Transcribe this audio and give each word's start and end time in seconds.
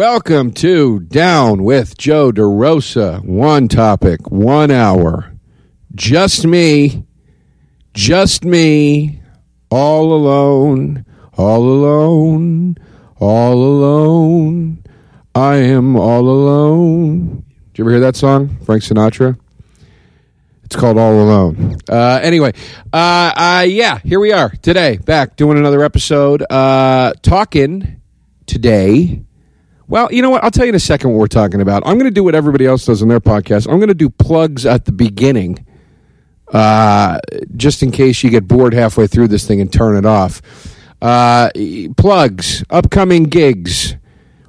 Welcome 0.00 0.52
to 0.52 1.00
Down 1.00 1.62
with 1.62 1.98
Joe 1.98 2.32
DeRosa. 2.32 3.22
One 3.22 3.68
topic, 3.68 4.30
one 4.30 4.70
hour. 4.70 5.30
Just 5.94 6.46
me, 6.46 7.04
just 7.92 8.42
me, 8.42 9.20
all 9.70 10.14
alone, 10.14 11.04
all 11.36 11.62
alone, 11.64 12.76
all 13.18 13.62
alone. 13.62 14.82
I 15.34 15.56
am 15.56 15.96
all 15.96 16.26
alone. 16.26 17.44
Did 17.74 17.78
you 17.78 17.84
ever 17.84 17.90
hear 17.90 18.00
that 18.00 18.16
song? 18.16 18.56
Frank 18.64 18.82
Sinatra? 18.82 19.38
It's 20.64 20.76
called 20.76 20.96
All 20.96 21.12
Alone. 21.12 21.76
Uh, 21.86 22.20
anyway, 22.22 22.54
uh, 22.90 23.32
uh, 23.36 23.66
yeah, 23.68 23.98
here 23.98 24.18
we 24.18 24.32
are 24.32 24.48
today, 24.48 24.96
back 24.96 25.36
doing 25.36 25.58
another 25.58 25.82
episode, 25.82 26.42
uh, 26.50 27.12
talking 27.20 28.00
today. 28.46 29.24
Well, 29.90 30.08
you 30.12 30.22
know 30.22 30.30
what? 30.30 30.44
I'll 30.44 30.52
tell 30.52 30.64
you 30.64 30.68
in 30.68 30.76
a 30.76 30.78
second 30.80 31.10
what 31.10 31.18
we're 31.18 31.26
talking 31.26 31.60
about. 31.60 31.82
I'm 31.84 31.94
going 31.94 32.04
to 32.08 32.14
do 32.14 32.22
what 32.22 32.36
everybody 32.36 32.64
else 32.64 32.84
does 32.84 33.02
on 33.02 33.08
their 33.08 33.18
podcast. 33.18 33.66
I'm 33.68 33.78
going 33.78 33.88
to 33.88 33.94
do 33.94 34.08
plugs 34.08 34.64
at 34.64 34.84
the 34.84 34.92
beginning, 34.92 35.66
uh, 36.52 37.18
just 37.56 37.82
in 37.82 37.90
case 37.90 38.22
you 38.22 38.30
get 38.30 38.46
bored 38.46 38.72
halfway 38.72 39.08
through 39.08 39.26
this 39.26 39.48
thing 39.48 39.60
and 39.60 39.72
turn 39.72 39.96
it 39.96 40.06
off. 40.06 40.40
Uh, 41.02 41.50
plugs, 41.96 42.62
upcoming 42.70 43.24
gigs. 43.24 43.96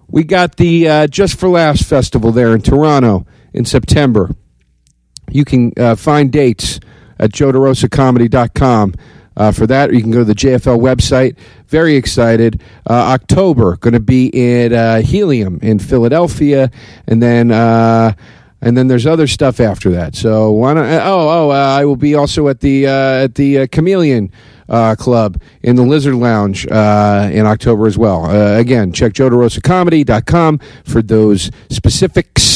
We 0.08 0.26
got 0.26 0.58
the 0.58 0.88
uh, 0.88 1.08
Just 1.08 1.40
for 1.40 1.50
Laughs 1.50 1.82
Festival 1.82 2.32
there 2.32 2.54
in 2.54 2.62
Toronto 2.62 3.26
in 3.52 3.66
September. 3.66 4.36
You 5.32 5.44
can 5.44 5.74
uh, 5.76 5.96
find 5.96 6.32
dates 6.32 6.80
at 7.18 7.32
joederosacomedy.com 7.32 8.94
uh, 9.38 9.52
for 9.52 9.68
that, 9.68 9.90
or 9.90 9.94
you 9.94 10.02
can 10.02 10.12
go 10.12 10.20
to 10.20 10.26
the 10.26 10.36
JFL 10.36 10.80
website. 10.80 11.36
Very 11.68 11.96
excited. 11.96 12.62
Uh, 12.90 12.94
October, 12.94 13.78
going 13.78 13.94
to 13.94 14.00
be 14.00 14.32
at 14.64 14.74
uh, 14.74 14.98
Helium 14.98 15.60
in 15.62 15.80
Philadelphia, 15.80 16.72
and 17.08 17.22
then. 17.22 17.52
Uh, 17.52 18.14
and 18.64 18.78
then 18.78 18.88
there's 18.88 19.08
other 19.08 19.26
stuff 19.26 19.60
after 19.60 19.90
that. 19.90 20.16
So 20.16 20.52
why 20.52 20.74
not? 20.74 20.86
Oh, 20.86 21.30
oh, 21.30 21.50
uh, 21.50 21.56
I 21.56 21.84
will 21.84 21.96
be 21.96 22.14
also 22.14 22.48
at 22.48 22.60
the 22.60 22.86
uh, 22.86 23.24
at 23.24 23.34
the 23.34 23.62
uh, 23.62 23.68
Chameleon 23.72 24.32
uh, 24.70 24.96
Club 24.96 25.42
in 25.64 25.76
the 25.76 25.84
Lizard 25.84 26.16
Lounge 26.16 26.68
uh, 26.68 27.30
in 27.32 27.46
October 27.46 27.88
as 27.88 27.98
well. 27.98 28.26
Uh, 28.26 28.60
again, 28.60 28.92
check 28.94 29.14
joederosacomedy.com 29.14 30.60
for 30.86 31.02
those 31.02 31.50
specifics. 31.70 32.51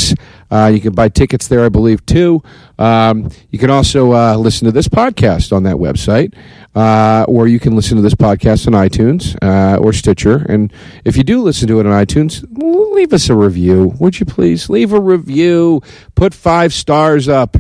Uh, 0.52 0.72
you 0.74 0.80
can 0.80 0.94
buy 0.94 1.10
tickets 1.10 1.48
there, 1.48 1.66
I 1.66 1.70
believe, 1.70 2.06
too. 2.06 2.44
Um, 2.78 3.30
you 3.50 3.60
can 3.60 3.70
also 3.70 4.14
uh, 4.14 4.36
listen 4.36 4.66
to 4.66 4.72
this 4.72 4.88
podcast 4.88 5.56
on 5.56 5.64
that 5.64 5.76
website, 5.78 6.34
uh, 6.76 7.26
or 7.28 7.48
you 7.48 7.60
can 7.60 7.76
listen 7.76 7.96
to 7.98 8.02
this 8.04 8.14
podcast 8.14 8.68
on 8.68 8.74
iTunes 8.74 9.36
uh, 9.42 9.78
or 9.78 9.92
Stitcher. 9.94 10.46
And 10.48 10.72
if 11.04 11.18
you 11.18 11.24
do 11.24 11.42
listen 11.42 11.68
to 11.70 11.80
it 11.80 11.86
on 11.86 11.92
iTunes, 11.92 12.46
leave 12.94 13.14
us 13.14 13.30
a 13.30 13.36
review, 13.36 13.96
would 14.00 14.20
you 14.20 14.26
please? 14.26 14.70
Leave 14.70 14.94
a 14.94 15.00
review. 15.00 15.82
Put 16.16 16.34
five 16.34 16.74
stars 16.74 17.28
up 17.28 17.58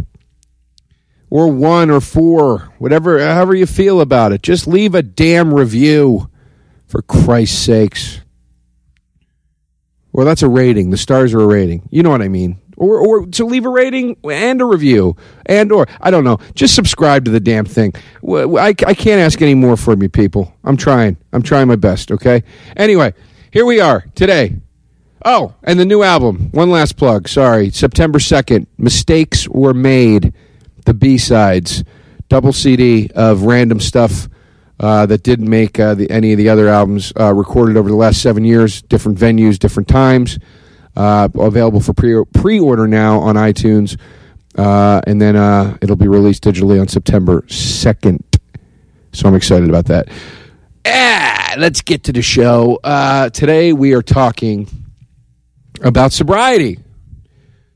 or 1.29 1.51
one 1.51 1.89
or 1.89 1.99
four, 1.99 2.71
whatever, 2.77 3.19
however 3.19 3.55
you 3.55 3.65
feel 3.65 3.99
about 3.99 4.31
it. 4.31 4.41
Just 4.43 4.67
leave 4.67 4.95
a 4.95 5.01
damn 5.01 5.53
review, 5.53 6.29
for 6.87 7.01
Christ's 7.01 7.57
sakes. 7.57 8.21
Well, 10.11 10.25
that's 10.25 10.43
a 10.43 10.49
rating. 10.49 10.91
The 10.91 10.97
stars 10.97 11.33
are 11.33 11.41
a 11.41 11.47
rating. 11.47 11.87
You 11.91 12.03
know 12.03 12.09
what 12.09 12.21
I 12.21 12.29
mean. 12.29 12.61
Or, 12.77 12.99
or 12.99 13.25
to 13.25 13.45
leave 13.45 13.65
a 13.65 13.69
rating 13.69 14.17
and 14.29 14.61
a 14.61 14.65
review, 14.65 15.15
and 15.45 15.71
or 15.71 15.87
I 16.01 16.11
don't 16.11 16.25
know. 16.25 16.39
Just 16.55 16.75
subscribe 16.75 17.23
to 17.25 17.31
the 17.31 17.39
damn 17.39 17.65
thing. 17.65 17.93
I, 18.27 18.75
I 18.85 18.93
can't 18.93 19.21
ask 19.21 19.41
any 19.41 19.55
more 19.55 19.77
from 19.77 20.01
you 20.01 20.09
people. 20.09 20.53
I'm 20.63 20.75
trying. 20.75 21.17
I'm 21.31 21.41
trying 21.41 21.67
my 21.67 21.77
best. 21.77 22.11
Okay. 22.11 22.43
Anyway, 22.75 23.13
here 23.51 23.65
we 23.65 23.79
are 23.79 24.05
today. 24.15 24.57
Oh, 25.23 25.55
and 25.63 25.79
the 25.79 25.85
new 25.85 26.03
album. 26.03 26.49
One 26.51 26.69
last 26.69 26.97
plug. 26.97 27.27
Sorry, 27.27 27.71
September 27.71 28.19
second. 28.19 28.67
Mistakes 28.77 29.47
were 29.47 29.73
made 29.73 30.33
the 30.85 30.93
B 30.93 31.17
sides, 31.17 31.83
double 32.29 32.53
CD 32.53 33.09
of 33.15 33.43
random 33.43 33.79
stuff 33.79 34.29
uh, 34.79 35.05
that 35.05 35.23
didn't 35.23 35.49
make 35.49 35.79
uh, 35.79 35.95
the, 35.95 36.09
any 36.11 36.31
of 36.31 36.37
the 36.37 36.49
other 36.49 36.67
albums 36.67 37.11
uh, 37.19 37.33
recorded 37.33 37.77
over 37.77 37.89
the 37.89 37.95
last 37.95 38.21
seven 38.21 38.45
years, 38.45 38.81
different 38.83 39.17
venues, 39.17 39.57
different 39.57 39.87
times. 39.87 40.37
Uh, 40.95 41.27
available 41.35 41.79
for 41.79 41.93
pre 41.93 42.23
pre 42.33 42.59
order 42.59 42.87
now 42.87 43.19
on 43.19 43.35
iTunes, 43.35 43.99
uh, 44.57 45.01
and 45.05 45.21
then 45.21 45.35
uh, 45.35 45.77
it'll 45.81 45.95
be 45.95 46.07
released 46.07 46.43
digitally 46.43 46.79
on 46.79 46.87
September 46.87 47.43
second. 47.49 48.23
So 49.11 49.27
I'm 49.27 49.35
excited 49.35 49.69
about 49.69 49.85
that. 49.85 50.07
Ah, 50.85 51.55
let's 51.57 51.81
get 51.81 52.03
to 52.05 52.13
the 52.13 52.21
show. 52.21 52.79
today 53.33 53.73
we 53.73 53.93
are 53.93 54.01
talking 54.01 54.67
about 55.81 56.13
sobriety 56.13 56.79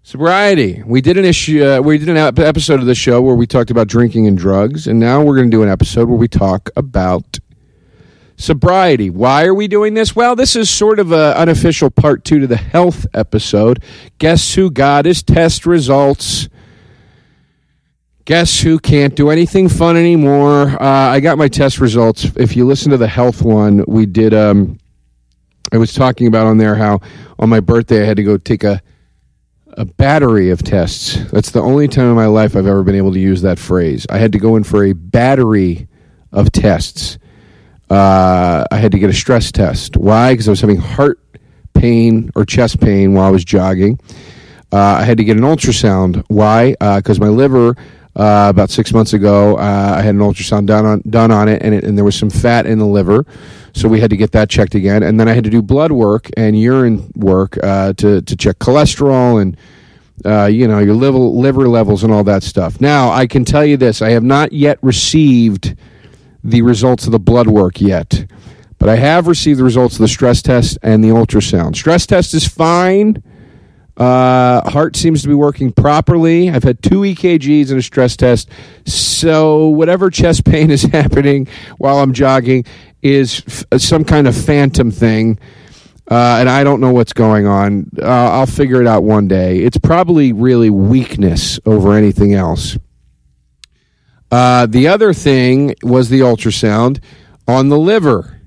sobriety. 0.09 0.81
We 0.87 1.01
did 1.01 1.19
an 1.19 1.25
issue. 1.25 1.63
Uh, 1.63 1.81
we 1.81 1.99
did 1.99 2.09
an 2.09 2.17
episode 2.17 2.79
of 2.79 2.87
the 2.87 2.95
show 2.95 3.21
where 3.21 3.35
we 3.35 3.45
talked 3.45 3.69
about 3.69 3.87
drinking 3.87 4.25
and 4.25 4.35
drugs, 4.35 4.87
and 4.87 4.99
now 4.99 5.21
we're 5.21 5.35
going 5.35 5.51
to 5.51 5.55
do 5.55 5.61
an 5.61 5.69
episode 5.69 6.09
where 6.09 6.17
we 6.17 6.27
talk 6.27 6.71
about 6.75 7.37
sobriety. 8.39 9.09
Why 9.09 9.45
are 9.45 9.53
we 9.53 9.67
doing 9.67 9.93
this? 9.93 10.15
Well, 10.15 10.35
this 10.35 10.55
is 10.55 10.69
sort 10.69 10.99
of 10.99 11.11
an 11.11 11.33
unofficial 11.33 11.91
part 11.91 12.23
two 12.23 12.39
to 12.39 12.47
the 12.47 12.57
health 12.57 13.05
episode. 13.13 13.83
Guess 14.17 14.55
who 14.55 14.71
got 14.71 15.05
his 15.05 15.21
test 15.21 15.65
results? 15.65 16.47
Guess 18.25 18.61
who 18.61 18.79
can't 18.79 19.15
do 19.15 19.29
anything 19.29 19.67
fun 19.67 19.97
anymore? 19.97 20.69
Uh, 20.81 21.09
I 21.09 21.19
got 21.19 21.37
my 21.37 21.47
test 21.47 21.79
results. 21.79 22.25
If 22.35 22.55
you 22.55 22.65
listen 22.65 22.91
to 22.91 22.97
the 22.97 23.07
health 23.07 23.41
one, 23.41 23.83
we 23.87 24.05
did. 24.05 24.33
Um, 24.33 24.79
I 25.71 25.77
was 25.77 25.93
talking 25.93 26.27
about 26.27 26.47
on 26.47 26.57
there 26.57 26.75
how 26.75 27.01
on 27.37 27.49
my 27.49 27.59
birthday 27.59 28.01
I 28.01 28.05
had 28.05 28.17
to 28.17 28.23
go 28.23 28.37
take 28.37 28.63
a 28.63 28.81
a 29.73 29.85
battery 29.85 30.49
of 30.49 30.63
tests. 30.63 31.15
That's 31.31 31.51
the 31.51 31.61
only 31.61 31.87
time 31.87 32.09
in 32.09 32.15
my 32.15 32.25
life 32.25 32.55
I've 32.55 32.67
ever 32.67 32.83
been 32.83 32.95
able 32.95 33.13
to 33.13 33.19
use 33.19 33.43
that 33.43 33.59
phrase. 33.59 34.05
I 34.09 34.17
had 34.17 34.31
to 34.33 34.39
go 34.39 34.55
in 34.55 34.63
for 34.63 34.83
a 34.83 34.93
battery 34.93 35.87
of 36.31 36.51
tests. 36.51 37.17
Uh, 37.89 38.65
I 38.71 38.77
had 38.77 38.91
to 38.91 38.99
get 38.99 39.09
a 39.09 39.13
stress 39.13 39.51
test. 39.51 39.97
Why? 39.97 40.33
Because 40.33 40.47
I 40.47 40.51
was 40.51 40.61
having 40.61 40.77
heart 40.77 41.19
pain 41.73 42.31
or 42.35 42.45
chest 42.45 42.79
pain 42.79 43.13
while 43.13 43.25
I 43.25 43.31
was 43.31 43.43
jogging. 43.43 43.99
Uh, 44.71 44.77
I 44.77 45.03
had 45.03 45.17
to 45.17 45.23
get 45.23 45.37
an 45.37 45.43
ultrasound. 45.43 46.23
Why? 46.27 46.71
Because 46.71 47.19
uh, 47.19 47.23
my 47.23 47.29
liver, 47.29 47.75
uh, 48.15 48.47
about 48.49 48.69
six 48.69 48.93
months 48.93 49.13
ago, 49.13 49.57
uh, 49.57 49.95
I 49.97 50.01
had 50.01 50.13
an 50.13 50.21
ultrasound 50.21 50.67
done 50.67 50.85
on 50.85 51.01
done 51.09 51.31
on 51.31 51.47
it, 51.47 51.63
and, 51.63 51.73
it, 51.73 51.83
and 51.83 51.97
there 51.97 52.05
was 52.05 52.15
some 52.15 52.29
fat 52.29 52.67
in 52.67 52.77
the 52.77 52.85
liver. 52.85 53.25
So 53.73 53.87
we 53.87 53.99
had 53.99 54.09
to 54.11 54.17
get 54.17 54.31
that 54.33 54.49
checked 54.49 54.75
again, 54.75 55.01
and 55.03 55.19
then 55.19 55.27
I 55.27 55.33
had 55.33 55.43
to 55.45 55.49
do 55.49 55.61
blood 55.61 55.91
work 55.91 56.29
and 56.37 56.59
urine 56.59 57.11
work 57.15 57.57
uh, 57.63 57.93
to 57.93 58.21
to 58.21 58.35
check 58.35 58.59
cholesterol 58.59 59.41
and 59.41 59.57
uh, 60.25 60.45
you 60.45 60.67
know 60.67 60.79
your 60.79 60.95
liver 60.95 61.17
liver 61.17 61.67
levels 61.67 62.03
and 62.03 62.13
all 62.13 62.23
that 62.25 62.43
stuff. 62.43 62.79
Now 62.79 63.09
I 63.09 63.25
can 63.25 63.45
tell 63.45 63.65
you 63.65 63.77
this: 63.77 64.01
I 64.01 64.11
have 64.11 64.23
not 64.23 64.53
yet 64.53 64.77
received 64.83 65.75
the 66.43 66.61
results 66.61 67.05
of 67.05 67.11
the 67.11 67.19
blood 67.19 67.47
work 67.47 67.81
yet, 67.81 68.25
but 68.77 68.89
I 68.89 68.95
have 68.95 69.27
received 69.27 69.59
the 69.59 69.63
results 69.63 69.95
of 69.95 70.01
the 70.01 70.07
stress 70.07 70.41
test 70.41 70.77
and 70.81 71.03
the 71.03 71.09
ultrasound. 71.09 71.75
Stress 71.75 72.05
test 72.05 72.33
is 72.33 72.47
fine. 72.47 73.21
Uh, 73.97 74.61
heart 74.69 74.95
seems 74.95 75.21
to 75.21 75.27
be 75.27 75.33
working 75.33 75.73
properly. 75.73 76.49
I've 76.49 76.63
had 76.63 76.81
two 76.81 77.01
EKGs 77.01 77.69
and 77.69 77.79
a 77.79 77.81
stress 77.81 78.15
test. 78.15 78.49
So, 78.85 79.67
whatever 79.67 80.09
chest 80.09 80.45
pain 80.45 80.71
is 80.71 80.83
happening 80.93 81.49
while 81.79 81.99
I'm 81.99 82.13
jogging 82.13 82.63
is 83.01 83.43
f- 83.45 83.81
some 83.81 84.05
kind 84.05 84.25
of 84.25 84.37
phantom 84.37 84.89
thing. 84.89 85.37
Uh, 86.09 86.37
and 86.39 86.49
I 86.49 86.63
don't 86.63 86.79
know 86.79 86.91
what's 86.91 87.13
going 87.13 87.45
on. 87.45 87.89
Uh, 88.01 88.05
I'll 88.05 88.45
figure 88.45 88.81
it 88.81 88.87
out 88.87 89.03
one 89.03 89.27
day. 89.27 89.59
It's 89.59 89.77
probably 89.77 90.31
really 90.31 90.69
weakness 90.69 91.59
over 91.65 91.93
anything 91.93 92.33
else. 92.33 92.77
Uh, 94.31 94.65
the 94.65 94.87
other 94.87 95.13
thing 95.13 95.75
was 95.81 96.09
the 96.09 96.19
ultrasound 96.19 97.01
on 97.47 97.69
the 97.69 97.79
liver. 97.79 98.41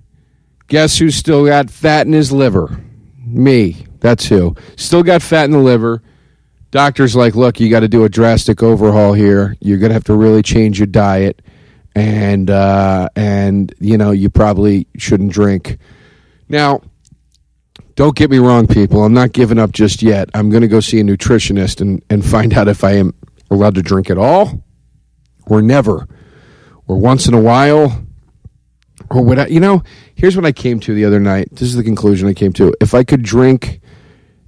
Guess 0.68 0.98
who's 0.98 1.16
still 1.16 1.44
got 1.44 1.70
fat 1.70 2.06
in 2.06 2.12
his 2.12 2.32
liver? 2.32 2.80
Me. 3.18 3.86
That's 4.00 4.26
who. 4.26 4.56
Still 4.76 5.02
got 5.02 5.22
fat 5.22 5.44
in 5.44 5.50
the 5.50 5.58
liver. 5.58 6.02
Doctor's 6.70 7.14
like, 7.14 7.34
look, 7.34 7.60
you 7.60 7.68
got 7.68 7.80
to 7.80 7.88
do 7.88 8.04
a 8.04 8.08
drastic 8.08 8.62
overhaul 8.62 9.12
here. 9.12 9.56
You're 9.60 9.78
going 9.78 9.90
to 9.90 9.94
have 9.94 10.04
to 10.04 10.14
really 10.14 10.42
change 10.42 10.78
your 10.78 10.86
diet. 10.86 11.42
And, 11.94 12.48
uh, 12.48 13.10
and, 13.14 13.74
you 13.78 13.98
know, 13.98 14.12
you 14.12 14.30
probably 14.30 14.86
shouldn't 14.96 15.32
drink. 15.32 15.78
Now, 16.48 16.80
don't 17.94 18.16
get 18.16 18.30
me 18.30 18.38
wrong, 18.38 18.66
people. 18.66 19.04
I'm 19.04 19.12
not 19.12 19.32
giving 19.32 19.58
up 19.58 19.72
just 19.72 20.02
yet. 20.02 20.30
I'm 20.32 20.48
going 20.48 20.62
to 20.62 20.68
go 20.68 20.80
see 20.80 21.00
a 21.00 21.04
nutritionist 21.04 21.82
and, 21.82 22.02
and 22.08 22.24
find 22.24 22.54
out 22.54 22.68
if 22.68 22.82
I 22.82 22.92
am 22.92 23.14
allowed 23.50 23.74
to 23.74 23.82
drink 23.82 24.08
at 24.08 24.16
all 24.16 24.62
or 25.46 25.62
never 25.62 26.06
or 26.86 26.98
once 26.98 27.26
in 27.26 27.34
a 27.34 27.40
while 27.40 28.04
or 29.10 29.24
what. 29.24 29.50
You 29.50 29.60
know, 29.60 29.82
here's 30.14 30.36
what 30.36 30.46
I 30.46 30.52
came 30.52 30.80
to 30.80 30.94
the 30.94 31.04
other 31.04 31.20
night. 31.20 31.48
This 31.52 31.62
is 31.62 31.76
the 31.76 31.84
conclusion 31.84 32.28
I 32.28 32.34
came 32.34 32.52
to. 32.54 32.74
If 32.80 32.94
I 32.94 33.04
could 33.04 33.22
drink 33.22 33.80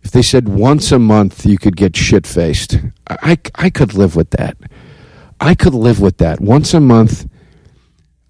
if 0.05 0.11
they 0.11 0.23
said 0.23 0.49
once 0.49 0.93
a 0.93 0.99
month 0.99 1.47
you 1.47 1.59
could 1.59 1.77
get 1.77 1.97
shit 1.97 2.27
faced, 2.27 2.79
I, 3.09 3.39
I 3.55 3.71
could 3.71 3.95
live 3.95 4.15
with 4.15 4.31
that. 4.31 4.57
I 5.41 5.55
could 5.55 5.75
live 5.75 5.99
with 5.99 6.19
that. 6.19 6.41
Once 6.41 6.75
a 6.75 6.81
month, 6.81 7.27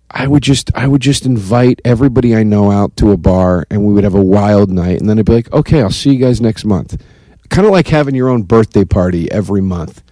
I 0.08 0.28
would 0.28 0.44
just 0.44 0.70
I 0.76 0.86
would 0.86 1.02
just 1.02 1.26
invite 1.26 1.80
everybody 1.84 2.36
I 2.36 2.44
know 2.44 2.70
out 2.70 2.96
to 2.98 3.10
a 3.10 3.16
bar 3.16 3.66
and 3.70 3.84
we 3.84 3.92
would 3.92 4.04
have 4.04 4.14
a 4.14 4.22
wild 4.22 4.70
night 4.70 5.00
and 5.00 5.10
then 5.10 5.18
I'd 5.18 5.24
be 5.24 5.32
like, 5.32 5.52
"Okay, 5.52 5.82
I'll 5.82 5.90
see 5.90 6.12
you 6.12 6.20
guys 6.20 6.40
next 6.40 6.64
month." 6.64 7.02
Kind 7.50 7.66
of 7.66 7.72
like 7.72 7.88
having 7.88 8.14
your 8.14 8.28
own 8.28 8.42
birthday 8.42 8.84
party 8.84 9.30
every 9.32 9.60
month. 9.60 10.02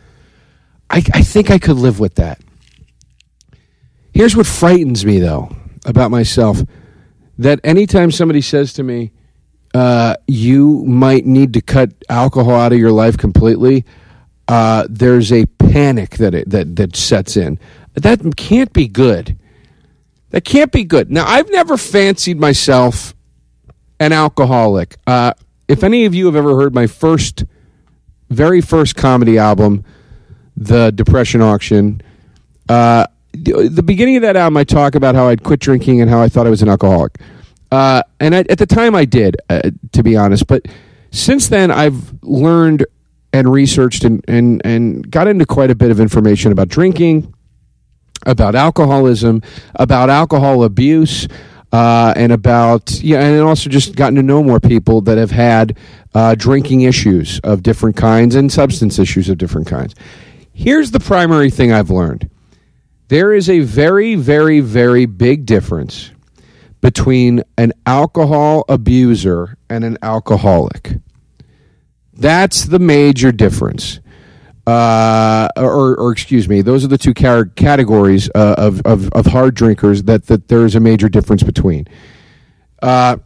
I, 0.92 1.02
I 1.14 1.22
think 1.22 1.50
I 1.50 1.58
could 1.58 1.76
live 1.76 1.98
with 1.98 2.16
that. 2.16 2.40
Here's 4.12 4.36
what 4.36 4.46
frightens 4.46 5.06
me 5.06 5.18
though 5.18 5.56
about 5.86 6.10
myself 6.10 6.62
that 7.38 7.58
anytime 7.64 8.10
somebody 8.10 8.42
says 8.42 8.74
to 8.74 8.82
me, 8.82 9.10
uh, 9.74 10.14
you 10.28 10.84
might 10.84 11.24
need 11.24 11.54
to 11.54 11.62
cut 11.62 11.90
alcohol 12.10 12.54
out 12.54 12.72
of 12.72 12.78
your 12.78 12.92
life 12.92 13.16
completely, 13.16 13.86
uh, 14.48 14.86
there's 14.88 15.32
a 15.32 15.46
panic 15.46 16.18
that 16.18 16.34
it, 16.34 16.50
that 16.50 16.76
that 16.76 16.94
sets 16.94 17.38
in. 17.38 17.58
That 17.94 18.36
can't 18.36 18.72
be 18.72 18.86
good. 18.86 19.38
That 20.30 20.44
can't 20.44 20.72
be 20.72 20.84
good. 20.84 21.10
Now, 21.10 21.26
I've 21.26 21.50
never 21.50 21.76
fancied 21.76 22.38
myself 22.38 23.14
an 23.98 24.12
alcoholic. 24.12 24.96
Uh, 25.06 25.32
if 25.68 25.82
any 25.82 26.04
of 26.04 26.14
you 26.14 26.26
have 26.26 26.36
ever 26.36 26.56
heard 26.56 26.74
my 26.74 26.86
first, 26.86 27.44
very 28.28 28.60
first 28.60 28.96
comedy 28.96 29.38
album, 29.38 29.84
The 30.56 30.90
Depression 30.90 31.42
Auction, 31.42 32.02
uh, 32.68 33.06
the, 33.32 33.68
the, 33.68 33.82
beginning 33.82 34.16
of 34.16 34.22
that 34.22 34.36
album, 34.36 34.56
I 34.56 34.64
talk 34.64 34.94
about 34.94 35.14
how 35.14 35.28
I'd 35.28 35.42
quit 35.42 35.60
drinking 35.60 36.00
and 36.00 36.10
how 36.10 36.20
I 36.20 36.28
thought 36.28 36.46
I 36.46 36.50
was 36.50 36.62
an 36.62 36.68
alcoholic. 36.68 37.18
Uh, 37.70 38.02
and 38.20 38.34
I, 38.34 38.40
at 38.50 38.58
the 38.58 38.66
time, 38.66 38.94
I 38.94 39.04
did, 39.04 39.36
uh, 39.48 39.70
to 39.92 40.02
be 40.02 40.16
honest. 40.16 40.46
But 40.46 40.66
since 41.10 41.48
then, 41.48 41.70
I've 41.70 42.22
learned 42.22 42.84
and 43.32 43.50
researched 43.50 44.04
and, 44.04 44.22
and, 44.28 44.60
and 44.64 45.10
got 45.10 45.26
into 45.26 45.46
quite 45.46 45.70
a 45.70 45.74
bit 45.74 45.90
of 45.90 45.98
information 45.98 46.52
about 46.52 46.68
drinking, 46.68 47.32
about 48.26 48.54
alcoholism, 48.54 49.42
about 49.76 50.10
alcohol 50.10 50.64
abuse, 50.64 51.26
uh, 51.72 52.12
and 52.16 52.32
about 52.32 52.92
yeah, 53.00 53.20
and 53.20 53.40
also 53.40 53.70
just 53.70 53.96
gotten 53.96 54.14
to 54.14 54.22
know 54.22 54.42
more 54.42 54.60
people 54.60 55.00
that 55.00 55.16
have 55.16 55.30
had 55.30 55.78
uh, 56.14 56.34
drinking 56.34 56.82
issues 56.82 57.40
of 57.40 57.62
different 57.62 57.96
kinds 57.96 58.34
and 58.34 58.52
substance 58.52 58.98
issues 58.98 59.30
of 59.30 59.38
different 59.38 59.66
kinds. 59.66 59.94
Here's 60.52 60.90
the 60.90 61.00
primary 61.00 61.50
thing 61.50 61.72
I've 61.72 61.90
learned: 61.90 62.30
there 63.08 63.32
is 63.32 63.48
a 63.48 63.60
very, 63.60 64.14
very, 64.14 64.60
very 64.60 65.06
big 65.06 65.46
difference 65.46 66.10
between 66.80 67.42
an 67.56 67.72
alcohol 67.86 68.64
abuser 68.68 69.56
and 69.70 69.84
an 69.84 69.96
alcoholic. 70.02 70.98
That's 72.12 72.64
the 72.64 72.78
major 72.78 73.32
difference. 73.32 74.00
Uh, 74.66 75.48
or, 75.56 75.96
or, 75.96 76.12
excuse 76.12 76.48
me, 76.48 76.62
those 76.62 76.84
are 76.84 76.88
the 76.88 76.98
two 76.98 77.14
categories 77.14 78.30
uh, 78.32 78.54
of, 78.56 78.80
of, 78.82 79.10
of, 79.12 79.26
hard 79.26 79.56
drinkers 79.56 80.04
that, 80.04 80.26
that 80.26 80.46
there 80.46 80.64
is 80.64 80.76
a 80.76 80.80
major 80.80 81.08
difference 81.08 81.42
between. 81.42 81.84
Uh, 82.80 83.16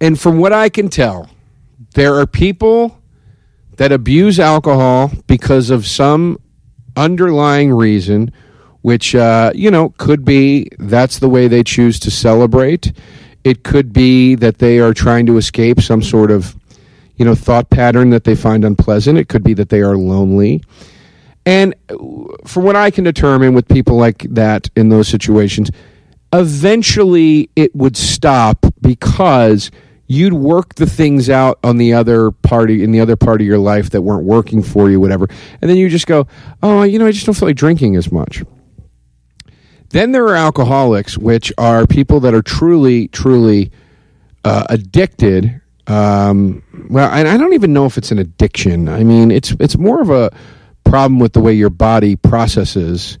and 0.00 0.20
from 0.20 0.36
what 0.36 0.52
I 0.52 0.68
can 0.68 0.90
tell, 0.90 1.30
there 1.94 2.16
are 2.16 2.26
people 2.26 3.00
that 3.78 3.92
abuse 3.92 4.38
alcohol 4.38 5.10
because 5.26 5.70
of 5.70 5.86
some 5.86 6.38
underlying 6.96 7.72
reason, 7.72 8.32
which, 8.82 9.14
uh, 9.14 9.50
you 9.54 9.70
know, 9.70 9.94
could 9.98 10.24
be 10.24 10.68
that's 10.78 11.18
the 11.18 11.28
way 11.28 11.48
they 11.48 11.62
choose 11.62 11.98
to 12.00 12.10
celebrate. 12.10 12.92
It 13.44 13.64
could 13.64 13.92
be 13.92 14.34
that 14.34 14.58
they 14.58 14.78
are 14.78 14.92
trying 14.92 15.26
to 15.26 15.36
escape 15.36 15.80
some 15.80 16.02
sort 16.02 16.30
of 16.30 16.56
you 17.16 17.24
know 17.24 17.34
thought 17.34 17.68
pattern 17.70 18.10
that 18.10 18.24
they 18.24 18.34
find 18.34 18.64
unpleasant. 18.64 19.18
It 19.18 19.28
could 19.28 19.42
be 19.42 19.54
that 19.54 19.68
they 19.68 19.80
are 19.80 19.96
lonely. 19.96 20.62
And 21.46 21.74
from 22.44 22.64
what 22.64 22.76
I 22.76 22.90
can 22.90 23.04
determine 23.04 23.54
with 23.54 23.68
people 23.68 23.96
like 23.96 24.18
that 24.30 24.68
in 24.76 24.88
those 24.88 25.08
situations, 25.08 25.70
eventually 26.32 27.48
it 27.56 27.74
would 27.74 27.96
stop 27.96 28.66
because 28.82 29.70
you'd 30.08 30.32
work 30.32 30.74
the 30.74 30.86
things 30.86 31.30
out 31.30 31.58
on 31.62 31.76
the 31.76 31.92
other 31.92 32.32
party 32.32 32.82
in 32.82 32.90
the 32.90 33.00
other 33.00 33.14
part 33.14 33.40
of 33.40 33.46
your 33.46 33.58
life 33.58 33.90
that 33.90 34.02
weren't 34.02 34.24
working 34.24 34.62
for 34.62 34.90
you, 34.90 34.98
whatever. 34.98 35.28
And 35.62 35.70
then 35.70 35.76
you 35.76 35.88
just 35.88 36.06
go, 36.06 36.26
oh, 36.62 36.82
you 36.82 36.98
know, 36.98 37.06
I 37.06 37.12
just 37.12 37.26
don't 37.26 37.36
feel 37.36 37.48
like 37.48 37.56
drinking 37.56 37.94
as 37.94 38.10
much. 38.10 38.42
Then 39.90 40.12
there 40.12 40.24
are 40.24 40.34
alcoholics, 40.34 41.16
which 41.16 41.52
are 41.56 41.86
people 41.86 42.20
that 42.20 42.34
are 42.34 42.42
truly, 42.42 43.08
truly 43.08 43.70
uh, 44.44 44.66
addicted 44.68 45.60
um, 45.88 46.62
well, 46.90 47.10
I, 47.10 47.20
I 47.20 47.36
don't 47.38 47.54
even 47.54 47.72
know 47.72 47.86
if 47.86 47.96
it's 47.96 48.12
an 48.12 48.18
addiction. 48.18 48.88
I 48.88 49.02
mean, 49.04 49.30
it's 49.30 49.52
it's 49.58 49.78
more 49.78 50.02
of 50.02 50.10
a 50.10 50.30
problem 50.84 51.18
with 51.18 51.32
the 51.32 51.40
way 51.40 51.54
your 51.54 51.70
body 51.70 52.14
processes. 52.14 53.18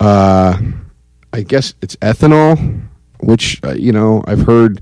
Uh, 0.00 0.58
I 1.32 1.42
guess 1.42 1.74
it's 1.82 1.94
ethanol, 1.96 2.82
which 3.20 3.62
uh, 3.62 3.74
you 3.74 3.92
know 3.92 4.24
I've 4.26 4.40
heard 4.40 4.80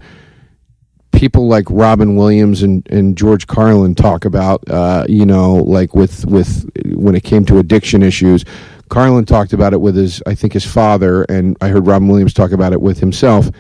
people 1.15 1.49
like 1.49 1.65
Robin 1.71 2.17
Williams 2.17 2.63
and, 2.63 2.87
and 2.91 3.17
George 3.17 3.47
Carlin 3.47 3.95
talk 3.95 4.25
about. 4.25 4.69
Uh, 4.69 5.07
you 5.09 5.27
know, 5.27 5.55
like 5.55 5.95
with 5.95 6.25
with 6.27 6.69
when 6.87 7.15
it 7.15 7.25
came 7.25 7.45
to 7.47 7.59
addiction 7.59 8.03
issues, 8.03 8.45
Carlin 8.89 9.25
talked 9.25 9.53
about 9.53 9.73
it 9.73 9.81
with 9.81 9.97
his 9.97 10.23
I 10.27 10.35
think 10.35 10.53
his 10.53 10.67
father, 10.67 11.25
and 11.25 11.57
I 11.61 11.69
heard 11.69 11.87
Robin 11.87 12.09
Williams 12.09 12.35
talk 12.35 12.53
about 12.53 12.73
it 12.73 12.81
with 12.81 12.99
himself 13.01 13.51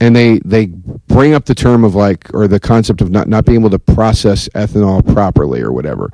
and 0.00 0.14
they 0.14 0.38
they 0.44 0.66
bring 0.66 1.34
up 1.34 1.44
the 1.44 1.54
term 1.54 1.84
of 1.84 1.94
like 1.94 2.32
or 2.34 2.46
the 2.46 2.60
concept 2.60 3.00
of 3.00 3.10
not 3.10 3.28
not 3.28 3.44
being 3.44 3.58
able 3.58 3.70
to 3.70 3.78
process 3.78 4.48
ethanol 4.50 5.04
properly 5.12 5.60
or 5.60 5.72
whatever 5.72 6.10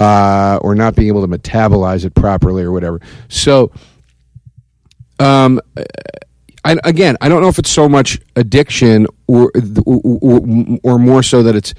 uh, 0.00 0.58
or 0.62 0.74
not 0.74 0.94
being 0.94 1.08
able 1.08 1.26
to 1.26 1.38
metabolize 1.38 2.04
it 2.04 2.14
properly 2.14 2.62
or 2.62 2.72
whatever 2.72 3.00
so 3.28 3.70
um 5.20 5.60
I, 6.64 6.76
again 6.84 7.16
i 7.20 7.28
don't 7.28 7.42
know 7.42 7.48
if 7.48 7.58
it's 7.58 7.70
so 7.70 7.88
much 7.88 8.18
addiction 8.36 9.06
or, 9.26 9.52
or 9.86 10.42
or 10.82 10.98
more 10.98 11.22
so 11.22 11.42
that 11.42 11.54
it's 11.54 11.74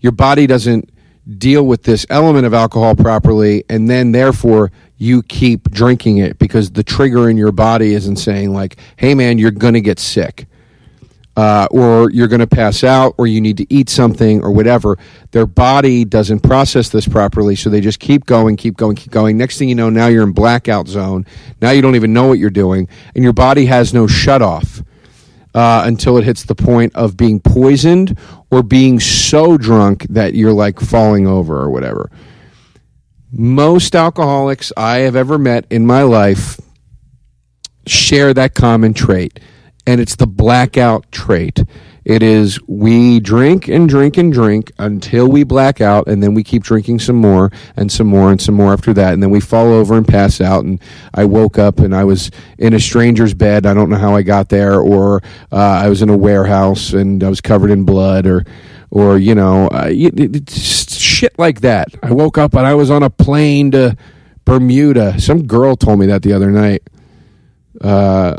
your 0.00 0.12
body 0.12 0.46
doesn't 0.46 0.90
deal 1.38 1.64
with 1.66 1.84
this 1.84 2.04
element 2.10 2.46
of 2.46 2.54
alcohol 2.54 2.96
properly 2.96 3.64
and 3.68 3.88
then 3.88 4.12
therefore 4.12 4.72
you 4.96 5.22
keep 5.22 5.70
drinking 5.70 6.18
it 6.18 6.38
because 6.38 6.72
the 6.72 6.82
trigger 6.82 7.30
in 7.30 7.36
your 7.36 7.52
body 7.52 7.94
isn't 7.94 8.16
saying 8.16 8.52
like 8.52 8.78
hey 8.96 9.14
man 9.14 9.38
you're 9.38 9.50
to 9.74 9.80
get 9.80 9.98
sick 9.98 10.46
uh, 11.36 11.66
or 11.70 12.10
you're 12.10 12.28
going 12.28 12.40
to 12.40 12.46
pass 12.46 12.84
out, 12.84 13.14
or 13.18 13.26
you 13.26 13.40
need 13.40 13.56
to 13.56 13.66
eat 13.72 13.88
something, 13.88 14.42
or 14.42 14.52
whatever. 14.52 14.98
Their 15.30 15.46
body 15.46 16.04
doesn't 16.04 16.40
process 16.40 16.90
this 16.90 17.08
properly, 17.08 17.56
so 17.56 17.70
they 17.70 17.80
just 17.80 18.00
keep 18.00 18.26
going, 18.26 18.56
keep 18.56 18.76
going, 18.76 18.96
keep 18.96 19.10
going. 19.10 19.38
Next 19.38 19.58
thing 19.58 19.68
you 19.68 19.74
know, 19.74 19.90
now 19.90 20.08
you're 20.08 20.24
in 20.24 20.32
blackout 20.32 20.88
zone. 20.88 21.24
Now 21.60 21.70
you 21.70 21.80
don't 21.80 21.96
even 21.96 22.12
know 22.12 22.26
what 22.26 22.38
you're 22.38 22.50
doing, 22.50 22.88
and 23.14 23.24
your 23.24 23.32
body 23.32 23.66
has 23.66 23.94
no 23.94 24.06
shut 24.06 24.42
off 24.42 24.82
uh, 25.54 25.82
until 25.86 26.16
it 26.18 26.24
hits 26.24 26.44
the 26.44 26.54
point 26.54 26.94
of 26.94 27.16
being 27.16 27.40
poisoned 27.40 28.18
or 28.50 28.62
being 28.62 29.00
so 29.00 29.56
drunk 29.56 30.06
that 30.10 30.34
you're 30.34 30.52
like 30.52 30.80
falling 30.80 31.26
over 31.26 31.58
or 31.58 31.70
whatever. 31.70 32.10
Most 33.30 33.94
alcoholics 33.94 34.72
I 34.76 34.98
have 34.98 35.16
ever 35.16 35.38
met 35.38 35.64
in 35.70 35.86
my 35.86 36.02
life 36.02 36.60
share 37.86 38.34
that 38.34 38.54
common 38.54 38.92
trait 38.92 39.40
and 39.86 40.00
it's 40.00 40.16
the 40.16 40.26
blackout 40.26 41.10
trait. 41.12 41.64
It 42.04 42.22
is 42.22 42.58
we 42.66 43.20
drink 43.20 43.68
and 43.68 43.88
drink 43.88 44.16
and 44.16 44.32
drink 44.32 44.72
until 44.78 45.28
we 45.28 45.44
black 45.44 45.80
out, 45.80 46.08
and 46.08 46.20
then 46.20 46.34
we 46.34 46.42
keep 46.42 46.64
drinking 46.64 46.98
some 46.98 47.16
more 47.16 47.52
and 47.76 47.92
some 47.92 48.08
more 48.08 48.30
and 48.32 48.40
some 48.40 48.56
more 48.56 48.72
after 48.72 48.92
that, 48.94 49.14
and 49.14 49.22
then 49.22 49.30
we 49.30 49.38
fall 49.38 49.72
over 49.72 49.96
and 49.96 50.06
pass 50.06 50.40
out. 50.40 50.64
And 50.64 50.80
I 51.14 51.24
woke 51.24 51.58
up 51.58 51.78
and 51.78 51.94
I 51.94 52.02
was 52.02 52.30
in 52.58 52.74
a 52.74 52.80
stranger's 52.80 53.34
bed. 53.34 53.66
I 53.66 53.74
don't 53.74 53.88
know 53.88 53.98
how 53.98 54.16
I 54.16 54.22
got 54.22 54.48
there, 54.48 54.80
or 54.80 55.22
uh, 55.52 55.56
I 55.56 55.88
was 55.88 56.02
in 56.02 56.08
a 56.08 56.16
warehouse 56.16 56.92
and 56.92 57.22
I 57.22 57.28
was 57.28 57.40
covered 57.40 57.70
in 57.70 57.84
blood, 57.84 58.26
or 58.26 58.44
or 58.90 59.16
you 59.16 59.34
know, 59.34 59.68
uh, 59.68 59.88
shit 59.92 61.38
like 61.38 61.60
that. 61.60 61.88
I 62.02 62.12
woke 62.12 62.36
up 62.36 62.54
and 62.54 62.66
I 62.66 62.74
was 62.74 62.90
on 62.90 63.04
a 63.04 63.10
plane 63.10 63.70
to 63.70 63.96
Bermuda. 64.44 65.20
Some 65.20 65.46
girl 65.46 65.76
told 65.76 66.00
me 66.00 66.06
that 66.06 66.22
the 66.22 66.32
other 66.32 66.50
night 66.50 66.82
uh, 67.80 68.36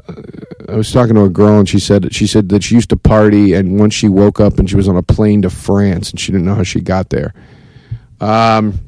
I 0.69 0.75
was 0.75 0.91
talking 0.91 1.15
to 1.15 1.23
a 1.23 1.29
girl 1.29 1.59
and 1.59 1.67
she 1.67 1.79
said 1.79 2.13
she 2.13 2.27
said 2.27 2.49
that 2.49 2.63
she 2.63 2.75
used 2.75 2.89
to 2.91 2.95
party 2.95 3.53
and 3.53 3.79
once 3.79 3.93
she 3.93 4.07
woke 4.07 4.39
up 4.39 4.59
and 4.59 4.69
she 4.69 4.75
was 4.75 4.87
on 4.87 4.95
a 4.95 5.03
plane 5.03 5.41
to 5.41 5.49
France 5.49 6.11
and 6.11 6.19
she 6.19 6.31
didn't 6.31 6.45
know 6.45 6.55
how 6.55 6.63
she 6.63 6.81
got 6.81 7.09
there. 7.09 7.33
Um, 8.21 8.79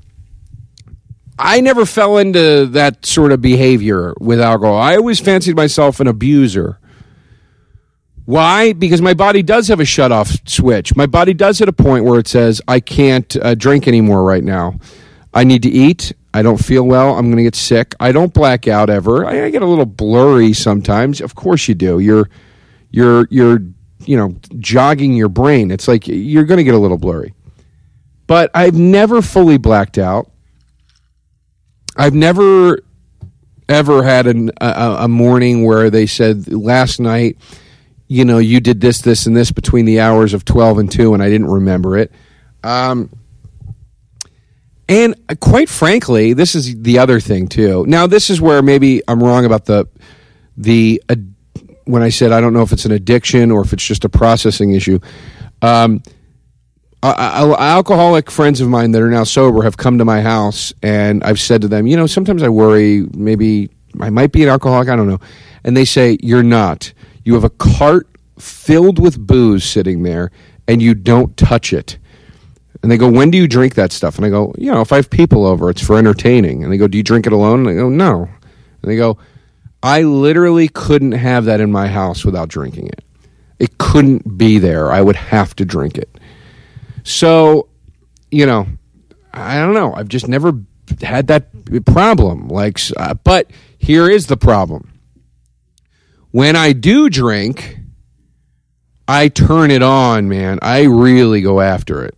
I 1.38 1.60
never 1.62 1.86
fell 1.86 2.18
into 2.18 2.68
that 2.68 3.06
sort 3.06 3.32
of 3.32 3.42
behavior 3.42 4.14
with 4.20 4.40
alcohol. 4.40 4.78
I 4.78 4.96
always 4.96 5.20
fancied 5.20 5.56
myself 5.56 6.00
an 6.00 6.08
abuser. 6.08 6.80
Why? 8.26 8.74
Because 8.74 9.02
my 9.02 9.14
body 9.14 9.44
does 9.44 9.68
have 9.68 9.80
a 9.80 9.86
shut 9.86 10.12
off 10.12 10.32
switch. 10.48 10.96
My 10.96 11.06
body 11.06 11.34
does 11.34 11.60
hit 11.60 11.68
a 11.70 11.74
point 11.74 12.06
where 12.06 12.20
it 12.20 12.28
says, 12.28 12.62
I 12.68 12.80
can't 12.80 13.36
uh, 13.38 13.54
drink 13.56 13.88
anymore 13.88 14.24
right 14.24 14.44
now. 14.44 14.80
I 15.34 15.44
need 15.44 15.64
to 15.64 15.70
eat. 15.70 16.14
I 16.36 16.42
don't 16.42 16.58
feel 16.58 16.84
well. 16.84 17.18
I'm 17.18 17.28
going 17.28 17.38
to 17.38 17.44
get 17.44 17.56
sick. 17.56 17.96
I 17.98 18.12
don't 18.12 18.34
black 18.34 18.68
out 18.68 18.90
ever. 18.90 19.26
I, 19.26 19.46
I, 19.46 19.50
get 19.52 19.62
a 19.62 19.66
little 19.66 19.86
blurry 19.86 20.52
sometimes. 20.52 21.22
Of 21.22 21.34
course 21.34 21.70
you 21.70 21.76
do. 21.76 22.00
You're 22.00 22.30
you're 22.92 23.26
you're 23.32 23.60
you 24.00 24.18
know 24.18 24.36
jogging 24.60 25.14
your 25.14 25.30
brain. 25.30 25.72
It's 25.72 25.88
like 25.88 26.10
you're 26.10 26.44
going 26.44 26.58
to 26.58 26.66
get 26.66 26.74
a 26.74 26.78
little 26.78 26.98
blurry. 26.98 27.34
But 28.28 28.52
I've 28.54 28.76
never 28.76 29.22
fully 29.22 29.58
blacked 29.58 29.98
out. 29.98 30.30
I've 31.96 32.14
never 32.14 32.80
ever 33.70 34.04
had 34.04 34.28
an, 34.28 34.52
a, 34.60 34.98
a 35.00 35.08
morning 35.08 35.64
where 35.64 35.90
they 35.90 36.06
said 36.06 36.52
last 36.52 37.00
night, 37.00 37.38
you 38.10 38.26
know, 38.26 38.40
you 38.40 38.60
did 38.60 38.82
this, 38.82 39.00
this, 39.00 39.26
and 39.26 39.38
this 39.38 39.52
between 39.54 39.86
the 39.86 40.02
hours 40.02 40.34
of 40.34 40.44
twelve 40.44 40.80
and 40.80 40.92
two, 40.92 41.14
and 41.14 41.24
I 41.24 41.30
didn't 41.30 41.48
remember 41.48 41.98
it. 41.98 42.12
Um, 42.62 43.10
and 44.88 45.16
quite 45.40 45.70
frankly, 45.70 46.34
this 46.34 46.54
is 46.54 46.82
the 46.82 47.00
other 47.00 47.20
thing 47.20 47.48
too. 47.48 47.86
Now, 47.88 48.06
this 48.08 48.30
is 48.30 48.40
where 48.40 48.62
maybe 48.62 49.02
I'm 49.08 49.22
wrong 49.22 49.46
about 49.46 49.66
the 49.66 49.88
the 50.58 51.02
uh, 51.10 51.16
when 51.86 52.04
I 52.04 52.10
said 52.10 52.32
I 52.32 52.40
don't 52.40 52.54
know 52.54 52.62
if 52.62 52.72
it's 52.72 52.86
an 52.86 52.92
addiction 52.92 53.52
or 53.52 53.62
if 53.62 53.74
it's 53.74 53.86
just 53.86 54.06
a 54.06 54.10
processing 54.10 54.72
issue. 54.72 55.00
Um, 55.62 56.04
alcoholic 57.04 58.32
friends 58.32 58.62
of 58.62 58.70
mine 58.70 58.92
that 58.92 59.02
are 59.02 59.10
now 59.10 59.24
sober 59.24 59.64
have 59.64 59.78
come 59.78 59.98
to 59.98 60.06
my 60.06 60.22
house, 60.22 60.74
and 60.84 61.24
I've 61.24 61.40
said 61.40 61.62
to 61.62 61.68
them, 61.68 61.88
you 61.88 61.98
know, 61.98 62.08
sometimes 62.08 62.44
I 62.44 62.50
worry 62.50 63.06
maybe 63.16 63.70
I 64.00 64.10
might 64.10 64.32
be 64.32 64.44
an 64.44 64.50
alcoholic. 64.50 64.90
I 64.90 64.96
don't 64.96 65.08
know, 65.08 65.20
and 65.64 65.76
they 65.76 65.86
say 65.86 66.18
you're 66.22 66.44
not. 66.44 66.94
You 67.24 67.34
have 67.34 67.44
a 67.44 67.50
cart 67.50 68.08
filled 68.38 69.00
with 69.00 69.18
booze 69.18 69.64
sitting 69.64 70.04
there, 70.04 70.30
and 70.68 70.80
you 70.80 70.94
don't 70.94 71.36
touch 71.38 71.74
it 71.74 71.98
and 72.82 72.92
they 72.92 72.98
go, 72.98 73.10
When 73.10 73.32
do 73.32 73.38
you 73.38 73.48
drink 73.48 73.76
that 73.76 73.92
stuff? 73.92 74.18
And 74.18 74.26
I 74.26 74.30
go, 74.30 74.54
You 74.58 74.72
know, 74.72 74.82
if 74.82 74.92
I 74.92 74.98
have 74.98 75.10
people 75.10 75.46
over, 75.46 75.70
it's 75.70 75.86
for 75.86 75.98
entertaining. 75.98 76.64
And 76.64 76.72
they 76.72 76.78
go, 76.78 76.88
Do 76.88 76.98
you 76.98 77.04
drink 77.04 77.28
it 77.28 77.34
alone? 77.34 77.62
And 77.62 77.70
I 77.70 77.74
go, 77.74 77.90
No. 77.90 78.24
And 78.82 78.92
they 78.92 78.98
go, 78.98 79.18
I 79.82 80.02
literally 80.02 80.68
couldn't 80.68 81.14
have 81.14 81.46
that 81.46 81.60
in 81.60 81.72
my 81.72 81.88
house 81.88 82.26
without 82.26 82.50
drinking 82.50 82.88
it. 82.88 83.04
It 83.60 83.78
couldn't 83.78 84.38
be 84.38 84.58
there. 84.60 84.92
I 84.92 85.02
would 85.02 85.16
have 85.16 85.56
to 85.58 85.66
drink 85.66 85.98
it. 85.98 86.10
So, 87.04 87.70
you 88.32 88.46
know, 88.46 88.68
I 89.32 89.60
don't 89.60 89.74
know. 89.74 89.94
I've 89.94 90.08
just 90.08 90.28
never 90.28 90.54
had 91.02 91.28
that 91.28 91.50
problem. 91.86 92.48
Like, 92.48 92.80
uh, 92.98 93.14
but 93.14 93.52
here 93.78 94.10
is 94.10 94.28
the 94.28 94.38
problem. 94.38 94.92
When 96.32 96.56
I 96.56 96.74
do 96.74 97.10
drink, 97.10 97.78
I 99.08 99.28
turn 99.28 99.72
it 99.72 99.84
on, 99.84 100.28
man. 100.28 100.60
I 100.62 100.84
really 100.84 101.42
go 101.42 101.62
after 101.62 102.04
it. 102.04 102.18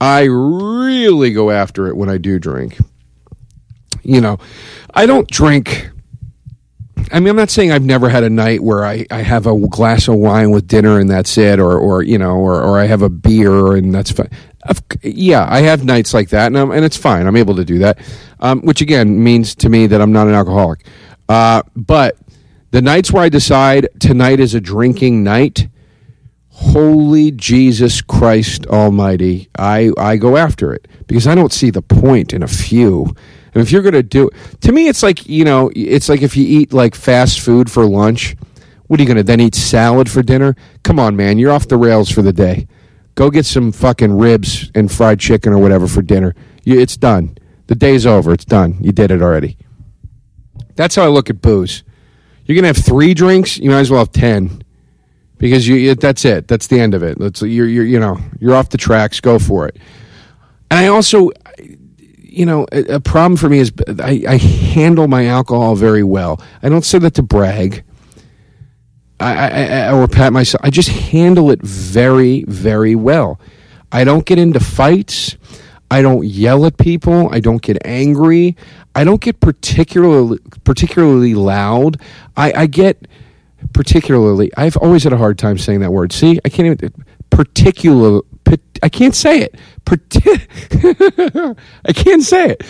I 0.00 0.22
really 0.22 1.32
go 1.32 1.50
after 1.50 1.86
it 1.88 1.96
when 1.96 2.08
I 2.08 2.16
do 2.16 2.38
drink. 2.38 2.78
You 4.02 4.20
know, 4.20 4.38
I 4.94 5.06
don't 5.06 5.28
drink. 5.28 5.90
I 7.12 7.18
mean, 7.18 7.28
I'm 7.28 7.36
not 7.36 7.50
saying 7.50 7.72
I've 7.72 7.84
never 7.84 8.08
had 8.08 8.22
a 8.24 8.30
night 8.30 8.60
where 8.62 8.84
I, 8.84 9.04
I 9.10 9.22
have 9.22 9.46
a 9.46 9.56
glass 9.68 10.06
of 10.08 10.14
wine 10.16 10.50
with 10.50 10.68
dinner 10.68 10.98
and 11.00 11.10
that's 11.10 11.36
it, 11.38 11.58
or, 11.58 11.76
or 11.76 12.02
you 12.02 12.18
know, 12.18 12.36
or, 12.36 12.62
or 12.62 12.78
I 12.78 12.86
have 12.86 13.02
a 13.02 13.08
beer 13.08 13.74
and 13.76 13.94
that's 13.94 14.10
fine. 14.10 14.30
Yeah, 15.02 15.46
I 15.48 15.60
have 15.62 15.84
nights 15.84 16.12
like 16.12 16.28
that, 16.30 16.48
and, 16.48 16.58
I'm, 16.58 16.70
and 16.70 16.84
it's 16.84 16.96
fine. 16.96 17.26
I'm 17.26 17.36
able 17.36 17.56
to 17.56 17.64
do 17.64 17.78
that, 17.78 17.98
um, 18.40 18.60
which 18.60 18.80
again 18.82 19.22
means 19.22 19.54
to 19.56 19.68
me 19.68 19.86
that 19.86 20.00
I'm 20.00 20.12
not 20.12 20.28
an 20.28 20.34
alcoholic. 20.34 20.84
Uh, 21.28 21.62
but 21.74 22.18
the 22.70 22.82
nights 22.82 23.10
where 23.10 23.22
I 23.22 23.28
decide 23.30 23.88
tonight 23.98 24.38
is 24.38 24.54
a 24.54 24.60
drinking 24.60 25.24
night, 25.24 25.68
holy 26.60 27.30
Jesus 27.30 28.02
Christ 28.02 28.66
Almighty, 28.66 29.48
I, 29.58 29.90
I 29.96 30.18
go 30.18 30.36
after 30.36 30.74
it 30.74 30.86
because 31.06 31.26
I 31.26 31.34
don't 31.34 31.52
see 31.52 31.70
the 31.70 31.80
point 31.80 32.34
in 32.34 32.42
a 32.42 32.48
few. 32.48 33.06
And 33.54 33.62
if 33.62 33.72
you're 33.72 33.82
going 33.82 33.94
to 33.94 34.02
do 34.02 34.28
it, 34.28 34.60
to 34.60 34.70
me, 34.70 34.86
it's 34.86 35.02
like, 35.02 35.26
you 35.26 35.42
know, 35.42 35.72
it's 35.74 36.10
like 36.10 36.20
if 36.20 36.36
you 36.36 36.44
eat 36.46 36.72
like 36.72 36.94
fast 36.94 37.40
food 37.40 37.70
for 37.70 37.86
lunch, 37.86 38.36
what 38.86 39.00
are 39.00 39.02
you 39.02 39.06
going 39.06 39.16
to 39.16 39.22
then 39.22 39.40
eat 39.40 39.54
salad 39.54 40.10
for 40.10 40.22
dinner? 40.22 40.54
Come 40.82 40.98
on, 41.00 41.16
man, 41.16 41.38
you're 41.38 41.50
off 41.50 41.66
the 41.66 41.78
rails 41.78 42.10
for 42.10 42.20
the 42.20 42.32
day. 42.32 42.68
Go 43.14 43.30
get 43.30 43.46
some 43.46 43.72
fucking 43.72 44.18
ribs 44.18 44.70
and 44.74 44.92
fried 44.92 45.18
chicken 45.18 45.54
or 45.54 45.58
whatever 45.58 45.88
for 45.88 46.02
dinner. 46.02 46.34
You, 46.64 46.78
it's 46.78 46.96
done. 46.96 47.38
The 47.68 47.74
day's 47.74 48.04
over. 48.04 48.32
It's 48.32 48.44
done. 48.44 48.76
You 48.80 48.92
did 48.92 49.10
it 49.10 49.22
already. 49.22 49.56
That's 50.76 50.94
how 50.94 51.04
I 51.04 51.08
look 51.08 51.30
at 51.30 51.40
booze. 51.40 51.84
You're 52.44 52.54
going 52.54 52.72
to 52.72 52.78
have 52.78 52.84
three 52.84 53.14
drinks, 53.14 53.56
you 53.56 53.70
might 53.70 53.80
as 53.80 53.90
well 53.90 54.00
have 54.00 54.12
10 54.12 54.62
because 55.40 55.66
you 55.66 55.94
that's 55.96 56.24
it. 56.24 56.46
That's 56.46 56.68
the 56.68 56.78
end 56.78 56.94
of 56.94 57.02
it. 57.02 57.18
Let's 57.18 57.42
you're 57.42 57.66
you're 57.66 57.84
you 57.84 57.98
know 57.98 58.18
you're 58.38 58.54
off 58.54 58.68
the 58.68 58.78
tracks. 58.78 59.18
Go 59.18 59.40
for 59.40 59.66
it. 59.66 59.76
And 60.70 60.78
I 60.78 60.86
also, 60.86 61.30
you 62.16 62.46
know, 62.46 62.66
a, 62.70 62.94
a 62.94 63.00
problem 63.00 63.36
for 63.36 63.48
me 63.48 63.58
is 63.58 63.72
I, 63.98 64.22
I, 64.28 64.36
handle 64.36 65.08
my 65.08 65.26
alcohol 65.26 65.74
very 65.74 66.04
well. 66.04 66.40
I 66.62 66.68
don't 66.68 66.84
say 66.84 67.00
that 67.00 67.14
to 67.14 67.22
brag. 67.22 67.82
I, 69.18 69.50
I, 69.50 69.92
or 69.92 70.06
pat 70.06 70.32
myself. 70.32 70.64
I 70.64 70.70
just 70.70 70.88
handle 70.88 71.50
it 71.50 71.60
very, 71.60 72.44
very 72.44 72.94
well. 72.94 73.40
I 73.90 74.04
don't 74.04 74.24
get 74.24 74.38
into 74.38 74.60
fights. 74.60 75.36
I 75.90 76.02
don't 76.02 76.24
yell 76.24 76.64
at 76.66 76.78
people. 76.78 77.28
I 77.34 77.40
don't 77.40 77.60
get 77.60 77.84
angry. 77.84 78.56
I 78.94 79.02
don't 79.02 79.20
get 79.20 79.40
particularly 79.40 80.38
particularly 80.62 81.34
loud. 81.34 82.00
I, 82.36 82.52
I 82.52 82.66
get 82.66 83.08
particularly, 83.72 84.50
I've 84.56 84.76
always 84.76 85.04
had 85.04 85.12
a 85.12 85.16
hard 85.16 85.38
time 85.38 85.58
saying 85.58 85.80
that 85.80 85.92
word. 85.92 86.12
See, 86.12 86.38
I 86.44 86.48
can't 86.48 86.66
even, 86.66 87.04
particular, 87.30 88.20
I 88.82 88.88
can't 88.88 89.14
say 89.14 89.40
it. 89.42 89.56
I 91.84 91.92
can't 91.92 92.22
say 92.22 92.56
it. 92.58 92.64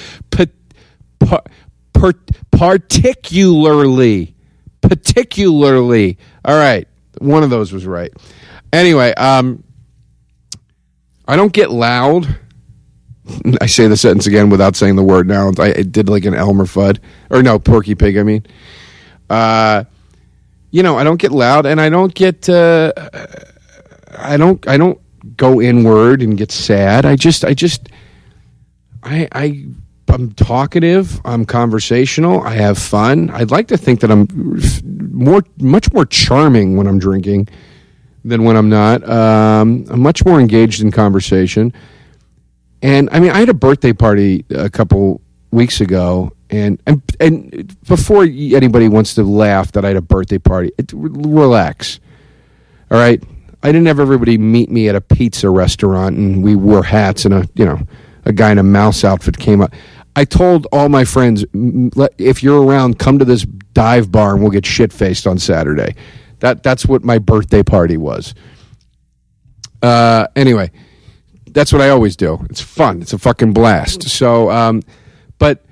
particularly. 2.60 4.34
Particularly. 4.80 6.18
All 6.44 6.56
right. 6.56 6.88
One 7.18 7.42
of 7.42 7.50
those 7.50 7.72
was 7.72 7.86
right. 7.86 8.12
Anyway, 8.72 9.12
um, 9.14 9.62
I 11.26 11.36
don't 11.36 11.52
get 11.52 11.70
loud. 11.70 12.38
I 13.60 13.66
say 13.66 13.86
the 13.86 13.96
sentence 13.96 14.26
again 14.26 14.50
without 14.50 14.74
saying 14.76 14.96
the 14.96 15.02
word 15.02 15.28
now. 15.28 15.52
I 15.58 15.82
did 15.82 16.08
like 16.08 16.24
an 16.24 16.34
Elmer 16.34 16.64
Fudd. 16.64 16.98
Or 17.30 17.42
no, 17.42 17.58
Porky 17.58 17.94
Pig, 17.94 18.16
I 18.16 18.22
mean. 18.22 18.46
Uh, 19.28 19.84
you 20.70 20.82
know, 20.82 20.96
I 20.96 21.04
don't 21.04 21.20
get 21.20 21.32
loud 21.32 21.66
and 21.66 21.80
I 21.80 21.88
don't 21.88 22.14
get, 22.14 22.48
uh, 22.48 22.92
I 24.16 24.36
don't, 24.36 24.66
I 24.68 24.76
don't 24.76 25.00
go 25.36 25.60
inward 25.60 26.22
and 26.22 26.36
get 26.36 26.52
sad. 26.52 27.04
I 27.04 27.16
just, 27.16 27.44
I 27.44 27.54
just, 27.54 27.88
I, 29.02 29.28
I, 29.32 29.66
I'm 30.08 30.32
talkative. 30.32 31.20
I'm 31.24 31.44
conversational. 31.44 32.42
I 32.42 32.54
have 32.54 32.78
fun. 32.78 33.30
I'd 33.30 33.50
like 33.50 33.68
to 33.68 33.76
think 33.76 34.00
that 34.00 34.10
I'm 34.10 34.26
more, 35.12 35.42
much 35.58 35.92
more 35.92 36.04
charming 36.04 36.76
when 36.76 36.86
I'm 36.86 36.98
drinking 36.98 37.48
than 38.24 38.44
when 38.44 38.56
I'm 38.56 38.68
not. 38.68 39.08
Um, 39.08 39.86
I'm 39.88 40.00
much 40.00 40.24
more 40.24 40.40
engaged 40.40 40.82
in 40.82 40.90
conversation. 40.90 41.72
And 42.82 43.08
I 43.12 43.20
mean, 43.20 43.30
I 43.30 43.38
had 43.38 43.48
a 43.48 43.54
birthday 43.54 43.92
party 43.92 44.44
a 44.50 44.68
couple 44.68 45.20
weeks 45.50 45.80
ago, 45.80 46.32
and 46.50 46.82
and 46.86 47.02
and 47.20 47.76
before 47.86 48.24
anybody 48.24 48.88
wants 48.88 49.14
to 49.14 49.22
laugh 49.22 49.72
that 49.72 49.84
I 49.84 49.88
had 49.88 49.96
a 49.96 50.02
birthday 50.02 50.38
party, 50.38 50.72
it, 50.78 50.92
relax. 50.92 52.00
All 52.90 52.98
right, 52.98 53.22
I 53.62 53.72
didn't 53.72 53.86
have 53.86 54.00
everybody 54.00 54.36
meet 54.36 54.70
me 54.70 54.88
at 54.88 54.96
a 54.96 55.00
pizza 55.00 55.48
restaurant 55.48 56.16
and 56.16 56.42
we 56.42 56.56
wore 56.56 56.82
hats 56.82 57.24
and 57.24 57.32
a 57.32 57.48
you 57.54 57.64
know 57.64 57.78
a 58.24 58.32
guy 58.32 58.50
in 58.50 58.58
a 58.58 58.62
mouse 58.62 59.04
outfit 59.04 59.38
came 59.38 59.60
up. 59.60 59.72
I 60.16 60.24
told 60.24 60.66
all 60.72 60.88
my 60.88 61.04
friends, 61.04 61.44
if 62.18 62.42
you're 62.42 62.62
around, 62.62 62.98
come 62.98 63.18
to 63.20 63.24
this 63.24 63.44
dive 63.72 64.10
bar 64.10 64.32
and 64.32 64.42
we'll 64.42 64.50
get 64.50 64.66
shit 64.66 64.92
faced 64.92 65.26
on 65.26 65.38
Saturday. 65.38 65.94
That 66.40 66.62
that's 66.62 66.86
what 66.86 67.04
my 67.04 67.18
birthday 67.18 67.62
party 67.62 67.96
was. 67.96 68.34
Uh, 69.82 70.26
anyway, 70.34 70.70
that's 71.52 71.72
what 71.72 71.80
I 71.80 71.90
always 71.90 72.16
do. 72.16 72.44
It's 72.50 72.60
fun. 72.60 73.02
It's 73.02 73.12
a 73.12 73.18
fucking 73.18 73.52
blast. 73.52 74.02
So, 74.08 74.50
um, 74.50 74.82
but 75.38 75.64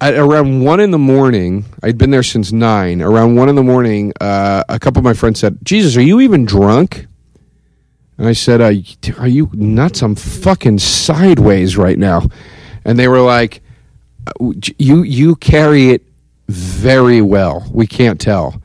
at 0.00 0.14
around 0.14 0.62
one 0.62 0.80
in 0.80 0.90
the 0.90 0.98
morning, 0.98 1.64
I'd 1.82 1.98
been 1.98 2.10
there 2.10 2.22
since 2.22 2.52
nine. 2.52 3.00
Around 3.00 3.36
one 3.36 3.48
in 3.48 3.54
the 3.54 3.62
morning, 3.62 4.12
uh, 4.20 4.64
a 4.68 4.78
couple 4.78 5.00
of 5.00 5.04
my 5.04 5.14
friends 5.14 5.40
said, 5.40 5.58
"Jesus, 5.62 5.96
are 5.96 6.02
you 6.02 6.20
even 6.20 6.44
drunk?" 6.44 7.06
And 8.18 8.26
I 8.26 8.32
said, 8.32 8.60
"Are 8.60 9.28
you 9.28 9.50
nuts? 9.52 10.02
I'm 10.02 10.14
fucking 10.14 10.78
sideways 10.78 11.76
right 11.76 11.98
now." 11.98 12.28
And 12.84 12.98
they 12.98 13.08
were 13.08 13.20
like, 13.20 13.62
"You 14.78 15.02
you 15.02 15.36
carry 15.36 15.90
it 15.90 16.02
very 16.48 17.22
well. 17.22 17.66
We 17.72 17.86
can't 17.86 18.20
tell." 18.20 18.60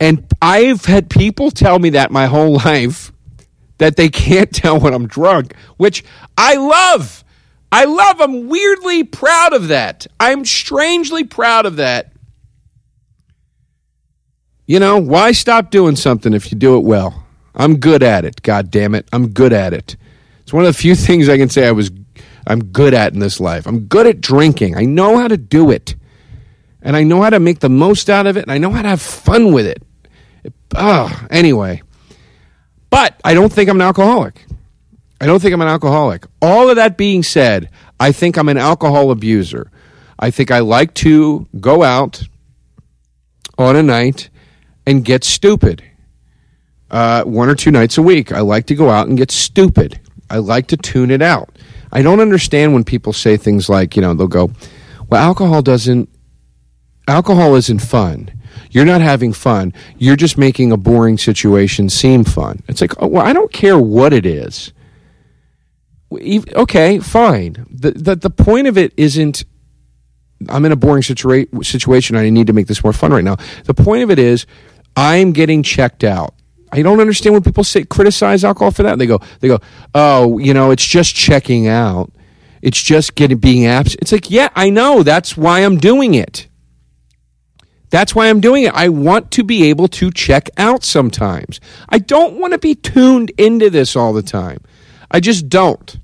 And 0.00 0.24
I've 0.40 0.84
had 0.84 1.10
people 1.10 1.50
tell 1.50 1.78
me 1.78 1.90
that 1.90 2.10
my 2.10 2.26
whole 2.26 2.52
life 2.64 3.12
that 3.78 3.96
they 3.96 4.08
can't 4.08 4.52
tell 4.52 4.78
when 4.80 4.92
I'm 4.92 5.06
drunk, 5.06 5.54
which 5.76 6.04
I 6.36 6.56
love. 6.56 7.24
I 7.70 7.84
love, 7.84 8.20
I'm 8.20 8.48
weirdly 8.48 9.04
proud 9.04 9.52
of 9.52 9.68
that. 9.68 10.06
I'm 10.18 10.44
strangely 10.44 11.24
proud 11.24 11.66
of 11.66 11.76
that. 11.76 12.12
You 14.66 14.80
know, 14.80 14.98
why 14.98 15.32
stop 15.32 15.70
doing 15.70 15.96
something 15.96 16.32
if 16.32 16.50
you 16.50 16.58
do 16.58 16.76
it 16.76 16.84
well? 16.84 17.24
I'm 17.54 17.78
good 17.78 18.02
at 18.02 18.24
it. 18.24 18.42
God 18.42 18.70
damn 18.70 18.94
it. 18.94 19.08
I'm 19.12 19.30
good 19.30 19.52
at 19.52 19.72
it. 19.72 19.96
It's 20.40 20.52
one 20.52 20.64
of 20.64 20.74
the 20.74 20.78
few 20.78 20.94
things 20.94 21.28
I 21.28 21.36
can 21.36 21.48
say 21.48 21.66
I 21.66 21.72
was 21.72 21.90
I'm 22.46 22.64
good 22.64 22.94
at 22.94 23.12
in 23.12 23.18
this 23.18 23.40
life. 23.40 23.66
I'm 23.66 23.80
good 23.80 24.06
at 24.06 24.20
drinking. 24.20 24.76
I 24.76 24.84
know 24.84 25.18
how 25.18 25.28
to 25.28 25.36
do 25.36 25.70
it. 25.70 25.94
And 26.80 26.96
I 26.96 27.02
know 27.02 27.20
how 27.20 27.30
to 27.30 27.40
make 27.40 27.58
the 27.58 27.68
most 27.68 28.08
out 28.08 28.26
of 28.26 28.36
it 28.36 28.42
and 28.42 28.52
I 28.52 28.58
know 28.58 28.70
how 28.70 28.82
to 28.82 28.88
have 28.88 29.02
fun 29.02 29.52
with 29.52 29.66
it. 29.66 29.82
it 30.44 30.54
oh, 30.74 31.26
anyway. 31.30 31.82
But 32.88 33.20
I 33.24 33.34
don't 33.34 33.52
think 33.52 33.68
I'm 33.68 33.76
an 33.76 33.86
alcoholic. 33.86 34.46
I 35.20 35.26
don't 35.26 35.40
think 35.40 35.52
I'm 35.52 35.62
an 35.62 35.68
alcoholic. 35.68 36.26
All 36.40 36.70
of 36.70 36.76
that 36.76 36.96
being 36.96 37.22
said, 37.22 37.70
I 37.98 38.12
think 38.12 38.36
I'm 38.36 38.48
an 38.48 38.58
alcohol 38.58 39.10
abuser. 39.10 39.70
I 40.18 40.30
think 40.30 40.50
I 40.50 40.60
like 40.60 40.94
to 40.94 41.46
go 41.60 41.82
out 41.82 42.22
on 43.56 43.76
a 43.76 43.82
night 43.82 44.30
and 44.86 45.04
get 45.04 45.24
stupid. 45.24 45.82
Uh, 46.90 47.22
one 47.24 47.48
or 47.48 47.54
two 47.54 47.70
nights 47.70 47.98
a 47.98 48.02
week. 48.02 48.32
I 48.32 48.40
like 48.40 48.66
to 48.66 48.74
go 48.74 48.90
out 48.90 49.08
and 49.08 49.18
get 49.18 49.30
stupid. 49.30 50.00
I 50.30 50.38
like 50.38 50.68
to 50.68 50.76
tune 50.76 51.10
it 51.10 51.22
out. 51.22 51.50
I 51.92 52.02
don't 52.02 52.20
understand 52.20 52.74
when 52.74 52.84
people 52.84 53.12
say 53.12 53.36
things 53.36 53.68
like, 53.68 53.96
you 53.96 54.02
know, 54.02 54.14
they'll 54.14 54.28
go, 54.28 54.50
well, 55.08 55.22
alcohol 55.22 55.62
doesn't, 55.62 56.08
alcohol 57.06 57.54
isn't 57.56 57.80
fun. 57.80 58.30
You're 58.70 58.84
not 58.84 59.00
having 59.00 59.32
fun. 59.32 59.72
You're 59.96 60.16
just 60.16 60.38
making 60.38 60.72
a 60.72 60.76
boring 60.76 61.18
situation 61.18 61.88
seem 61.88 62.24
fun. 62.24 62.62
It's 62.68 62.80
like, 62.80 63.00
oh, 63.02 63.06
well, 63.06 63.26
I 63.26 63.32
don't 63.32 63.52
care 63.52 63.78
what 63.78 64.12
it 64.12 64.26
is. 64.26 64.72
Okay, 66.10 66.98
fine. 67.00 67.66
The, 67.70 67.90
the, 67.90 68.16
the 68.16 68.30
point 68.30 68.66
of 68.66 68.78
it 68.78 68.92
isn't, 68.96 69.44
I'm 70.48 70.64
in 70.64 70.72
a 70.72 70.76
boring 70.76 71.02
situa- 71.02 71.64
situation. 71.64 72.16
I 72.16 72.30
need 72.30 72.46
to 72.46 72.52
make 72.52 72.66
this 72.66 72.82
more 72.82 72.92
fun 72.92 73.12
right 73.12 73.24
now. 73.24 73.36
The 73.64 73.74
point 73.74 74.02
of 74.02 74.10
it 74.10 74.18
is, 74.18 74.46
I'm 74.96 75.32
getting 75.32 75.62
checked 75.62 76.04
out. 76.04 76.34
I 76.72 76.82
don't 76.82 77.00
understand 77.00 77.34
when 77.34 77.42
people 77.42 77.64
say 77.64 77.84
criticize 77.84 78.44
alcohol 78.44 78.70
for 78.70 78.82
that. 78.84 78.98
They 78.98 79.06
go, 79.06 79.20
they 79.40 79.48
go, 79.48 79.58
oh, 79.94 80.38
you 80.38 80.54
know, 80.54 80.70
it's 80.70 80.84
just 80.84 81.14
checking 81.14 81.66
out. 81.66 82.12
It's 82.62 82.82
just 82.82 83.14
getting 83.14 83.38
being 83.38 83.66
absent. 83.66 84.02
It's 84.02 84.12
like, 84.12 84.30
yeah, 84.30 84.48
I 84.54 84.70
know. 84.70 85.02
That's 85.02 85.36
why 85.36 85.60
I'm 85.60 85.78
doing 85.78 86.14
it. 86.14 86.48
That's 87.90 88.14
why 88.14 88.28
I'm 88.28 88.40
doing 88.40 88.64
it. 88.64 88.74
I 88.74 88.88
want 88.88 89.30
to 89.32 89.44
be 89.44 89.70
able 89.70 89.88
to 89.88 90.10
check 90.10 90.50
out 90.58 90.84
sometimes. 90.84 91.60
I 91.88 91.98
don't 91.98 92.38
want 92.38 92.52
to 92.52 92.58
be 92.58 92.74
tuned 92.74 93.30
into 93.38 93.70
this 93.70 93.96
all 93.96 94.12
the 94.12 94.22
time. 94.22 94.58
I 95.10 95.20
just 95.20 95.48
don't. 95.48 95.98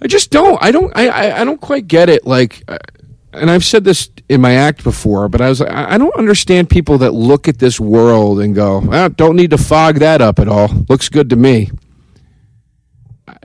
I 0.00 0.08
just 0.08 0.30
don't. 0.30 0.58
I 0.62 0.72
don't. 0.72 0.92
I. 0.96 1.08
I, 1.08 1.40
I 1.40 1.44
don't 1.44 1.60
quite 1.60 1.86
get 1.86 2.08
it. 2.08 2.26
Like, 2.26 2.64
uh, 2.66 2.78
and 3.32 3.50
I've 3.50 3.64
said 3.64 3.84
this 3.84 4.10
in 4.28 4.40
my 4.40 4.54
act 4.54 4.82
before, 4.82 5.28
but 5.28 5.40
I 5.40 5.48
was. 5.48 5.60
I 5.62 5.96
don't 5.96 6.14
understand 6.16 6.68
people 6.68 6.98
that 6.98 7.12
look 7.12 7.46
at 7.46 7.58
this 7.58 7.78
world 7.78 8.40
and 8.40 8.54
go, 8.54 8.80
well, 8.80 9.08
"Don't 9.08 9.36
need 9.36 9.50
to 9.50 9.58
fog 9.58 9.96
that 10.00 10.20
up 10.20 10.40
at 10.40 10.48
all. 10.48 10.68
Looks 10.88 11.08
good 11.08 11.30
to 11.30 11.36
me." 11.36 11.70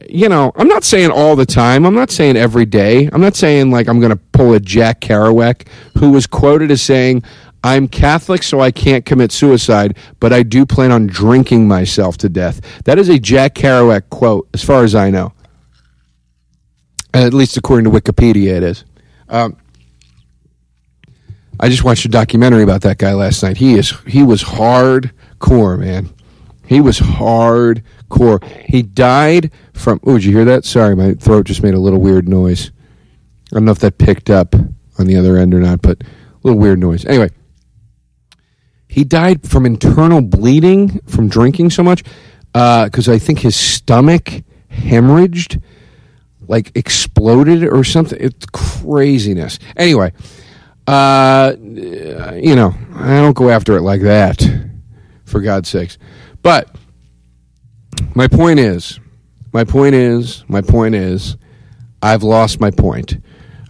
You 0.10 0.30
know, 0.30 0.52
I'm 0.56 0.68
not 0.68 0.84
saying 0.84 1.12
all 1.12 1.36
the 1.36 1.46
time. 1.46 1.86
I'm 1.86 1.94
not 1.94 2.10
saying 2.10 2.38
every 2.38 2.66
day. 2.66 3.10
I'm 3.12 3.22
not 3.22 3.36
saying 3.36 3.70
like 3.72 3.88
I'm 3.88 4.00
going 4.00 4.12
to 4.12 4.16
pull 4.32 4.54
a 4.54 4.60
Jack 4.60 5.02
Kerouac, 5.02 5.68
who 5.98 6.12
was 6.12 6.26
quoted 6.26 6.72
as 6.72 6.82
saying, 6.82 7.24
I'm 7.64 7.88
Catholic, 7.88 8.44
so 8.44 8.60
I 8.62 8.72
can't 8.72 9.06
commit 9.06 9.32
suicide, 9.32 9.98
but 10.20 10.32
I 10.32 10.44
do 10.44 10.66
plan 10.66 10.92
on 10.92 11.08
drinking 11.08 11.68
myself 11.68 12.18
to 12.18 12.30
death. 12.30 12.84
That 12.86 13.00
is 13.00 13.10
a 13.10 13.20
Jack 13.20 13.56
Kerouac 13.56 14.10
quote, 14.10 14.48
as 14.54 14.64
far 14.64 14.84
as 14.84 14.96
I 14.96 15.10
know. 15.10 15.34
At 17.14 17.34
least 17.34 17.58
according 17.58 17.86
to 17.86 17.90
Wikipedia, 17.90 18.58
it 18.58 18.64
is. 18.64 18.86
Um, 19.28 19.58
I 21.60 21.70
just 21.70 21.84
watched 21.84 22.06
a 22.06 22.10
documentary 22.10 22.64
about 22.64 22.82
that 22.82 23.00
guy 23.00 23.14
last 23.14 23.42
night. 23.42 23.58
He 23.58 23.74
is 23.74 23.92
he 24.06 24.22
was 24.22 24.44
hardcore, 24.44 25.80
man. 25.80 26.10
He 26.66 26.82
was 26.82 27.00
hardcore. 27.00 28.44
He 28.66 28.84
died 28.84 29.52
from. 29.74 30.00
Oh, 30.04 30.14
did 30.14 30.26
you 30.26 30.32
hear 30.34 30.46
that? 30.46 30.66
Sorry, 30.66 30.96
my 30.96 31.14
throat 31.14 31.48
just 31.48 31.64
made 31.64 31.74
a 31.74 31.80
little 31.80 32.00
weird 32.00 32.30
noise. 32.30 32.72
I 33.52 33.56
don't 33.56 33.66
know 33.66 33.72
if 33.72 33.80
that 33.80 33.98
picked 33.98 34.30
up 34.30 34.56
on 35.00 35.08
the 35.08 35.16
other 35.16 35.38
end 35.38 35.54
or 35.54 35.60
not, 35.60 35.82
but 35.82 36.02
a 36.02 36.08
little 36.44 36.60
weird 36.60 36.80
noise. 36.80 37.06
Anyway, 37.06 37.30
he 38.98 39.04
died 39.04 39.48
from 39.48 39.68
internal 39.68 40.22
bleeding 40.22 41.00
from 41.02 41.30
drinking 41.30 41.70
so 41.70 41.84
much 41.84 42.04
because 42.52 43.08
uh, 43.08 43.14
I 43.14 43.20
think 43.20 43.38
his 43.38 43.56
stomach 43.56 44.42
hemorrhaged, 44.72 45.62
like 46.48 46.72
exploded 46.76 47.64
or 47.64 47.84
something. 47.84 48.18
It's 48.20 48.48
craziness. 48.48 49.60
Anyway, 49.76 50.14
uh, 50.88 51.54
you 51.60 52.56
know, 52.56 52.74
I 52.96 53.18
don't 53.18 53.36
go 53.36 53.52
after 53.52 53.78
it 53.78 53.82
like 53.82 54.02
that, 54.02 54.44
for 55.26 55.42
God's 55.42 55.70
sakes. 55.70 56.00
But 56.42 56.76
my 58.16 58.28
point 58.28 58.60
is, 58.60 59.00
my 59.54 59.64
point 59.64 59.94
is, 59.94 60.44
my 60.48 60.62
point 60.64 60.96
is, 60.96 61.38
I've 62.02 62.24
lost 62.24 62.60
my 62.60 62.72
point. 62.72 63.18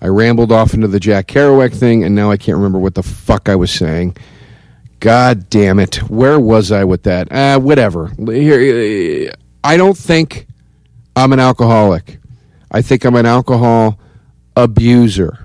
I 0.01 0.07
rambled 0.07 0.53
off 0.53 0.73
into 0.73 0.87
the 0.87 1.01
Jack 1.01 1.27
Kerouac 1.27 1.75
thing, 1.75 2.05
and 2.05 2.15
now 2.15 2.31
I 2.31 2.37
can't 2.37 2.55
remember 2.55 2.79
what 2.79 2.95
the 2.95 3.03
fuck 3.03 3.49
I 3.49 3.57
was 3.57 3.71
saying. 3.71 4.15
God 4.99 5.49
damn 5.49 5.79
it. 5.79 6.09
Where 6.09 6.39
was 6.39 6.71
I 6.71 6.83
with 6.83 7.03
that? 7.03 7.31
Uh, 7.31 7.59
whatever. 7.59 8.11
Here, 8.17 9.31
I 9.63 9.77
don't 9.77 9.97
think 9.97 10.47
I'm 11.15 11.33
an 11.33 11.39
alcoholic. 11.39 12.19
I 12.71 12.81
think 12.81 13.05
I'm 13.05 13.15
an 13.15 13.25
alcohol 13.25 13.99
abuser. 14.55 15.39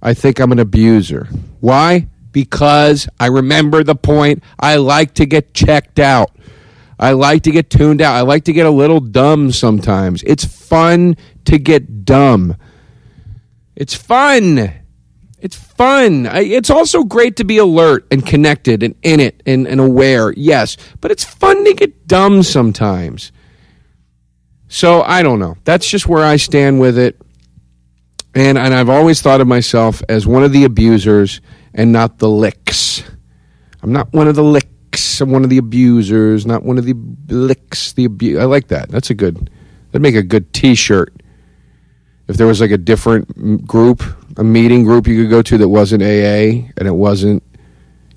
I 0.00 0.14
think 0.14 0.40
I'm 0.40 0.52
an 0.52 0.58
abuser. 0.58 1.28
Why? 1.60 2.08
Because 2.32 3.08
I 3.20 3.26
remember 3.26 3.84
the 3.84 3.94
point. 3.94 4.42
I 4.58 4.76
like 4.76 5.14
to 5.14 5.26
get 5.26 5.54
checked 5.54 5.98
out. 5.98 6.30
I 6.98 7.12
like 7.12 7.42
to 7.42 7.50
get 7.50 7.68
tuned 7.68 8.00
out. 8.00 8.14
I 8.14 8.22
like 8.22 8.44
to 8.44 8.52
get 8.52 8.64
a 8.64 8.70
little 8.70 9.00
dumb 9.00 9.52
sometimes. 9.52 10.22
It's 10.22 10.44
fun 10.44 11.16
to 11.44 11.58
get 11.58 12.04
dumb. 12.04 12.56
It's 13.76 13.94
fun. 13.94 14.72
It's 15.42 15.56
fun. 15.56 16.26
It's 16.26 16.70
also 16.70 17.02
great 17.02 17.34
to 17.36 17.44
be 17.44 17.58
alert 17.58 18.06
and 18.12 18.24
connected 18.24 18.84
and 18.84 18.94
in 19.02 19.18
it 19.18 19.42
and, 19.44 19.66
and 19.66 19.80
aware, 19.80 20.32
yes. 20.36 20.76
But 21.00 21.10
it's 21.10 21.24
fun 21.24 21.64
to 21.64 21.74
get 21.74 22.06
dumb 22.06 22.44
sometimes. 22.44 23.32
So 24.68 25.02
I 25.02 25.24
don't 25.24 25.40
know. 25.40 25.56
That's 25.64 25.88
just 25.88 26.06
where 26.06 26.24
I 26.24 26.36
stand 26.36 26.80
with 26.80 26.96
it. 26.96 27.20
And, 28.36 28.56
and 28.56 28.72
I've 28.72 28.88
always 28.88 29.20
thought 29.20 29.40
of 29.40 29.48
myself 29.48 30.00
as 30.08 30.28
one 30.28 30.44
of 30.44 30.52
the 30.52 30.62
abusers 30.62 31.40
and 31.74 31.92
not 31.92 32.18
the 32.18 32.28
licks. 32.28 33.02
I'm 33.82 33.92
not 33.92 34.12
one 34.12 34.28
of 34.28 34.36
the 34.36 34.44
licks. 34.44 35.20
I'm 35.20 35.32
one 35.32 35.42
of 35.42 35.50
the 35.50 35.58
abusers, 35.58 36.46
not 36.46 36.62
one 36.62 36.78
of 36.78 36.84
the 36.84 36.94
licks. 37.28 37.94
The 37.94 38.04
abu- 38.04 38.38
I 38.38 38.44
like 38.44 38.68
that. 38.68 38.90
That's 38.90 39.10
a 39.10 39.14
good. 39.14 39.50
That'd 39.90 40.02
make 40.02 40.14
a 40.14 40.22
good 40.22 40.52
T-shirt 40.52 41.20
if 42.28 42.36
there 42.36 42.46
was 42.46 42.60
like 42.60 42.70
a 42.70 42.78
different 42.78 43.66
group, 43.66 44.02
a 44.36 44.44
meeting 44.44 44.84
group 44.84 45.06
you 45.06 45.22
could 45.22 45.30
go 45.30 45.42
to 45.42 45.58
that 45.58 45.68
wasn't 45.68 46.02
AA 46.02 46.68
and 46.76 46.88
it 46.88 46.94
wasn't, 46.94 47.42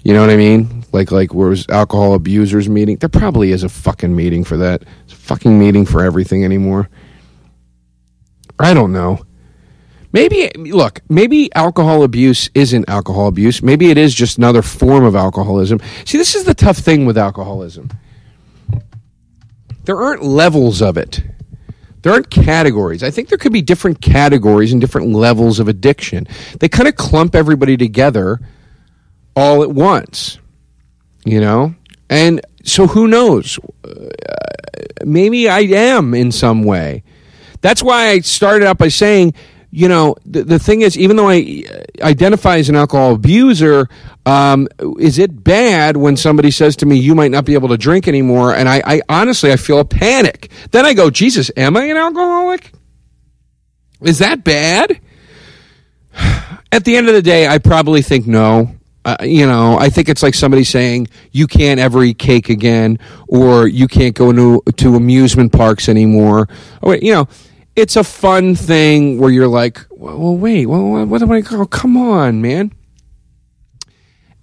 you 0.04 0.14
know 0.14 0.22
what 0.22 0.30
I 0.30 0.38
mean? 0.38 0.84
Like 0.92 1.12
like 1.12 1.34
where 1.34 1.50
was 1.50 1.68
alcohol 1.70 2.14
abusers 2.14 2.70
meeting? 2.70 2.98
There 2.98 3.10
probably 3.10 3.52
is 3.52 3.64
a 3.64 3.70
fucking 3.70 4.16
meeting 4.16 4.44
for 4.44 4.58
that. 4.58 4.84
It's 5.04 5.14
a 5.14 5.18
fucking 5.18 5.58
meeting 5.58 5.86
for 5.86 6.02
everything 6.02 6.46
anymore. 6.46 6.90
I 8.60 8.74
don't 8.74 8.94
know. 8.94 9.26
Maybe 10.14 10.50
look, 10.56 11.02
maybe 11.10 11.54
alcohol 11.56 12.04
abuse 12.04 12.50
isn't 12.54 12.88
alcohol 12.88 13.28
abuse. 13.28 13.62
Maybe 13.62 13.90
it 13.90 13.98
is 13.98 14.16
just 14.16 14.38
another 14.38 14.62
form 14.62 15.04
of 15.04 15.16
alcoholism. 15.16 15.82
See, 16.06 16.18
this 16.18 16.36
is 16.36 16.46
the 16.46 16.54
tough 16.54 16.78
thing 16.78 17.06
with 17.06 17.18
alcoholism. 17.18 17.90
There 19.84 19.98
aren't 20.00 20.24
levels 20.24 20.82
of 20.82 20.98
it 20.98 21.22
there 22.06 22.14
aren't 22.14 22.30
categories. 22.30 23.02
I 23.02 23.10
think 23.10 23.30
there 23.30 23.38
could 23.40 23.52
be 23.52 23.64
different 23.64 24.00
categories 24.00 24.72
and 24.72 24.80
different 24.80 25.08
levels 25.08 25.60
of 25.60 25.68
addiction. 25.68 26.28
They 26.60 26.70
kind 26.70 26.88
of 26.88 26.96
clump 26.96 27.34
everybody 27.34 27.78
together 27.78 28.40
all 29.36 29.64
at 29.64 29.72
once, 29.72 30.38
you 31.26 31.42
know? 31.42 31.74
And 32.08 32.42
so 32.64 32.86
who 32.86 33.08
knows? 33.08 33.58
Uh, 33.84 34.10
maybe 35.04 35.50
I 35.50 35.62
am 35.62 36.14
in 36.14 36.32
some 36.32 36.62
way. 36.64 37.02
That's 37.62 37.82
why 37.82 38.10
I 38.10 38.20
started 38.20 38.68
out 38.68 38.78
by 38.78 38.90
saying 38.90 39.34
you 39.76 39.90
know, 39.90 40.16
the, 40.26 40.46
the 40.46 40.58
thing 40.58 40.82
is, 40.82 40.98
even 40.98 41.18
though 41.18 41.28
I 41.28 41.64
identify 42.02 42.60
as 42.60 42.70
an 42.70 42.78
alcohol 42.78 43.16
abuser, 43.16 43.90
um, 44.26 44.70
is 44.98 45.20
it 45.20 45.44
bad 45.44 45.98
when 45.98 46.16
somebody 46.16 46.50
says 46.50 46.78
to 46.78 46.86
me, 46.86 46.96
you 46.96 47.14
might 47.14 47.30
not 47.30 47.44
be 47.44 47.56
able 47.56 47.68
to 47.68 47.78
drink 47.78 48.08
anymore? 48.08 48.56
And 48.56 48.70
I, 48.70 48.82
I 48.86 49.02
honestly, 49.10 49.52
I 49.52 49.58
feel 49.58 49.82
a 49.82 49.86
panic. 49.86 50.50
Then 50.72 50.86
I 50.86 50.94
go, 50.94 51.10
Jesus, 51.10 51.52
am 51.58 51.76
I 51.76 51.84
an 51.84 51.98
alcoholic? 51.98 52.72
Is 54.02 54.20
that 54.20 54.46
bad? 54.46 55.02
At 56.72 56.86
the 56.86 56.96
end 56.96 57.10
of 57.10 57.14
the 57.14 57.22
day, 57.22 57.46
I 57.46 57.58
probably 57.58 58.02
think 58.02 58.26
no. 58.26 58.74
Uh, 59.04 59.18
you 59.24 59.46
know, 59.46 59.78
I 59.78 59.90
think 59.90 60.08
it's 60.08 60.24
like 60.24 60.36
somebody 60.36 60.64
saying 60.64 61.10
you 61.34 61.48
can't 61.48 61.82
ever 61.82 62.02
eat 62.02 62.18
cake 62.18 62.50
again, 62.50 62.98
or 63.28 63.68
you 63.68 63.90
can't 63.90 64.16
go 64.16 64.32
to 64.32 64.62
to 64.78 64.96
amusement 64.96 65.52
parks 65.52 65.90
anymore. 65.90 66.48
Wait, 66.82 67.04
you 67.04 67.14
know, 67.14 67.28
it's 67.76 67.96
a 67.96 68.04
fun 68.04 68.56
thing 68.56 69.20
where 69.20 69.30
you're 69.30 69.48
like, 69.48 69.86
well, 69.92 70.38
wait, 70.38 70.66
well, 70.66 71.06
what 71.06 71.22
am 71.22 71.32
I? 71.32 71.44
Oh, 71.52 71.66
come 71.66 71.98
on, 71.98 72.42
man. 72.42 72.72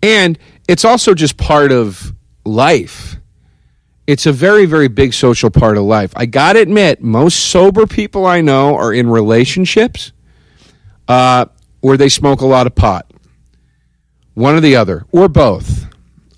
And 0.03 0.39
it's 0.69 0.85
also 0.85 1.15
just 1.15 1.37
part 1.37 1.73
of 1.73 2.13
life. 2.45 3.17
It's 4.07 4.27
a 4.27 4.33
very, 4.33 4.67
very 4.67 4.89
big 4.89 5.15
social 5.15 5.51
part 5.51 5.79
of 5.79 5.85
life. 5.85 6.13
I 6.17 6.27
got 6.27 6.55
to 6.55 6.61
admit, 6.61 7.03
most 7.03 7.39
sober 7.51 7.87
people 7.87 8.27
I 8.27 8.41
know 8.41 8.77
are 8.77 8.93
in 8.93 9.09
relationships 9.09 10.13
uh, 11.09 11.47
where 11.81 11.97
they 11.97 12.09
smoke 12.09 12.41
a 12.41 12.47
lot 12.47 12.67
of 12.67 12.75
pot. 12.75 13.11
One 14.35 14.55
or 14.55 14.61
the 14.61 14.77
other, 14.77 15.07
or 15.13 15.29
both. 15.29 15.87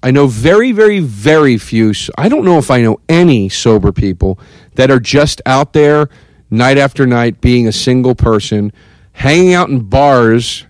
I 0.02 0.10
know 0.10 0.26
very, 0.26 0.72
very, 0.72 1.00
very 1.00 1.56
few. 1.56 1.94
I 2.18 2.28
don't 2.28 2.44
know 2.44 2.58
if 2.58 2.70
I 2.70 2.82
know 2.82 3.00
any 3.08 3.48
sober 3.48 3.92
people 3.92 4.38
that 4.74 4.90
are 4.90 5.00
just 5.00 5.40
out 5.46 5.72
there 5.72 6.10
night 6.54 6.78
after 6.78 7.06
night 7.06 7.40
being 7.40 7.66
a 7.66 7.72
single 7.72 8.14
person, 8.14 8.72
hanging 9.12 9.54
out 9.54 9.68
in 9.68 9.80
bars 9.80 10.66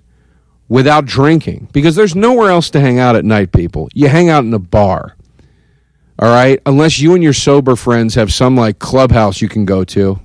without 0.69 1.05
drinking 1.05 1.69
because 1.73 1.95
there's 1.95 2.17
nowhere 2.17 2.51
else 2.51 2.71
to 2.71 2.81
hang 2.81 2.99
out 2.99 3.17
at 3.17 3.25
night, 3.25 3.53
people. 3.53 3.89
You 3.95 4.09
hang 4.09 4.29
out 4.29 4.45
in 4.45 4.53
a 4.55 4.59
bar. 4.59 5.17
All 6.19 6.29
right? 6.29 6.61
Unless 6.67 7.01
you 7.01 7.15
and 7.15 7.23
your 7.23 7.33
sober 7.33 7.77
friends 7.77 8.15
have 8.15 8.33
some 8.33 8.57
like 8.57 8.79
clubhouse 8.79 9.41
you 9.41 9.49
can 9.49 9.65
go 9.65 9.85
to. 9.85 10.21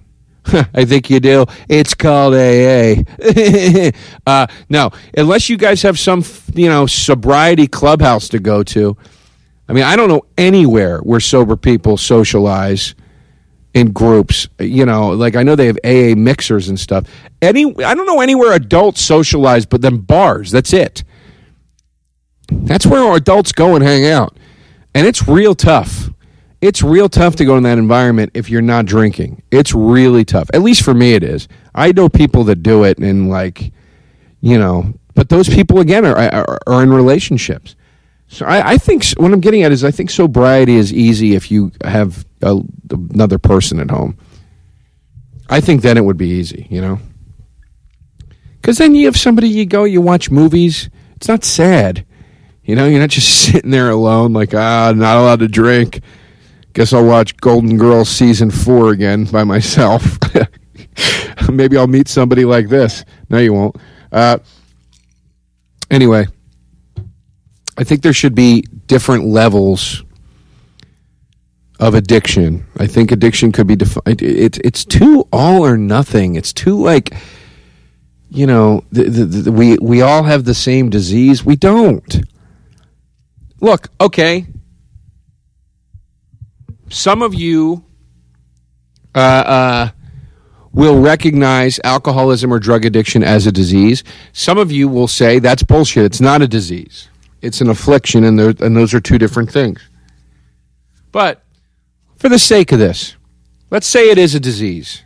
I 0.74 0.86
think 0.86 1.10
you 1.10 1.19
do. 1.19 1.45
It's 1.67 1.93
called 1.93 2.34
AA. 2.34 3.04
uh, 4.26 4.48
no, 4.69 4.91
unless 5.17 5.50
you 5.50 5.58
guys 5.58 5.82
have 5.82 6.00
some, 6.00 6.24
you 6.54 6.69
know, 6.69 6.86
sobriety 6.86 7.67
clubhouse 7.67 8.30
to 8.30 8.39
go 8.39 8.63
to. 8.63 8.95
I 9.67 9.74
mean, 9.74 9.84
I 9.84 9.95
don't 9.95 10.10
know 10.10 10.26
anywhere 10.38 11.00
where 11.00 11.19
sober 11.19 11.56
people 11.56 11.98
socialize 11.98 12.95
in 13.73 13.91
groups. 13.91 14.47
You 14.60 14.86
know, 14.86 15.10
like 15.10 15.36
I 15.36 15.43
know 15.43 15.55
they 15.55 15.67
have 15.67 15.79
AA 15.84 16.15
mixers 16.15 16.69
and 16.69 16.79
stuff. 16.79 17.05
Any, 17.41 17.65
I 17.84 17.93
don't 17.93 18.05
know 18.05 18.21
anywhere 18.21 18.53
adults 18.53 19.01
socialize, 19.01 19.65
but 19.65 19.82
then 19.82 19.97
bars. 19.97 20.51
That's 20.51 20.73
it. 20.73 21.03
That's 22.51 22.86
where 22.86 23.15
adults 23.15 23.51
go 23.51 23.75
and 23.75 23.84
hang 23.84 24.08
out, 24.08 24.38
and 24.95 25.05
it's 25.05 25.27
real 25.27 25.53
tough. 25.53 26.10
It's 26.62 26.84
real 26.84 27.08
tough 27.08 27.38
to 27.38 27.45
go 27.45 27.55
in 27.55 27.63
that 27.63 27.77
environment 27.77 28.32
if 28.34 28.49
you're 28.49 28.62
not 28.62 28.86
drinking. 28.86 29.43
It's 29.49 29.73
really 29.73 30.25
tough. 30.25 30.49
At 30.53 30.62
least 30.62 30.84
for 30.84 30.93
me, 30.93 31.13
it 31.13 31.23
is. 31.23 31.47
I 31.73 31.93
know 31.93 32.10
people 32.10 32.43
that 32.45 32.63
do 32.63 32.84
it, 32.84 32.97
and 32.97 33.29
like, 33.29 33.71
you 34.41 34.58
know, 34.58 34.93
but 35.13 35.29
those 35.29 35.47
people 35.47 35.79
again 35.79 36.05
are 36.05 36.17
are, 36.17 36.60
are 36.65 36.84
in 36.84 36.91
relationships. 36.91 37.75
So 38.27 38.45
I, 38.45 38.73
I, 38.73 38.77
think 38.77 39.03
what 39.17 39.34
I'm 39.34 39.39
getting 39.39 39.63
at 39.63 39.71
is 39.71 39.84
I 39.84 39.89
think 39.89 40.12
sobriety 40.12 40.75
is 40.75 40.93
easy 40.93 41.34
if 41.34 41.49
you 41.49 41.71
have 41.84 42.25
a, 42.41 42.60
another 42.91 43.38
person 43.38 43.80
at 43.80 43.91
home. 43.91 44.17
I 45.49 45.62
think 45.62 45.82
then 45.82 45.97
it 45.97 46.06
would 46.06 46.17
be 46.17 46.30
easy, 46.30 46.67
you 46.69 46.82
know, 46.82 46.99
because 48.56 48.78
then 48.78 48.93
you 48.93 49.06
have 49.06 49.17
somebody 49.17 49.49
you 49.49 49.65
go, 49.65 49.84
you 49.84 50.02
watch 50.02 50.30
movies. 50.30 50.89
It's 51.15 51.28
not 51.28 51.43
sad, 51.43 52.06
you 52.63 52.75
know. 52.75 52.88
You're 52.88 52.99
not 52.99 53.10
just 53.10 53.43
sitting 53.52 53.71
there 53.71 53.89
alone, 53.89 54.34
like 54.34 54.54
ah, 54.54 54.93
not 54.95 55.17
allowed 55.17 55.39
to 55.39 55.47
drink. 55.47 56.02
Guess 56.73 56.93
I'll 56.93 57.06
watch 57.06 57.36
Golden 57.38 57.78
Girls 57.78 58.10
season 58.10 58.52
four 58.52 58.91
again 58.91 59.25
by 59.25 59.43
myself. 59.43 60.19
Maybe 61.49 61.78
I'll 61.78 61.88
meet 61.88 62.08
somebody 62.08 62.45
like 62.45 62.69
this. 62.69 63.04
No, 63.30 63.39
you 63.39 63.54
won't. 63.54 63.75
Uh, 64.12 64.38
anyway. 65.89 66.28
I 67.80 67.86
think 67.86 68.02
there 68.02 68.12
should 68.12 68.36
be 68.36 68.65
different 68.88 69.23
levels 69.23 70.04
of 71.79 71.95
addiction. 71.95 72.65
I 72.77 72.87
think 72.87 73.11
addiction 73.11 73.51
could 73.51 73.67
be 73.67 73.75
defined. 73.75 74.21
It's 74.21 74.59
it's 74.63 74.83
too 74.85 75.27
all 75.31 75.65
or 75.65 75.77
nothing. 75.77 76.35
It's 76.35 76.51
too 76.51 76.77
like, 76.81 77.13
you 78.29 78.45
know, 78.45 78.83
the, 78.91 79.03
the, 79.03 79.25
the, 79.25 79.51
we 79.51 79.77
we 79.77 80.01
all 80.01 80.23
have 80.23 80.43
the 80.43 80.53
same 80.53 80.89
disease. 80.89 81.45
We 81.45 81.55
don't. 81.55 82.21
Look, 83.61 83.89
okay. 83.99 84.47
Some 86.89 87.21
of 87.21 87.33
you 87.33 87.83
uh, 89.13 89.19
uh, 89.19 89.89
will 90.71 90.99
recognize 90.99 91.79
alcoholism 91.83 92.51
or 92.51 92.59
drug 92.59 92.85
addiction 92.85 93.23
as 93.23 93.47
a 93.47 93.51
disease. 93.51 94.03
Some 94.33 94.57
of 94.57 94.71
you 94.71 94.87
will 94.87 95.07
say 95.07 95.39
that's 95.39 95.63
bullshit. 95.63 96.05
It's 96.05 96.21
not 96.21 96.41
a 96.41 96.47
disease. 96.47 97.09
It's 97.41 97.61
an 97.61 97.69
affliction, 97.69 98.23
and, 98.25 98.39
and 98.39 98.75
those 98.75 98.93
are 98.93 98.99
two 98.99 99.17
different 99.17 99.51
things. 99.51 99.87
But 101.11 101.43
for 102.19 102.29
the 102.29 102.38
sake 102.38 102.71
of 102.71 102.79
this, 102.79 103.15
let's 103.71 103.88
say 103.88 104.12
it 104.12 104.17
is 104.17 104.36
a 104.36 104.39
disease. 104.39 105.03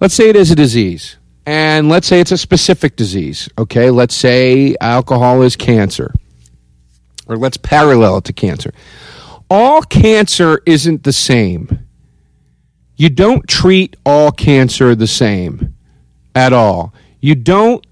Let's 0.00 0.14
say 0.14 0.28
it 0.28 0.36
is 0.36 0.50
a 0.50 0.54
disease. 0.54 1.16
And 1.46 1.88
let's 1.88 2.06
say 2.06 2.20
it's 2.20 2.30
a 2.30 2.38
specific 2.38 2.94
disease. 2.94 3.48
Okay, 3.58 3.90
let's 3.90 4.14
say 4.14 4.76
alcohol 4.80 5.42
is 5.42 5.56
cancer. 5.56 6.12
Or 7.26 7.36
let's 7.36 7.56
parallel 7.56 8.18
it 8.18 8.24
to 8.24 8.32
cancer. 8.34 8.72
All 9.50 9.80
cancer 9.82 10.60
isn't 10.66 11.04
the 11.04 11.12
same. 11.12 11.86
You 12.96 13.08
don't 13.08 13.48
treat 13.48 13.96
all 14.04 14.30
cancer 14.30 14.94
the 14.94 15.06
same 15.06 15.74
at 16.34 16.52
all. 16.52 16.92
You 17.20 17.34
don't 17.34 17.86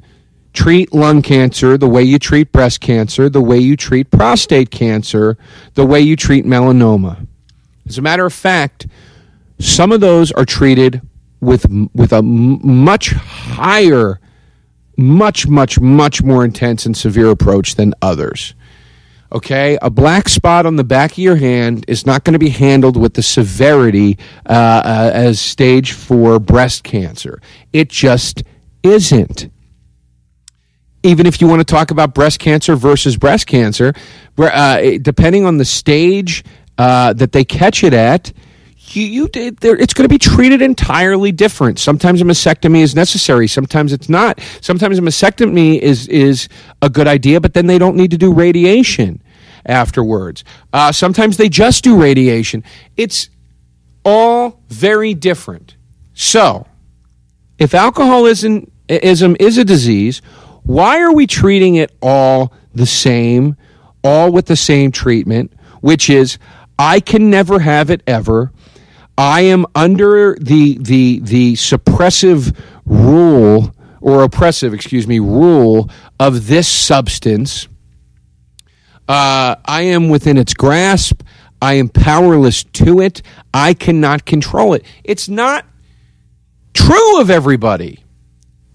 treat 0.53 0.93
lung 0.93 1.23
cancer 1.23 1.79
the 1.79 1.89
way 1.89 2.03
you 2.03 2.19
treat 2.19 2.53
breast 2.53 2.81
cancer, 2.81 3.29
the 3.31 3.41
way 3.41 3.59
you 3.59 3.77
treat 3.77 4.11
prostate 4.11 4.71
cancer, 4.71 5.39
the 5.75 5.87
way 5.87 6.01
you 6.01 6.17
treat 6.17 6.45
melanoma. 6.45 7.27
As 7.87 7.99
a 7.99 8.03
matter 8.03 8.27
of 8.27 8.33
fact, 8.33 8.87
some 9.59 9.93
of 9.93 10.01
those 10.01 10.33
are 10.33 10.45
treated 10.45 11.01
with 11.41 11.67
with 11.95 12.13
a 12.13 12.23
much 12.23 13.11
higher 13.11 14.21
much 14.97 15.47
much 15.47 15.79
much 15.79 16.23
more 16.23 16.45
intense 16.45 16.87
and 16.87 16.97
severe 16.97 17.31
approach 17.31 17.75
than 17.75 17.95
others. 18.03 18.55
Okay, 19.33 19.77
a 19.83 19.91
black 19.91 20.29
spot 20.29 20.67
on 20.67 20.77
the 20.77 20.85
back 20.85 21.13
of 21.13 21.19
your 21.19 21.37
hand 21.37 21.85
is 21.89 22.07
not 22.07 22.25
going 22.25 22.33
to 22.33 22.39
be 22.39 22.49
handled 22.49 22.97
with 22.97 23.15
the 23.15 23.23
severity 23.23 24.19
uh, 24.49 24.53
uh, 24.53 25.11
as 25.13 25.41
stage 25.41 25.93
four 25.93 26.39
breast 26.39 26.85
cancer. 26.85 27.41
It 27.73 27.89
just 27.89 28.45
isn't 28.83 29.51
even 31.03 31.27
if 31.27 31.41
you 31.41 31.47
want 31.47 31.61
to 31.61 31.65
talk 31.65 31.91
about 31.91 32.15
breast 32.15 32.41
cancer 32.41 32.75
versus 32.75 33.17
breast 33.17 33.47
cancer, 33.47 33.95
uh, 34.39 34.81
depending 35.01 35.45
on 35.45 35.59
the 35.59 35.65
stage 35.65 36.45
uh, 36.79 37.13
that 37.15 37.33
they 37.33 37.45
catch 37.45 37.83
it 37.85 37.93
at, 37.93 38.33
you, 38.91 39.03
you 39.03 39.29
it's 39.35 39.95
going 39.95 40.05
to 40.05 40.09
be 40.09 40.19
treated 40.19 40.63
entirely 40.63 41.33
different. 41.33 41.79
Sometimes 41.79 42.21
a 42.21 42.25
mastectomy 42.25 42.83
is 42.83 42.95
necessary. 42.95 43.49
Sometimes 43.49 43.93
it's 43.93 44.09
not. 44.09 44.41
Sometimes 44.61 44.99
a 44.99 45.03
mastectomy 45.03 45.79
is 45.79 46.07
is 46.09 46.49
a 46.83 46.89
good 46.89 47.09
idea, 47.09 47.41
but 47.41 47.55
then 47.55 47.67
they 47.67 47.79
don't 47.79 47.97
need 47.97 48.13
to 48.13 48.19
do 48.19 48.33
radiation 48.33 49.23
afterwards. 49.65 50.45
Uh, 50.73 50.93
sometimes 50.93 51.37
they 51.37 51.49
just 51.49 51.83
do 51.83 52.01
radiation. 52.01 52.63
It's 52.97 53.29
all 54.05 54.63
very 54.69 55.15
different. 55.15 55.77
So, 56.15 56.67
if 57.59 57.75
alcoholism 57.75 58.71
is 58.89 59.23
a 59.23 59.65
disease, 59.65 60.23
why 60.63 61.01
are 61.01 61.13
we 61.13 61.27
treating 61.27 61.77
it 61.77 61.93
all 62.01 62.53
the 62.75 62.87
same, 62.87 63.57
all 64.05 64.31
with 64.31 64.47
the 64.47 64.57
same 64.57 64.93
treatment, 64.93 65.53
which 65.81 66.09
is 66.09 66.39
I 66.79 67.01
can 67.01 67.31
never 67.31 67.59
have 67.61 67.91
it 67.91 68.03
ever. 68.07 68.53
I 69.19 69.43
am 69.43 69.65
under 69.75 70.37
the 70.41 70.79
the 70.79 71.21
the 71.21 71.55
suppressive 71.55 72.57
rule 72.85 73.75
or 74.01 74.23
oppressive, 74.23 74.75
excuse 74.75 75.07
me, 75.07 75.19
rule 75.19 75.91
of 76.21 76.47
this 76.47 76.69
substance. 76.69 77.67
Uh, 79.09 79.57
I 79.65 79.83
am 79.83 80.09
within 80.09 80.37
its 80.37 80.53
grasp. 80.53 81.23
I 81.63 81.75
am 81.75 81.89
powerless 81.89 82.65
to 82.65 83.01
it. 83.01 83.23
I 83.55 83.73
cannot 83.73 84.25
control 84.27 84.75
it. 84.75 84.85
It's 85.05 85.29
not 85.29 85.65
true 86.75 87.21
of 87.21 87.31
everybody. 87.31 88.05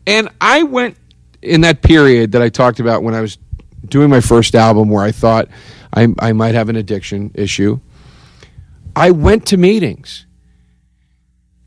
And 0.08 0.30
I 0.42 0.64
went 0.64 0.98
in 1.42 1.62
that 1.62 1.82
period 1.82 2.32
that 2.32 2.42
I 2.42 2.50
talked 2.50 2.80
about 2.80 3.04
when 3.04 3.14
I 3.14 3.22
was 3.22 3.38
doing 3.86 4.10
my 4.10 4.22
first 4.22 4.56
album 4.56 4.90
where 4.90 5.04
I 5.04 5.12
thought 5.12 5.48
I, 5.94 6.08
I 6.20 6.34
might 6.34 6.56
have 6.56 6.70
an 6.70 6.76
addiction 6.76 7.32
issue, 7.36 7.80
I 8.96 9.12
went 9.12 9.48
to 9.48 9.58
meetings. 9.58 10.26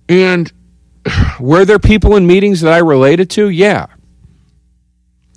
And 0.08 0.52
were 1.40 1.64
there 1.64 1.78
people 1.78 2.16
in 2.16 2.26
meetings 2.26 2.60
that 2.60 2.72
I 2.72 2.78
related 2.78 3.30
to? 3.30 3.48
Yeah. 3.48 3.86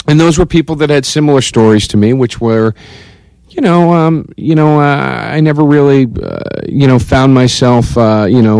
And 0.07 0.19
those 0.19 0.37
were 0.37 0.45
people 0.45 0.75
that 0.77 0.89
had 0.89 1.05
similar 1.05 1.41
stories 1.41 1.87
to 1.89 1.97
me, 1.97 2.13
which 2.13 2.39
were 2.39 2.73
you 3.57 3.61
know, 3.61 3.91
um, 3.91 4.29
you 4.37 4.53
know, 4.53 4.79
uh, 4.79 5.31
I 5.31 5.39
never 5.39 5.63
really, 5.63 6.05
uh, 6.21 6.39
you 6.67 6.85
know, 6.85 6.99
found 6.99 7.33
myself, 7.33 7.97
uh, 7.97 8.27
you 8.29 8.41
know, 8.41 8.59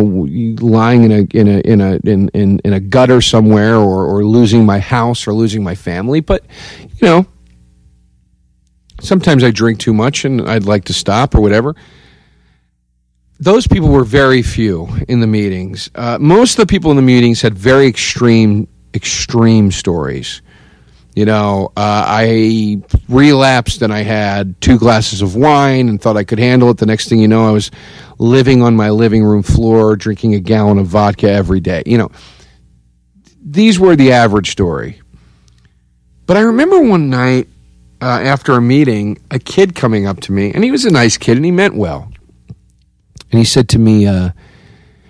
lying 0.59 1.03
in 1.03 1.11
a 1.11 1.37
in 1.37 1.47
a 1.47 1.59
in 1.59 1.81
a 1.81 1.99
in 2.03 2.29
in, 2.29 2.59
in 2.65 2.73
a 2.73 2.79
gutter 2.79 3.21
somewhere, 3.21 3.75
or 3.75 4.05
or 4.05 4.25
losing 4.25 4.65
my 4.65 4.79
house, 4.79 5.27
or 5.27 5.33
losing 5.33 5.63
my 5.63 5.75
family. 5.75 6.19
But, 6.19 6.45
you 6.95 7.07
know, 7.07 7.25
sometimes 9.01 9.43
I 9.43 9.51
drink 9.51 9.79
too 9.79 9.93
much, 9.93 10.25
and 10.25 10.41
I'd 10.49 10.63
like 10.63 10.85
to 10.85 10.93
stop 10.93 11.35
or 11.35 11.41
whatever. 11.41 11.75
Those 13.39 13.67
people 13.67 13.89
were 13.89 14.03
very 14.03 14.41
few 14.41 14.87
in 15.07 15.19
the 15.19 15.27
meetings. 15.27 15.89
Uh, 15.93 16.17
most 16.19 16.57
of 16.57 16.67
the 16.67 16.71
people 16.71 16.89
in 16.91 16.97
the 16.97 17.03
meetings 17.03 17.41
had 17.41 17.57
very 17.57 17.87
extreme 17.87 18.67
extreme 18.93 19.69
stories 19.71 20.41
you 21.17 21.25
know, 21.25 21.71
uh, 21.75 22.03
I 22.05 22.79
relapsed 23.09 23.81
and 23.81 23.91
I 23.91 24.03
had 24.03 24.61
two 24.61 24.77
glasses 24.77 25.23
of 25.23 25.35
wine 25.35 25.89
and 25.89 25.99
thought 25.99 26.15
I 26.15 26.23
could 26.23 26.37
handle 26.37 26.69
it. 26.69 26.77
The 26.77 26.85
next 26.85 27.09
thing 27.09 27.17
you 27.17 27.27
know, 27.27 27.47
I 27.47 27.49
was 27.49 27.71
living 28.19 28.61
on 28.61 28.75
my 28.75 28.91
living 28.91 29.23
room 29.23 29.41
floor, 29.41 29.95
drinking 29.95 30.35
a 30.35 30.39
gallon 30.39 30.77
of 30.77 30.85
vodka 30.85 31.27
every 31.27 31.59
day. 31.59 31.81
You 31.87 31.97
know, 31.97 32.11
these 33.43 33.79
were 33.79 33.95
the 33.95 34.11
average 34.11 34.51
story. 34.51 35.01
But 36.27 36.37
I 36.37 36.41
remember 36.41 36.79
one 36.81 37.09
night 37.09 37.47
uh, 37.99 38.05
after 38.05 38.51
a 38.51 38.61
meeting, 38.61 39.19
a 39.31 39.39
kid 39.39 39.73
coming 39.73 40.05
up 40.05 40.19
to 40.19 40.31
me, 40.31 40.53
and 40.53 40.63
he 40.63 40.69
was 40.69 40.85
a 40.85 40.91
nice 40.91 41.17
kid 41.17 41.35
and 41.35 41.45
he 41.45 41.51
meant 41.51 41.73
well. 41.73 42.11
And 43.31 43.39
he 43.39 43.45
said 43.45 43.69
to 43.69 43.79
me, 43.79 44.07
uh, 44.07 44.31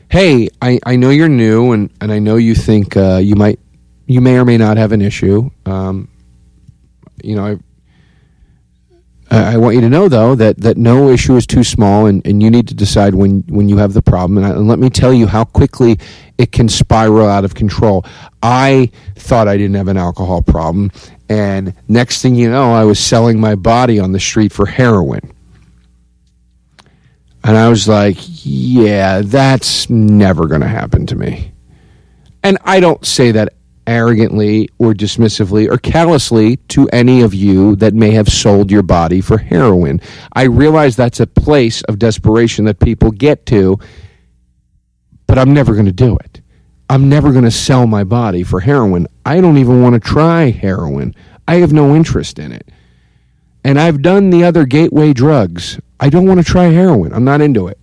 Hey, 0.09 0.49
I, 0.61 0.79
I 0.85 0.95
know 0.95 1.09
you're 1.09 1.27
new 1.27 1.73
and, 1.73 1.89
and 1.99 2.11
I 2.11 2.19
know 2.19 2.37
you 2.37 2.55
think 2.55 2.95
uh, 2.95 3.17
you 3.17 3.35
might 3.35 3.59
you 4.07 4.21
may 4.21 4.37
or 4.37 4.45
may 4.45 4.57
not 4.57 4.77
have 4.77 4.93
an 4.93 5.01
issue. 5.01 5.49
Um, 5.65 6.07
you 7.21 7.35
know, 7.35 7.59
I, 9.29 9.53
I 9.53 9.57
want 9.57 9.75
you 9.75 9.81
to 9.81 9.89
know 9.89 10.07
though 10.07 10.33
that, 10.35 10.57
that 10.61 10.77
no 10.77 11.09
issue 11.09 11.35
is 11.35 11.45
too 11.45 11.63
small, 11.63 12.05
and, 12.05 12.25
and 12.25 12.41
you 12.41 12.49
need 12.49 12.67
to 12.69 12.73
decide 12.73 13.15
when, 13.15 13.43
when 13.49 13.69
you 13.69 13.77
have 13.77 13.93
the 13.93 14.01
problem. 14.01 14.37
And, 14.37 14.45
I, 14.45 14.49
and 14.51 14.67
let 14.67 14.79
me 14.79 14.89
tell 14.89 15.13
you 15.13 15.27
how 15.27 15.43
quickly 15.43 15.99
it 16.37 16.51
can 16.51 16.69
spiral 16.69 17.27
out 17.27 17.43
of 17.43 17.53
control. 17.53 18.05
I 18.41 18.91
thought 19.15 19.47
I 19.47 19.57
didn't 19.57 19.75
have 19.75 19.89
an 19.89 19.97
alcohol 19.97 20.41
problem, 20.41 20.91
and 21.29 21.73
next 21.87 22.21
thing 22.21 22.35
you 22.35 22.49
know, 22.49 22.71
I 22.71 22.85
was 22.85 22.99
selling 22.99 23.39
my 23.39 23.55
body 23.55 23.99
on 23.99 24.13
the 24.13 24.19
street 24.19 24.53
for 24.53 24.65
heroin. 24.65 25.33
And 27.47 27.55
I 27.55 27.69
was 27.69 27.87
like, 27.87 28.17
yeah, 28.43 29.21
that's 29.21 29.89
never 29.89 30.47
going 30.47 30.59
to 30.59 30.67
happen 30.67 31.05
to 31.05 31.15
me. 31.15 31.53
And 32.43 32.57
I 32.65 32.81
don't 32.81 33.05
say 33.05 33.31
that 33.31 33.53
arrogantly 33.87 34.67
or 34.79 34.93
dismissively 34.93 35.71
or 35.71 35.77
callously 35.77 36.57
to 36.67 36.89
any 36.89 37.21
of 37.21 37.33
you 37.33 37.77
that 37.77 37.93
may 37.93 38.11
have 38.11 38.27
sold 38.27 38.69
your 38.69 38.83
body 38.83 39.21
for 39.21 39.37
heroin. 39.37 40.01
I 40.33 40.43
realize 40.43 40.97
that's 40.97 41.21
a 41.21 41.25
place 41.25 41.81
of 41.83 41.99
desperation 41.99 42.65
that 42.65 42.79
people 42.79 43.11
get 43.11 43.45
to, 43.45 43.79
but 45.25 45.39
I'm 45.39 45.53
never 45.53 45.71
going 45.71 45.85
to 45.85 45.93
do 45.93 46.17
it. 46.17 46.41
I'm 46.89 47.07
never 47.07 47.31
going 47.31 47.45
to 47.45 47.51
sell 47.51 47.87
my 47.87 48.03
body 48.03 48.43
for 48.43 48.59
heroin. 48.59 49.07
I 49.25 49.39
don't 49.39 49.57
even 49.57 49.81
want 49.81 49.93
to 49.93 50.01
try 50.01 50.51
heroin. 50.51 51.15
I 51.47 51.55
have 51.55 51.71
no 51.71 51.95
interest 51.95 52.39
in 52.39 52.51
it. 52.51 52.67
And 53.67 53.77
I've 53.77 54.01
done 54.01 54.29
the 54.29 54.45
other 54.45 54.65
gateway 54.65 55.11
drugs. 55.11 55.77
I 55.99 56.09
don't 56.09 56.25
want 56.25 56.39
to 56.39 56.43
try 56.45 56.67
heroin. 56.67 57.11
I'm 57.11 57.25
not 57.25 57.41
into 57.41 57.67
it. 57.67 57.77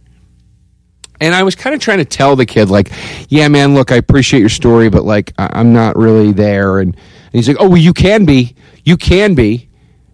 And 1.20 1.34
I 1.34 1.42
was 1.42 1.54
kind 1.54 1.74
of 1.74 1.80
trying 1.82 1.98
to 1.98 2.06
tell 2.06 2.36
the 2.36 2.46
kid, 2.46 2.70
like, 2.70 2.90
yeah, 3.28 3.48
man, 3.48 3.74
look, 3.74 3.92
I 3.92 3.96
appreciate 3.96 4.40
your 4.40 4.48
story, 4.48 4.88
but 4.88 5.04
like, 5.04 5.34
I- 5.36 5.60
am 5.60 5.74
not 5.74 5.94
really 5.94 6.32
there. 6.32 6.78
And, 6.78 6.94
and 6.94 7.32
he's 7.32 7.48
like, 7.48 7.58
oh, 7.60 7.68
well, 7.68 7.76
you 7.76 7.92
can 7.92 8.24
be. 8.24 8.54
You 8.84 8.96
can 8.96 9.34
be. 9.34 9.68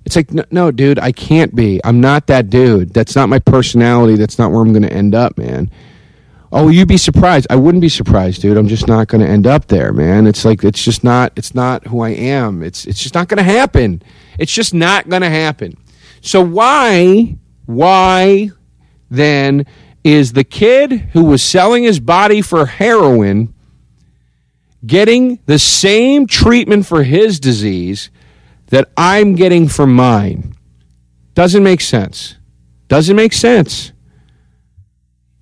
It's 0.05 0.17
like, 0.17 0.33
no, 0.33 0.43
no, 0.51 0.73
dude, 0.73 0.99
I 0.99 1.13
can't 1.13 1.55
be. 1.55 1.81
I'm 1.85 2.01
not 2.01 2.27
that 2.27 2.51
dude. 2.51 2.93
That's 2.93 3.15
not 3.15 3.29
my 3.29 3.39
personality. 3.39 4.17
That's 4.17 4.41
not 4.41 4.51
where 4.51 4.63
I'm 4.63 4.73
going 4.73 4.83
to 4.83 4.93
end 4.93 5.15
up, 5.15 5.39
man. 5.39 5.71
Oh, 6.53 6.69
you'd 6.69 6.89
be 6.89 6.97
surprised. 6.97 7.47
I 7.49 7.57
wouldn't 7.57 7.81
be 7.81 7.89
surprised, 7.89 8.43
dude. 8.43 8.57
I'm 8.57 8.67
just 8.67 8.89
not 8.89 9.07
going 9.07 9.21
to 9.21 9.31
end 9.31 9.47
up 9.47 9.67
there, 9.67 9.93
man. 9.93 10.27
It's 10.27 10.45
like 10.45 10.65
it's 10.65 10.83
just 10.83 11.05
not. 11.05 11.33
It's 11.37 11.55
not 11.55 11.87
who 11.87 12.01
I 12.01 12.11
am. 12.11 12.63
It's 12.63 12.87
it's 12.87 13.01
just 13.01 13.15
not 13.15 13.29
going 13.29 13.39
to 13.39 13.45
happen. 13.45 14.03
It's 14.39 14.53
just 14.53 14.75
not 14.75 15.09
going 15.09 15.23
to 15.23 15.31
happen. 15.31 15.77
So 16.21 16.45
why 16.45 17.37
why 17.67 18.51
then 19.11 19.67
is 20.03 20.33
the 20.33 20.45
kid 20.45 20.93
who 21.13 21.25
was 21.25 21.43
selling 21.43 21.85
his 21.85 22.01
body 22.01 22.43
for 22.43 22.67
heroin 22.67 23.55
getting 24.85 25.39
the 25.47 25.59
same 25.59 26.27
treatment 26.27 26.87
for 26.87 27.03
his 27.03 27.39
disease 27.39 28.11
that 28.69 28.91
I'm 28.97 29.35
getting 29.35 29.69
for 29.69 29.87
mine. 29.87 30.55
Doesn't 31.35 31.63
make 31.63 31.81
sense. 31.81 32.37
Doesn't 32.89 33.17
make 33.17 33.33
sense. 33.33 33.93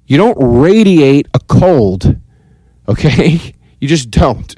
You 0.08 0.16
don't 0.16 0.36
radiate 0.40 1.28
a 1.34 1.38
cold, 1.38 2.16
okay? 2.88 3.54
You 3.80 3.86
just 3.86 4.10
don't. 4.10 4.56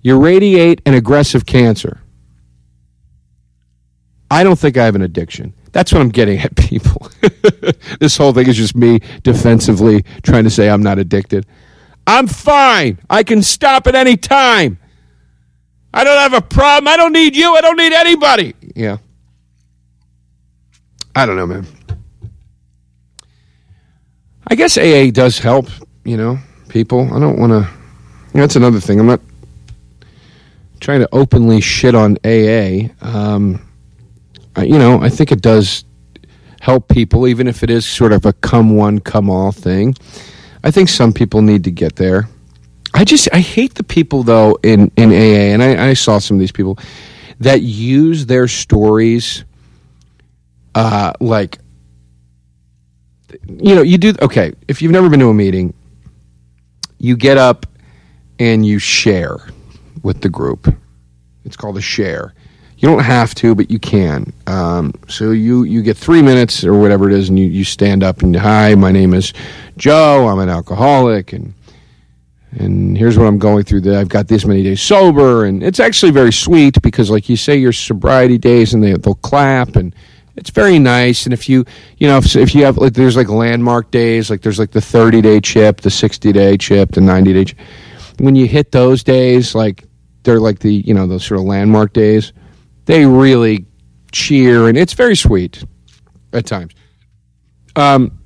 You 0.00 0.16
radiate 0.16 0.80
an 0.86 0.94
aggressive 0.94 1.44
cancer. 1.44 2.00
I 4.30 4.44
don't 4.44 4.56
think 4.56 4.76
I 4.76 4.84
have 4.84 4.94
an 4.94 5.02
addiction. 5.02 5.54
That's 5.72 5.92
what 5.92 6.02
I'm 6.02 6.10
getting 6.10 6.38
at, 6.38 6.54
people. 6.56 7.10
this 7.98 8.16
whole 8.16 8.32
thing 8.32 8.46
is 8.46 8.56
just 8.56 8.76
me 8.76 9.00
defensively 9.24 10.04
trying 10.22 10.44
to 10.44 10.50
say 10.50 10.70
I'm 10.70 10.84
not 10.84 11.00
addicted. 11.00 11.46
I'm 12.06 12.28
fine. 12.28 13.00
I 13.10 13.24
can 13.24 13.42
stop 13.42 13.88
at 13.88 13.96
any 13.96 14.16
time. 14.16 14.78
I 15.92 16.04
don't 16.04 16.18
have 16.18 16.34
a 16.34 16.40
problem. 16.40 16.86
I 16.86 16.96
don't 16.96 17.12
need 17.12 17.34
you. 17.34 17.56
I 17.56 17.60
don't 17.60 17.76
need 17.76 17.92
anybody. 17.92 18.54
Yeah. 18.76 18.98
I 21.16 21.26
don't 21.26 21.34
know, 21.34 21.46
man. 21.46 21.66
I 24.52 24.54
guess 24.54 24.76
AA 24.76 25.10
does 25.10 25.38
help, 25.38 25.70
you 26.04 26.18
know, 26.18 26.38
people. 26.68 27.10
I 27.10 27.18
don't 27.18 27.38
want 27.38 27.52
to. 27.52 27.66
That's 28.34 28.54
another 28.54 28.80
thing. 28.80 29.00
I'm 29.00 29.06
not 29.06 29.22
trying 30.78 31.00
to 31.00 31.08
openly 31.10 31.62
shit 31.62 31.94
on 31.94 32.18
AA. 32.22 32.90
Um, 33.00 33.66
you 34.58 34.78
know, 34.78 35.00
I 35.00 35.08
think 35.08 35.32
it 35.32 35.40
does 35.40 35.86
help 36.60 36.88
people, 36.88 37.26
even 37.26 37.48
if 37.48 37.62
it 37.62 37.70
is 37.70 37.86
sort 37.86 38.12
of 38.12 38.26
a 38.26 38.34
come 38.34 38.76
one, 38.76 38.98
come 38.98 39.30
all 39.30 39.52
thing. 39.52 39.94
I 40.62 40.70
think 40.70 40.90
some 40.90 41.14
people 41.14 41.40
need 41.40 41.64
to 41.64 41.70
get 41.70 41.96
there. 41.96 42.28
I 42.92 43.04
just 43.04 43.30
I 43.32 43.38
hate 43.38 43.76
the 43.76 43.84
people 43.84 44.22
though 44.22 44.58
in 44.62 44.92
in 44.98 45.12
AA, 45.12 45.54
and 45.54 45.62
I, 45.62 45.88
I 45.88 45.94
saw 45.94 46.18
some 46.18 46.36
of 46.36 46.40
these 46.40 46.52
people 46.52 46.78
that 47.40 47.62
use 47.62 48.26
their 48.26 48.48
stories, 48.48 49.46
uh, 50.74 51.14
like 51.20 51.58
you 53.48 53.74
know, 53.74 53.82
you 53.82 53.98
do 53.98 54.14
okay. 54.22 54.52
If 54.68 54.82
you've 54.82 54.92
never 54.92 55.08
been 55.08 55.20
to 55.20 55.28
a 55.28 55.34
meeting, 55.34 55.74
you 56.98 57.16
get 57.16 57.38
up 57.38 57.66
and 58.38 58.64
you 58.64 58.78
share 58.78 59.38
with 60.02 60.20
the 60.20 60.28
group. 60.28 60.74
It's 61.44 61.56
called 61.56 61.76
a 61.76 61.80
share 61.80 62.34
you 62.82 62.88
don't 62.88 63.04
have 63.04 63.32
to, 63.36 63.54
but 63.54 63.70
you 63.70 63.78
can. 63.78 64.32
Um, 64.48 64.92
so 65.06 65.30
you 65.30 65.62
you 65.62 65.82
get 65.82 65.96
three 65.96 66.20
minutes 66.20 66.64
or 66.64 66.74
whatever 66.74 67.08
it 67.08 67.14
is, 67.14 67.28
and 67.28 67.38
you, 67.38 67.46
you 67.46 67.62
stand 67.62 68.02
up 68.02 68.22
and 68.22 68.34
hi, 68.34 68.74
my 68.74 68.90
name 68.90 69.14
is 69.14 69.32
Joe. 69.76 70.26
I'm 70.26 70.40
an 70.40 70.48
alcoholic, 70.48 71.32
and 71.32 71.54
and 72.50 72.98
here's 72.98 73.16
what 73.16 73.28
I'm 73.28 73.38
going 73.38 73.62
through. 73.62 73.82
That 73.82 73.94
I've 73.94 74.08
got 74.08 74.26
this 74.26 74.44
many 74.44 74.64
days 74.64 74.82
sober, 74.82 75.44
and 75.44 75.62
it's 75.62 75.78
actually 75.78 76.10
very 76.10 76.32
sweet 76.32 76.82
because, 76.82 77.08
like 77.08 77.28
you 77.28 77.36
say, 77.36 77.56
your 77.56 77.72
sobriety 77.72 78.36
days, 78.36 78.74
and 78.74 78.82
they 78.82 78.94
they'll 78.94 79.14
clap, 79.14 79.76
and 79.76 79.94
it's 80.36 80.50
very 80.50 80.78
nice. 80.78 81.24
And 81.24 81.32
if 81.32 81.48
you 81.48 81.64
you 81.98 82.08
know 82.08 82.18
if, 82.18 82.34
if 82.36 82.54
you 82.54 82.64
have 82.64 82.78
like 82.78 82.94
there's 82.94 83.16
like 83.16 83.28
landmark 83.28 83.90
days, 83.90 84.30
like 84.30 84.42
there's 84.42 84.58
like 84.58 84.70
the 84.70 84.80
30 84.80 85.20
day 85.20 85.40
chip, 85.40 85.80
the 85.80 85.90
60 85.90 86.32
day 86.32 86.56
chip, 86.56 86.92
the 86.92 87.00
90 87.00 87.32
day. 87.32 87.44
Chip. 87.44 87.58
When 88.18 88.36
you 88.36 88.46
hit 88.46 88.72
those 88.72 89.02
days, 89.02 89.54
like 89.54 89.84
they're 90.22 90.40
like 90.40 90.60
the 90.60 90.72
you 90.72 90.94
know 90.94 91.06
those 91.06 91.24
sort 91.24 91.40
of 91.40 91.46
landmark 91.46 91.92
days 91.92 92.32
they 92.86 93.06
really 93.06 93.66
cheer, 94.10 94.68
and 94.68 94.76
it's 94.76 94.92
very 94.92 95.16
sweet 95.16 95.64
at 96.32 96.46
times. 96.46 96.74
Um, 97.76 98.18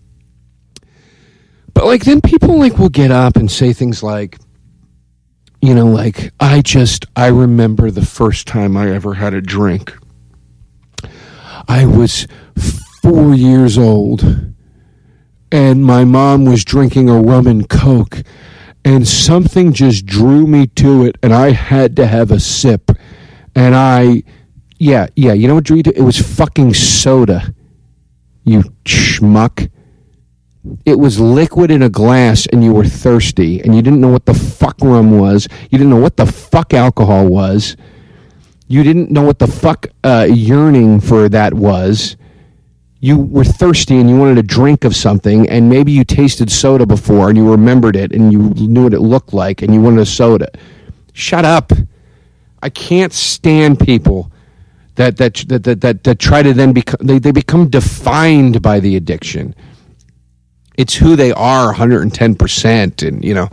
but 1.74 1.84
like 1.84 2.04
then 2.04 2.20
people 2.20 2.58
like 2.58 2.78
will 2.78 2.88
get 2.88 3.10
up 3.10 3.36
and 3.36 3.50
say 3.50 3.72
things 3.72 4.02
like, 4.02 4.38
you 5.60 5.74
know, 5.74 5.86
like 5.86 6.32
I 6.40 6.62
just 6.62 7.06
I 7.14 7.28
remember 7.28 7.90
the 7.90 8.04
first 8.04 8.46
time 8.46 8.76
I 8.76 8.90
ever 8.90 9.14
had 9.14 9.34
a 9.34 9.40
drink. 9.40 9.94
I 11.68 11.86
was 11.86 12.26
four 13.02 13.34
years 13.34 13.76
old, 13.78 14.54
and 15.50 15.84
my 15.84 16.04
mom 16.04 16.44
was 16.44 16.64
drinking 16.64 17.08
a 17.08 17.20
rum 17.20 17.46
and 17.46 17.68
coke, 17.68 18.22
and 18.84 19.06
something 19.06 19.72
just 19.72 20.06
drew 20.06 20.46
me 20.46 20.66
to 20.68 21.04
it, 21.04 21.16
and 21.22 21.32
I 21.32 21.50
had 21.50 21.96
to 21.96 22.06
have 22.06 22.30
a 22.30 22.40
sip, 22.40 22.90
and 23.54 23.74
I 23.74 24.22
yeah, 24.78 25.06
yeah. 25.16 25.32
You 25.32 25.48
know 25.48 25.54
what 25.54 25.64
Dorito? 25.64 25.92
It 25.94 26.02
was 26.02 26.18
fucking 26.18 26.74
soda. 26.74 27.54
You 28.44 28.62
schmuck. 28.84 29.70
It 30.84 30.98
was 30.98 31.20
liquid 31.20 31.70
in 31.70 31.82
a 31.82 31.88
glass, 31.88 32.46
and 32.46 32.62
you 32.62 32.72
were 32.72 32.84
thirsty, 32.84 33.60
and 33.60 33.74
you 33.74 33.82
didn't 33.82 34.00
know 34.00 34.08
what 34.08 34.26
the 34.26 34.34
fuck 34.34 34.76
rum 34.80 35.18
was. 35.18 35.48
You 35.70 35.78
didn't 35.78 35.90
know 35.90 36.00
what 36.00 36.16
the 36.16 36.26
fuck 36.26 36.74
alcohol 36.74 37.26
was. 37.26 37.76
You 38.68 38.82
didn't 38.82 39.10
know 39.10 39.22
what 39.22 39.38
the 39.38 39.46
fuck 39.46 39.86
uh, 40.02 40.26
yearning 40.28 41.00
for 41.00 41.28
that 41.28 41.54
was. 41.54 42.16
You 42.98 43.18
were 43.18 43.44
thirsty 43.44 43.98
and 43.98 44.10
you 44.10 44.16
wanted 44.16 44.38
a 44.38 44.42
drink 44.42 44.84
of 44.84 44.96
something, 44.96 45.48
and 45.48 45.68
maybe 45.68 45.92
you 45.92 46.02
tasted 46.02 46.50
soda 46.50 46.86
before 46.86 47.28
and 47.28 47.38
you 47.38 47.48
remembered 47.48 47.94
it 47.94 48.12
and 48.12 48.32
you 48.32 48.38
knew 48.66 48.84
what 48.84 48.94
it 48.94 49.00
looked 49.00 49.32
like 49.32 49.62
and 49.62 49.72
you 49.72 49.80
wanted 49.80 50.00
a 50.00 50.06
soda. 50.06 50.50
Shut 51.12 51.44
up. 51.44 51.72
I 52.62 52.70
can't 52.70 53.12
stand 53.12 53.78
people 53.78 54.32
that 54.96 55.18
that 55.18 55.34
that 55.48 55.62
that 55.64 55.80
that, 55.82 56.04
that 56.04 56.18
try 56.18 56.42
to 56.42 56.52
then 56.52 56.72
become 56.72 57.06
they, 57.06 57.18
they 57.18 57.30
become 57.30 57.68
defined 57.68 58.60
by 58.62 58.80
the 58.80 58.96
addiction. 58.96 59.54
It's 60.76 60.94
who 60.94 61.16
they 61.16 61.32
are 61.32 61.72
110% 61.72 63.06
and 63.06 63.24
you 63.24 63.34
know 63.34 63.48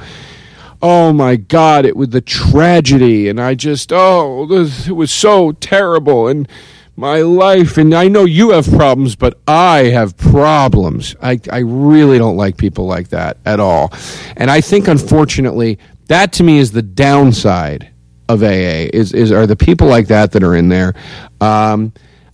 oh 0.83 1.13
my 1.13 1.35
god 1.37 1.85
it 1.85 1.95
was 1.95 2.09
the 2.09 2.21
tragedy 2.21 3.29
and 3.29 3.39
I 3.39 3.55
just 3.55 3.91
oh 3.91 4.45
this, 4.45 4.87
it 4.87 4.91
was 4.91 5.11
so 5.11 5.53
terrible 5.53 6.27
and 6.27 6.47
my 6.95 7.21
life 7.21 7.77
and 7.77 7.93
I 7.95 8.09
know 8.09 8.25
you 8.25 8.51
have 8.51 8.69
problems 8.69 9.15
but 9.15 9.39
I 9.47 9.85
have 9.85 10.15
problems. 10.17 11.15
I 11.21 11.39
I 11.51 11.59
really 11.59 12.19
don't 12.19 12.37
like 12.37 12.57
people 12.57 12.85
like 12.85 13.09
that 13.09 13.37
at 13.45 13.59
all. 13.59 13.91
And 14.37 14.51
I 14.51 14.61
think 14.61 14.87
unfortunately 14.87 15.79
that 16.07 16.33
to 16.33 16.43
me 16.43 16.59
is 16.59 16.71
the 16.71 16.83
downside 16.83 17.89
of 18.29 18.43
AA 18.43 18.89
is 18.93 19.13
is 19.13 19.31
are 19.31 19.47
the 19.47 19.55
people 19.55 19.87
like 19.87 20.07
that 20.07 20.33
that 20.33 20.43
are 20.43 20.55
in 20.55 20.69
there. 20.69 20.93
Um, 21.41 21.93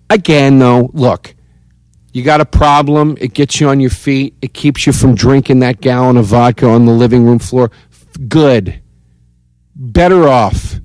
again, 0.10 0.60
though, 0.60 0.90
look, 0.94 1.36
you 2.12 2.24
got 2.24 2.42
a 2.42 2.46
problem. 2.46 3.18
It 3.20 3.34
gets 3.34 3.60
you 3.60 3.70
on 3.70 3.80
your 3.80 3.92
feet. 3.92 4.36
It 4.42 4.54
keeps 4.54 4.88
you 4.88 4.94
from 4.94 5.16
drinking 5.16 5.60
that 5.60 5.82
gallon 5.82 6.18
of 6.18 6.26
vodka 6.26 6.68
on 6.68 6.86
the 6.86 6.92
living 6.92 7.26
room 7.26 7.40
floor. 7.40 7.72
Good. 8.28 8.82
Better 9.76 10.28
off. 10.28 10.80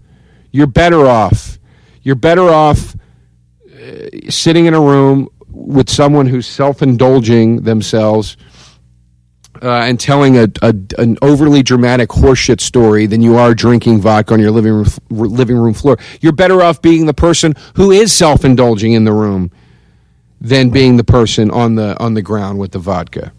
You're 0.53 0.67
better 0.67 1.07
off. 1.07 1.59
You're 2.03 2.15
better 2.15 2.49
off 2.49 2.95
uh, 3.75 4.31
sitting 4.31 4.67
in 4.67 4.75
a 4.75 4.81
room 4.81 5.29
with 5.49 5.89
someone 5.89 6.27
who's 6.27 6.47
self 6.47 6.83
indulging 6.83 7.63
themselves 7.63 8.37
uh, 9.63 9.69
and 9.69 9.99
telling 9.99 10.37
a, 10.37 10.49
a, 10.63 10.75
an 10.99 11.17
overly 11.23 11.63
dramatic 11.63 12.11
horseshit 12.11 12.61
story 12.61 13.07
than 13.07 13.23
you 13.23 13.37
are 13.37 13.55
drinking 13.55 14.01
vodka 14.01 14.35
on 14.35 14.41
your 14.41 14.51
living 14.51 14.73
room, 14.73 14.87
living 15.11 15.57
room 15.57 15.75
floor. 15.75 15.97
You're 16.21 16.33
better 16.33 16.63
off 16.63 16.83
being 16.83 17.07
the 17.07 17.15
person 17.15 17.55
who 17.77 17.91
is 17.91 18.13
self 18.13 18.45
indulging 18.45 18.93
in 18.93 19.05
the 19.05 19.13
room 19.13 19.51
than 20.41 20.71
being 20.71 20.97
the 20.97 21.05
person 21.05 21.51
on 21.51 21.75
the 21.77 21.99
on 22.03 22.15
the 22.15 22.23
ground 22.23 22.59
with 22.59 22.73
the 22.73 22.79
vodka. 22.79 23.33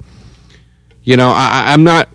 You 1.03 1.17
know, 1.17 1.29
I, 1.29 1.73
I'm 1.73 1.83
not. 1.83 2.09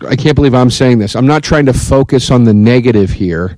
I 0.00 0.16
can't 0.16 0.34
believe 0.34 0.54
I'm 0.54 0.70
saying 0.70 0.98
this. 0.98 1.14
I'm 1.14 1.26
not 1.26 1.42
trying 1.42 1.66
to 1.66 1.72
focus 1.72 2.30
on 2.30 2.44
the 2.44 2.54
negative 2.54 3.10
here, 3.10 3.56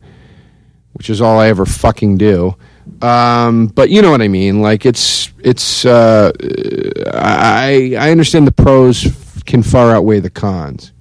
which 0.93 1.11
is 1.11 1.21
all 1.21 1.39
I 1.39 1.49
ever 1.49 1.65
fucking 1.65 2.19
do. 2.19 2.57
Um, 3.03 3.67
but 3.69 3.91
you 3.91 4.03
know 4.03 4.11
what 4.11 4.23
I 4.23 4.29
mean. 4.29 4.61
Like 4.61 4.87
it's 4.87 5.33
it's. 5.39 5.85
Uh, 5.85 6.33
I 7.13 7.97
I 7.99 8.11
understand 8.11 8.47
the 8.47 8.53
pros 8.53 9.07
can 9.45 9.63
far 9.63 9.93
outweigh 9.95 10.21
the 10.21 10.31
cons. 10.31 10.93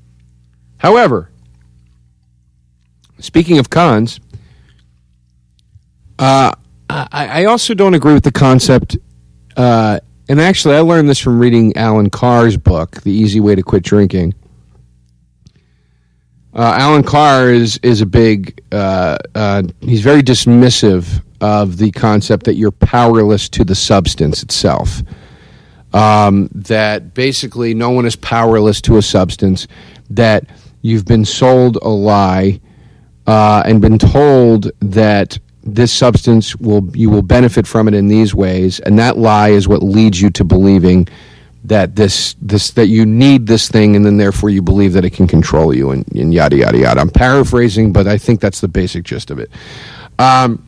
However, 0.78 1.30
speaking 3.20 3.60
of 3.60 3.70
cons, 3.70 4.20
uh, 6.18 6.54
I, 6.90 7.42
I 7.42 7.46
also 7.46 7.74
don't 7.74 7.94
agree 7.94 8.14
with 8.14 8.24
the 8.24 8.32
concept. 8.32 8.98
Uh, 9.56 10.00
and 10.28 10.42
actually, 10.42 10.76
I 10.76 10.80
learned 10.80 11.08
this 11.08 11.20
from 11.20 11.40
reading 11.40 11.76
Allen 11.78 12.10
Carr's 12.10 12.58
book, 12.58 13.02
"The 13.02 13.12
Easy 13.12 13.40
Way 13.40 13.56
to 13.56 13.62
Quit 13.64 13.84
Drinking." 13.84 14.34
Uh, 16.56 16.74
Allen 16.78 17.04
Carr 17.04 17.50
is 17.50 17.78
is 17.84 18.00
a 18.00 18.06
big. 18.06 18.64
Uh, 18.72 19.18
uh, 19.36 19.64
he's 19.82 20.02
very 20.02 20.24
dismissive 20.24 21.22
of 21.42 21.78
the 21.78 21.92
concept 21.92 22.46
that 22.46 22.56
you're 22.56 22.72
powerless 22.72 23.50
to 23.50 23.66
the 23.66 23.76
substance 23.76 24.42
itself. 24.42 25.02
Um, 25.94 26.50
that 26.54 27.14
basically 27.14 27.74
no 27.74 27.90
one 27.90 28.06
is 28.06 28.16
powerless 28.16 28.80
to 28.82 28.98
a 28.98 29.02
substance. 29.02 29.68
That 30.10 30.50
you've 30.82 31.06
been 31.06 31.26
sold 31.26 31.78
a 31.82 31.90
lie 31.90 32.62
uh, 33.28 33.64
and 33.66 33.82
been 33.82 34.00
told 34.00 34.72
that 34.80 35.38
this 35.62 35.92
substance 35.92 36.56
will 36.56 36.90
you 36.96 37.10
will 37.10 37.22
benefit 37.22 37.68
from 37.68 37.90
it 37.90 37.94
in 37.94 38.08
these 38.08 38.34
ways, 38.34 38.80
and 38.80 38.98
that 38.98 39.18
lie 39.18 39.50
is 39.50 39.68
what 39.68 39.84
leads 39.84 40.22
you 40.22 40.30
to 40.30 40.46
believing 40.46 41.10
that 41.68 41.96
this 41.96 42.36
this 42.42 42.72
that 42.72 42.88
you 42.88 43.06
need 43.06 43.48
this 43.48 43.70
thing 43.70 43.96
and 43.96 44.06
then 44.06 44.18
therefore 44.18 44.50
you 44.50 44.62
believe 44.62 44.94
that 44.94 45.06
it 45.06 45.12
can 45.12 45.28
control 45.28 45.76
you 45.76 45.92
and, 45.92 46.08
and 46.16 46.34
yada 46.34 46.58
yada 46.58 46.78
yada. 46.78 47.02
I'm 47.02 47.10
paraphrasing, 47.10 47.92
but 47.94 48.08
I 48.08 48.18
think 48.18 48.40
that's 48.40 48.62
the 48.62 48.68
basic 48.68 49.04
gist 49.04 49.32
of 49.32 49.40
it. 49.40 49.50
Um, 50.20 50.66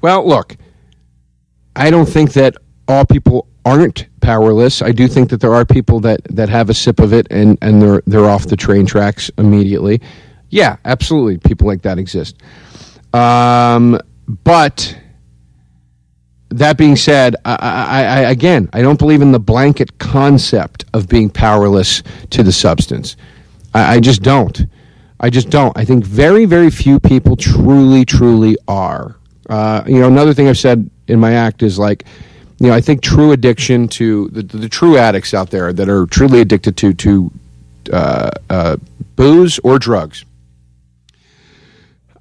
well, 0.00 0.26
look, 0.26 0.56
I 1.74 1.90
don't 1.90 2.06
think 2.06 2.32
that 2.34 2.56
all 2.88 3.04
people 3.04 3.48
aren't 3.64 4.06
powerless. 4.20 4.82
I 4.82 4.92
do 4.92 5.08
think 5.08 5.30
that 5.30 5.40
there 5.40 5.54
are 5.54 5.64
people 5.64 6.00
that, 6.00 6.22
that 6.30 6.48
have 6.48 6.70
a 6.70 6.74
sip 6.74 7.00
of 7.00 7.12
it 7.12 7.26
and, 7.30 7.58
and 7.62 7.80
they're 7.82 8.02
they're 8.06 8.28
off 8.28 8.46
the 8.46 8.56
train 8.56 8.86
tracks 8.86 9.30
immediately. 9.38 10.00
Yeah, 10.50 10.76
absolutely. 10.84 11.38
People 11.38 11.66
like 11.66 11.82
that 11.82 11.98
exist. 11.98 12.36
Um, 13.12 13.98
but 14.44 14.96
that 16.50 16.78
being 16.78 16.96
said, 16.96 17.36
I, 17.44 17.56
I, 17.56 18.04
I, 18.04 18.20
again, 18.30 18.68
I 18.72 18.82
don't 18.82 18.98
believe 18.98 19.22
in 19.22 19.32
the 19.32 19.40
blanket 19.40 19.98
concept 19.98 20.84
of 20.94 21.08
being 21.08 21.28
powerless 21.28 22.02
to 22.30 22.42
the 22.42 22.52
substance. 22.52 23.16
I, 23.74 24.00
just 24.00 24.22
don't. 24.22 24.66
I 25.20 25.28
just 25.28 25.50
don't. 25.50 25.76
I 25.76 25.84
think 25.84 26.04
very, 26.04 26.44
very 26.46 26.70
few 26.70 26.98
people 26.98 27.36
truly, 27.36 28.04
truly 28.04 28.56
are. 28.68 29.16
Uh, 29.50 29.82
you 29.86 30.00
know, 30.00 30.06
another 30.06 30.32
thing 30.32 30.48
I've 30.48 30.58
said 30.58 30.88
in 31.08 31.20
my 31.20 31.34
act 31.34 31.62
is 31.62 31.78
like, 31.78 32.04
you 32.58 32.68
know, 32.68 32.74
I 32.74 32.80
think 32.80 33.02
true 33.02 33.32
addiction 33.32 33.86
to 33.88 34.28
the, 34.28 34.42
the, 34.42 34.56
the 34.58 34.68
true 34.68 34.96
addicts 34.96 35.34
out 35.34 35.50
there 35.50 35.72
that 35.74 35.88
are 35.90 36.06
truly 36.06 36.40
addicted 36.40 36.76
to 36.78 36.94
to 36.94 37.30
uh, 37.92 38.30
uh, 38.48 38.76
booze 39.14 39.58
or 39.62 39.78
drugs 39.78 40.24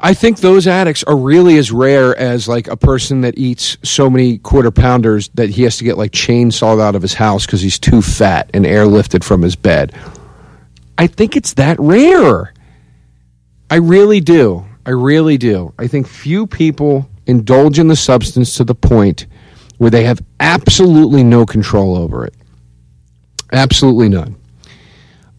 I 0.06 0.14
think 0.14 0.38
those 0.38 0.68
addicts 0.68 1.04
are 1.06 1.18
really 1.18 1.58
as 1.58 1.72
rare 1.72 2.16
as 2.16 2.48
like 2.48 2.68
a 2.68 2.78
person 2.78 3.22
that 3.22 3.40
eats 3.40 3.76
so 3.82 4.08
many 4.08 4.38
quarter 4.38 4.70
pounders 4.70 5.30
that 5.30 5.50
he 5.50 5.64
has 5.64 5.78
to 5.78 5.84
get 5.84 5.98
like 5.98 6.12
chainsawed 6.12 6.80
out 6.80 6.94
of 6.94 7.02
his 7.02 7.16
house 7.16 7.48
because 7.48 7.60
he's 7.60 7.80
too 7.80 8.04
fat 8.04 8.52
and 8.54 8.66
airlifted 8.66 9.24
from 9.24 9.42
his 9.42 9.56
bed. 9.56 9.96
I 11.00 11.08
think 11.08 11.36
it's 11.36 11.56
that 11.56 11.80
rare. 11.80 12.54
I 13.72 13.78
really 13.78 14.20
do. 14.20 14.64
I 14.86 14.92
really 14.92 15.40
do. 15.40 15.74
I 15.80 15.88
think 15.88 16.08
few 16.08 16.46
people 16.46 17.10
indulge 17.26 17.80
in 17.80 17.88
the 17.88 17.96
substance 17.96 18.58
to 18.58 18.64
the 18.64 18.76
point 18.76 19.26
where 19.80 19.90
they 19.90 20.04
have 20.04 20.22
absolutely 20.40 21.24
no 21.24 21.48
control 21.48 21.98
over 21.98 22.28
it. 22.28 22.36
Absolutely 23.52 24.10
none. 24.10 24.36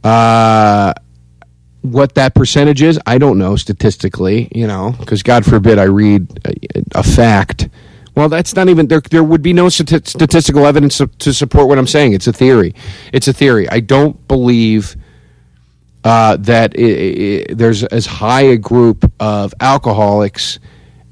Uh, 0.02 0.92
what 1.92 2.14
that 2.14 2.34
percentage 2.34 2.82
is, 2.82 2.98
I 3.06 3.18
don't 3.18 3.38
know 3.38 3.56
statistically, 3.56 4.48
you 4.54 4.66
know, 4.66 4.94
because 4.98 5.22
God 5.22 5.44
forbid 5.44 5.78
I 5.78 5.84
read 5.84 6.26
a, 6.44 6.98
a, 6.98 7.02
fact. 7.02 7.68
Well, 8.14 8.28
that's 8.28 8.54
not 8.54 8.68
even 8.68 8.86
there. 8.88 9.00
There 9.00 9.24
would 9.24 9.42
be 9.42 9.52
no 9.52 9.68
statistical 9.68 10.66
evidence 10.66 10.98
to, 10.98 11.06
to 11.06 11.34
support 11.34 11.68
what 11.68 11.78
I'm 11.78 11.86
saying. 11.86 12.12
It's 12.12 12.26
a 12.26 12.32
theory. 12.32 12.74
It's 13.12 13.28
a 13.28 13.32
theory. 13.32 13.68
I 13.68 13.80
don't 13.80 14.26
believe 14.28 14.96
uh, 16.04 16.36
that 16.36 16.74
it, 16.76 16.80
it, 16.80 17.58
there's 17.58 17.82
as 17.84 18.06
high 18.06 18.42
a 18.42 18.56
group 18.56 19.10
of 19.18 19.52
alcoholics 19.60 20.58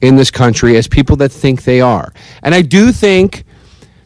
in 0.01 0.17
this 0.17 0.31
country 0.31 0.77
as 0.77 0.87
people 0.87 1.17
that 1.17 1.31
think 1.31 1.65
they 1.65 1.81
are, 1.81 2.13
and 2.43 2.55
I 2.55 2.63
do 2.63 2.93
think 2.93 3.45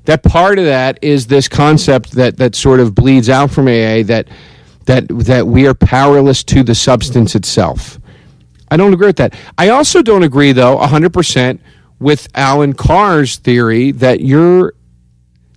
that 0.07 0.23
part 0.23 0.59
of 0.59 0.65
that 0.65 0.99
is 1.03 1.27
this 1.27 1.49
concept 1.49 2.13
that 2.13 2.39
that 2.39 2.55
sort 2.55 2.81
of 2.81 2.95
bleeds 2.95 3.29
out 3.29 3.51
from 3.51 3.67
AA 3.67 4.03
that 4.05 4.29
that 4.89 5.07
that 5.09 5.47
we 5.47 5.67
are 5.67 5.75
powerless 5.75 6.43
to 6.43 6.63
the 6.65 6.75
substance 6.75 7.35
itself. 7.35 8.01
I 8.71 8.77
don't 8.77 8.93
agree 8.93 9.07
with 9.07 9.19
that. 9.19 9.35
I 9.57 9.69
also 9.69 10.03
don't 10.03 10.23
agree 10.23 10.53
though 10.53 10.79
100% 10.79 11.61
with 12.01 12.27
Allen 12.35 12.73
Carr's 12.73 13.37
theory 13.37 13.93
that 13.93 14.21
you're 14.21 14.73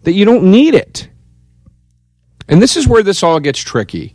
that 0.03 0.13
you 0.13 0.25
don't 0.25 0.43
need 0.43 0.75
it. 0.75 1.07
And 2.49 2.61
this 2.61 2.75
is 2.75 2.87
where 2.87 3.03
this 3.03 3.23
all 3.23 3.39
gets 3.39 3.59
tricky. 3.59 4.13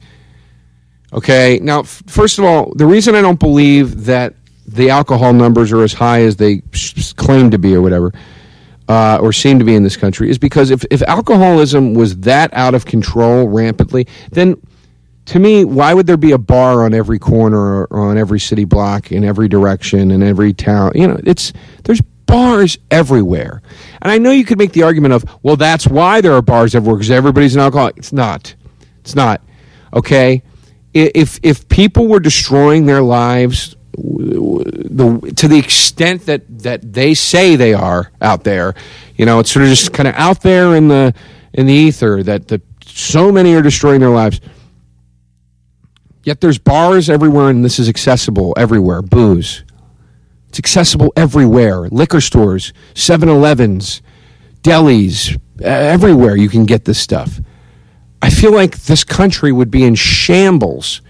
Okay? 1.13 1.61
Now, 1.63 1.81
f- 1.81 2.03
first 2.07 2.39
of 2.39 2.45
all, 2.45 2.73
the 2.75 2.85
reason 2.85 3.15
I 3.15 3.23
don't 3.23 3.41
believe 3.41 4.05
that 4.05 4.35
the 4.67 4.91
alcohol 4.91 5.33
numbers 5.33 5.73
are 5.73 5.83
as 5.83 5.95
high 5.95 6.23
as 6.23 6.37
they 6.37 6.63
claim 7.17 7.51
to 7.53 7.59
be 7.59 7.75
or 7.75 7.81
whatever 7.81 8.13
uh, 8.89 9.19
or 9.21 9.33
seem 9.33 9.59
to 9.59 9.65
be 9.65 9.75
in 9.75 9.83
this 9.83 9.97
country 9.97 10.29
is 10.29 10.39
because 10.39 10.71
if, 10.71 10.85
if 10.91 11.03
alcoholism 11.03 11.95
was 11.95 12.19
that 12.19 12.53
out 12.53 12.75
of 12.75 12.85
control 12.85 13.49
rampantly, 13.49 14.07
then 14.31 14.61
to 15.27 15.39
me, 15.41 15.65
why 15.65 15.93
would 15.93 16.07
there 16.07 16.17
be 16.17 16.33
a 16.33 16.39
bar 16.39 16.85
on 16.85 16.95
every 16.95 17.19
corner 17.19 17.85
or 17.85 17.99
on 17.99 18.17
every 18.17 18.41
city 18.41 18.65
block 18.65 19.11
in 19.11 19.25
every 19.25 19.49
direction 19.49 20.11
in 20.11 20.23
every 20.23 20.53
town? 20.53 20.93
You 20.95 21.09
know, 21.09 21.21
it's 21.25 21.53
there's 21.85 22.01
bars 22.01 22.79
everywhere. 22.91 23.61
And 24.03 24.11
I 24.11 24.19
know 24.19 24.31
you 24.31 24.45
could 24.45 24.59
make 24.59 24.73
the 24.73 24.85
argument 24.85 25.15
of, 25.15 25.25
well, 25.43 25.57
that's 25.57 25.87
why 25.87 26.21
there 26.21 26.33
are 26.33 26.43
bars 26.43 26.75
everywhere 26.75 26.97
because 26.97 27.11
everybody's 27.11 27.55
an 27.55 27.61
alcoholic. 27.61 27.97
It's 27.97 28.13
not. 28.13 28.55
It's 29.01 29.15
not. 29.15 29.43
Okay? 29.93 30.43
If 30.95 31.41
if 31.43 31.69
people 31.69 32.07
were 32.07 32.21
destroying 32.21 32.87
their 32.87 33.03
lives 33.03 33.77
the 33.99 35.33
to 35.37 35.49
the 35.49 35.59
extent 35.59 36.27
that 36.27 36.43
that 36.61 36.93
they 36.93 37.15
say 37.15 37.57
they 37.57 37.75
are 37.75 38.13
out 38.21 38.45
there, 38.45 38.75
you 39.17 39.27
know, 39.27 39.41
it's 39.41 39.51
sort 39.51 39.65
of 39.65 39.71
just 39.71 39.93
kind 39.93 40.09
of 40.09 40.15
out 40.15 40.41
there 40.43 40.77
in 40.77 40.89
the 40.89 41.13
in 41.53 41.67
the 41.67 41.73
ether 41.73 42.23
that 42.23 42.49
the 42.49 42.63
so 42.85 43.33
many 43.33 43.55
are 43.55 43.63
destroying 43.63 44.01
their 44.01 44.11
lives 44.11 44.41
Yet 46.27 46.41
there's 46.41 46.59
bars 46.59 47.09
everywhere, 47.09 47.51
and 47.51 47.65
this 47.65 47.79
is 47.79 47.89
accessible 47.89 48.53
everywhere. 48.57 49.01
Booze. 49.01 49.63
It's 50.49 50.59
accessible 50.59 51.13
everywhere. 51.15 51.83
Liquor 51.83 52.21
stores, 52.21 52.73
7 52.95 53.29
Elevens, 53.29 54.03
delis, 54.63 55.41
everywhere 55.63 56.35
you 56.35 56.49
can 56.49 56.65
get 56.65 56.85
this 56.85 56.99
stuff. 56.99 57.39
I 58.21 58.31
feel 58.31 58.53
like 58.53 58.77
this 58.77 59.05
country 59.05 59.53
would 59.53 59.71
be 59.71 59.85
in 59.85 59.95
shambles. 59.95 61.01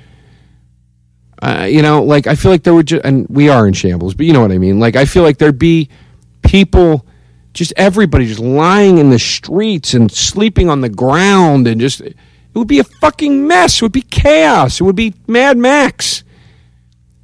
Uh, 1.40 1.66
you 1.70 1.80
know, 1.80 2.02
like 2.02 2.26
I 2.26 2.34
feel 2.34 2.50
like 2.50 2.64
there 2.64 2.74
would, 2.74 2.88
ju- 2.88 3.00
and 3.02 3.26
we 3.30 3.48
are 3.48 3.66
in 3.66 3.72
shambles, 3.72 4.12
but 4.12 4.26
you 4.26 4.34
know 4.34 4.42
what 4.42 4.52
I 4.52 4.58
mean. 4.58 4.78
Like 4.80 4.96
I 4.96 5.06
feel 5.06 5.22
like 5.22 5.38
there'd 5.38 5.58
be 5.58 5.88
people, 6.42 7.06
just 7.54 7.72
everybody, 7.78 8.26
just 8.26 8.40
lying 8.40 8.98
in 8.98 9.08
the 9.08 9.18
streets 9.18 9.94
and 9.94 10.12
sleeping 10.12 10.68
on 10.68 10.82
the 10.82 10.90
ground, 10.90 11.66
and 11.68 11.80
just 11.80 12.02
it 12.56 12.58
would 12.58 12.68
be 12.68 12.78
a 12.78 12.84
fucking 12.84 13.46
mess. 13.46 13.76
It 13.76 13.82
would 13.82 13.92
be 13.92 14.00
chaos. 14.00 14.80
It 14.80 14.84
would 14.84 14.96
be 14.96 15.12
Mad 15.26 15.58
Max. 15.58 16.24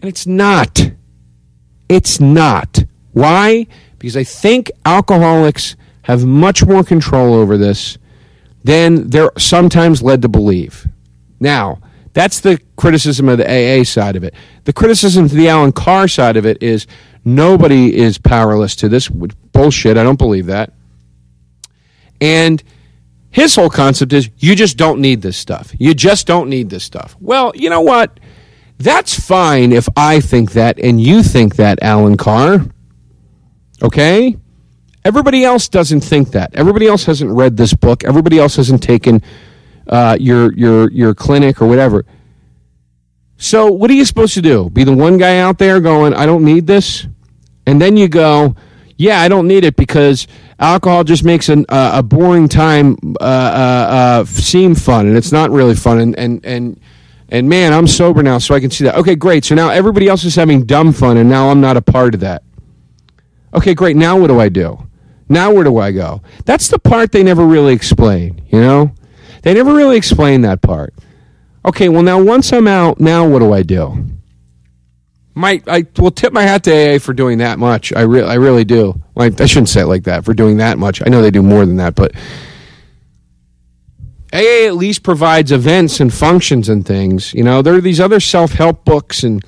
And 0.03 0.09
it's 0.11 0.26
not. 0.26 0.91
It's 1.89 2.20
not. 2.20 2.85
Why? 3.12 3.66
Because 3.99 4.14
I 4.14 4.24
think 4.24 4.70
alcoholics 4.85 5.74
have 6.03 6.26
much 6.26 6.66
more 6.66 6.85
control 6.85 7.33
over 7.33 7.57
this 7.57 7.97
than 8.62 9.09
they're 9.09 9.33
sometimes 9.39 10.03
led 10.03 10.20
to 10.20 10.28
believe. 10.28 10.87
Now, 11.41 11.78
That's 12.12 12.41
the 12.41 12.61
criticism 12.76 13.30
of 13.30 13.39
the 13.39 13.47
AA 13.47 13.85
side 13.85 14.16
of 14.16 14.24
it. 14.24 14.35
The 14.64 14.72
criticism 14.74 15.30
to 15.30 15.35
the 15.35 15.49
Allen 15.49 15.72
Carr 15.72 16.09
side 16.09 16.37
of 16.37 16.45
it 16.45 16.62
is 16.62 16.87
nobody 17.24 17.97
is 17.97 18.18
powerless 18.18 18.76
to 18.76 18.89
this 18.91 19.09
bullshit. 19.09 19.97
I 19.97 20.03
don't 20.03 20.18
believe 20.18 20.45
that. 20.47 20.74
And 22.20 22.62
his 23.33 23.57
whole 23.57 23.70
concept 23.70 24.12
is 24.12 24.28
you 24.37 24.55
just 24.55 24.76
don't 24.76 25.01
need 25.01 25.22
this 25.22 25.39
stuff. 25.39 25.72
You 25.78 25.95
just 25.95 26.26
don't 26.26 26.51
need 26.51 26.68
this 26.68 26.85
stuff. 26.85 27.16
Well, 27.18 27.51
you 27.55 27.70
know 27.70 27.80
what? 27.80 28.20
That's 28.78 29.18
fine 29.18 29.72
if 29.72 29.89
I 29.97 30.20
think 30.20 30.53
that 30.53 30.78
and 30.78 31.01
you 31.01 31.22
think 31.22 31.57
that, 31.57 31.83
Allen 31.83 32.18
Carr. 32.18 32.66
Okay? 33.83 34.37
Everybody 35.03 35.45
else 35.45 35.68
doesn't 35.68 36.03
think 36.03 36.33
that. 36.33 36.55
Everybody 36.55 36.87
else 36.87 37.07
hasn't 37.07 37.30
read 37.30 37.57
this 37.57 37.72
book. 37.72 38.05
Everybody 38.05 38.39
else 38.39 38.57
hasn't 38.57 38.83
taken 38.83 39.22
uh, 39.89 40.16
your 40.20 40.53
your 40.53 40.91
your 40.93 41.14
clinic 41.14 41.61
or 41.61 41.66
whatever. 41.66 42.05
So 43.39 43.66
what 43.72 43.91
are 43.91 43.95
you 43.95 44.05
supposed 44.05 44.35
to 44.35 44.43
do? 44.43 44.70
Be 44.70 44.85
the 44.85 44.93
one 44.95 45.16
guy 45.16 45.39
out 45.39 45.59
there 45.59 45.80
going, 45.80 46.14
"I 46.14 46.26
don't 46.26 46.45
need 46.45 46.68
this," 46.68 47.07
and 47.66 47.80
then 47.80 47.97
you 47.97 48.07
go, 48.07 48.55
"Yeah, 49.03 49.20
I 49.20 49.28
don't 49.28 49.48
need 49.48 49.64
it 49.64 49.76
because 49.76 50.26
alcohol 50.59 51.05
just 51.05 51.24
makes 51.24 51.48
an, 51.48 51.66
uh, 51.68 51.92
a 51.94 52.03
boring 52.03 52.48
time 52.48 52.96
uh, 53.20 53.24
uh, 53.24 53.86
uh 54.20 54.24
seem 54.24 54.74
fun, 54.74 55.07
and 55.07 55.16
it's 55.16 55.32
not 55.32 55.50
really 55.50 55.74
fun." 55.74 55.98
And 55.98 56.18
and 56.18 56.44
and 56.44 56.80
and 57.28 57.48
man, 57.48 57.72
I'm 57.72 57.86
sober 57.86 58.22
now, 58.22 58.38
so 58.38 58.55
I 58.55 58.61
can 58.61 58.70
see 58.70 58.84
that. 58.84 58.96
Okay, 58.96 59.14
great. 59.14 59.44
So 59.44 59.55
now 59.55 59.70
everybody 59.70 60.09
else 60.09 60.24
is 60.24 60.34
having 60.36 60.64
dumb 60.64 60.92
fun, 60.92 61.16
and 61.16 61.28
now 61.28 61.48
I'm 61.48 61.61
not 61.61 61.76
a 61.76 61.82
part 61.82 62.14
of 62.14 62.20
that. 62.20 62.42
Okay, 63.55 63.74
great. 63.74 63.96
Now 63.96 64.18
what 64.18 64.28
do 64.28 64.40
I 64.40 64.48
do? 64.48 64.86
Now 65.28 65.53
where 65.53 65.64
do 65.64 65.78
I 65.78 65.92
go? 65.92 66.22
That's 66.44 66.68
the 66.68 66.78
part 66.78 67.12
they 67.12 67.22
never 67.22 67.44
really 67.46 67.74
explain. 67.74 68.42
You 68.50 68.61
know. 68.61 68.94
They 69.42 69.55
never 69.55 69.74
really 69.74 69.96
explain 69.96 70.42
that 70.42 70.62
part. 70.62 70.94
Okay, 71.64 71.88
well 71.88 72.03
now 72.03 72.20
once 72.20 72.53
I'm 72.53 72.66
out, 72.66 73.00
now 73.00 73.28
what 73.28 73.40
do 73.40 73.53
I 73.53 73.62
do? 73.62 74.07
My 75.35 75.62
I 75.66 75.87
will 75.99 76.11
tip 76.11 76.33
my 76.33 76.43
hat 76.43 76.64
to 76.64 76.97
AA 76.97 76.99
for 76.99 77.14
doing 77.14 77.39
that 77.39 77.59
much. 77.59 77.93
I 77.93 78.03
really 78.03 78.28
I 78.28 78.35
really 78.35 78.64
do. 78.64 79.01
I 79.16 79.30
shouldn't 79.30 79.70
say 79.70 79.83
it 79.83 79.87
like 79.87 80.05
that 80.05 80.24
for 80.24 80.35
doing 80.35 80.59
that 80.59 80.78
much. 80.78 81.03
I 81.05 81.09
know 81.09 81.22
they 81.22 81.30
do 81.30 81.43
more 81.43 81.64
than 81.64 81.76
that, 81.76 81.95
but 81.95 82.12
AA 84.33 84.66
at 84.66 84.76
least 84.76 85.03
provides 85.03 85.53
events 85.53 86.01
and 86.01 86.12
functions 86.12 86.68
and 86.68 86.87
things. 86.87 87.35
You 87.35 87.45
know, 87.45 87.62
there 87.62 87.74
are 87.74 87.80
these 87.80 88.01
other 88.01 88.20
self 88.20 88.53
help 88.53 88.85
books 88.85 89.22
and 89.22 89.45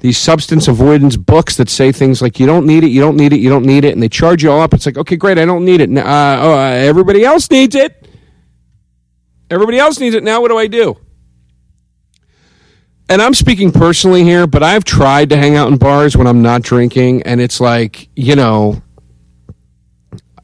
these 0.00 0.18
substance 0.18 0.68
avoidance 0.68 1.16
books 1.16 1.56
that 1.56 1.68
say 1.68 1.90
things 1.90 2.20
like 2.20 2.38
you 2.38 2.46
don't 2.46 2.66
need 2.66 2.84
it, 2.84 2.88
you 2.88 3.00
don't 3.00 3.16
need 3.16 3.32
it, 3.32 3.40
you 3.40 3.48
don't 3.48 3.64
need 3.64 3.84
it, 3.84 3.92
and 3.94 4.02
they 4.02 4.08
charge 4.08 4.42
you 4.42 4.50
all 4.50 4.60
up. 4.60 4.74
It's 4.74 4.86
like 4.86 4.98
okay, 4.98 5.16
great, 5.16 5.38
I 5.38 5.44
don't 5.44 5.64
need 5.64 5.80
it. 5.80 5.96
Uh, 5.96 6.38
oh, 6.40 6.52
uh, 6.52 6.70
everybody 6.70 7.24
else 7.24 7.50
needs 7.50 7.74
it. 7.74 8.06
Everybody 9.50 9.78
else 9.78 9.98
needs 9.98 10.14
it 10.14 10.24
now. 10.24 10.40
What 10.40 10.48
do 10.48 10.58
I 10.58 10.66
do? 10.66 10.96
And 13.08 13.20
I'm 13.20 13.34
speaking 13.34 13.70
personally 13.70 14.24
here, 14.24 14.46
but 14.46 14.62
I've 14.62 14.84
tried 14.84 15.30
to 15.30 15.36
hang 15.36 15.56
out 15.56 15.68
in 15.68 15.76
bars 15.76 16.16
when 16.16 16.26
I'm 16.26 16.40
not 16.40 16.62
drinking, 16.62 17.22
and 17.24 17.40
it's 17.40 17.60
like, 17.60 18.08
you 18.16 18.34
know, 18.34 18.82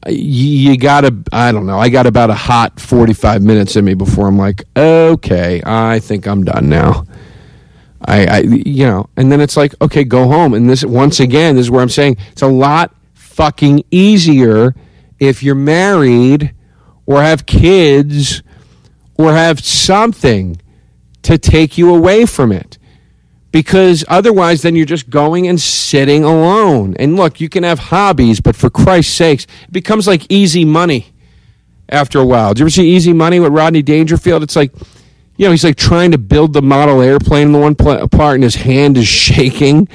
you 0.07 0.77
gotta, 0.77 1.15
I 1.31 1.51
don't 1.51 1.65
know, 1.65 1.79
I 1.79 1.89
got 1.89 2.05
about 2.05 2.29
a 2.29 2.35
hot 2.35 2.79
45 2.79 3.41
minutes 3.41 3.75
in 3.75 3.85
me 3.85 3.95
before 3.95 4.27
I'm 4.27 4.37
like, 4.37 4.63
okay, 4.75 5.61
I 5.65 5.99
think 5.99 6.27
I'm 6.27 6.43
done 6.43 6.69
now. 6.69 7.05
I, 8.05 8.25
I, 8.25 8.39
you 8.39 8.85
know, 8.85 9.09
and 9.15 9.31
then 9.31 9.41
it's 9.41 9.57
like, 9.57 9.75
okay, 9.81 10.03
go 10.03 10.27
home. 10.27 10.53
And 10.53 10.69
this, 10.69 10.83
once 10.83 11.19
again, 11.19 11.55
this 11.55 11.65
is 11.65 11.71
where 11.71 11.81
I'm 11.81 11.89
saying 11.89 12.17
it's 12.31 12.41
a 12.41 12.47
lot 12.47 12.95
fucking 13.13 13.83
easier 13.91 14.75
if 15.19 15.43
you're 15.43 15.55
married 15.55 16.53
or 17.05 17.21
have 17.21 17.45
kids 17.45 18.41
or 19.17 19.33
have 19.33 19.59
something 19.59 20.59
to 21.23 21.37
take 21.37 21.77
you 21.77 21.93
away 21.93 22.25
from 22.25 22.51
it. 22.51 22.77
Because 23.51 24.05
otherwise, 24.07 24.61
then 24.61 24.75
you're 24.75 24.85
just 24.85 25.09
going 25.09 25.47
and 25.47 25.59
sitting 25.59 26.23
alone. 26.23 26.95
And 26.97 27.17
look, 27.17 27.41
you 27.41 27.49
can 27.49 27.63
have 27.63 27.79
hobbies, 27.79 28.39
but 28.39 28.55
for 28.55 28.69
Christ's 28.69 29.13
sakes, 29.13 29.43
it 29.63 29.73
becomes 29.73 30.07
like 30.07 30.25
easy 30.29 30.63
money 30.63 31.07
after 31.89 32.19
a 32.19 32.25
while. 32.25 32.53
Did 32.53 32.59
you 32.59 32.63
ever 32.63 32.69
see 32.69 32.89
Easy 32.89 33.13
Money 33.13 33.39
with 33.39 33.51
Rodney 33.51 33.81
Dangerfield? 33.81 34.41
It's 34.41 34.55
like, 34.55 34.71
you 35.35 35.45
know, 35.45 35.51
he's 35.51 35.65
like 35.65 35.75
trying 35.75 36.11
to 36.11 36.17
build 36.17 36.53
the 36.53 36.61
model 36.61 37.01
airplane 37.01 37.47
in 37.47 37.51
the 37.51 37.59
one 37.59 37.75
part, 37.75 38.35
and 38.35 38.43
his 38.43 38.55
hand 38.55 38.97
is 38.97 39.07
shaking, 39.07 39.89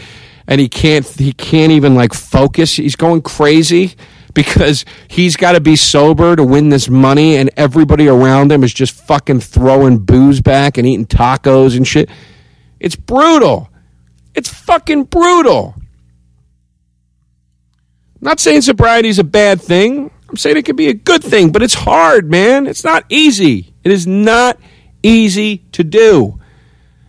and 0.46 0.60
he 0.60 0.68
can't 0.68 1.06
he 1.06 1.32
can't 1.32 1.72
even 1.72 1.94
like 1.94 2.12
focus. 2.12 2.76
He's 2.76 2.96
going 2.96 3.22
crazy 3.22 3.96
because 4.36 4.84
he's 5.08 5.34
got 5.34 5.52
to 5.52 5.60
be 5.60 5.76
sober 5.76 6.36
to 6.36 6.44
win 6.44 6.68
this 6.68 6.90
money, 6.90 7.36
and 7.36 7.50
everybody 7.56 8.06
around 8.06 8.52
him 8.52 8.62
is 8.62 8.72
just 8.72 8.92
fucking 8.92 9.40
throwing 9.40 9.98
booze 9.98 10.42
back 10.42 10.76
and 10.76 10.86
eating 10.86 11.06
tacos 11.06 11.74
and 11.74 11.88
shit. 11.88 12.10
It's 12.78 12.94
brutal. 12.94 13.70
It's 14.34 14.50
fucking 14.50 15.04
brutal. 15.04 15.74
I'm 18.16 18.20
not 18.20 18.38
saying 18.38 18.60
sobriety 18.60 19.08
is 19.08 19.18
a 19.18 19.24
bad 19.24 19.60
thing. 19.60 20.10
I'm 20.28 20.36
saying 20.36 20.58
it 20.58 20.66
could 20.66 20.76
be 20.76 20.88
a 20.88 20.94
good 20.94 21.24
thing, 21.24 21.50
but 21.50 21.62
it's 21.62 21.72
hard, 21.72 22.30
man. 22.30 22.66
It's 22.66 22.84
not 22.84 23.04
easy. 23.08 23.72
It 23.84 23.90
is 23.90 24.06
not 24.06 24.58
easy 25.02 25.58
to 25.72 25.82
do, 25.82 26.38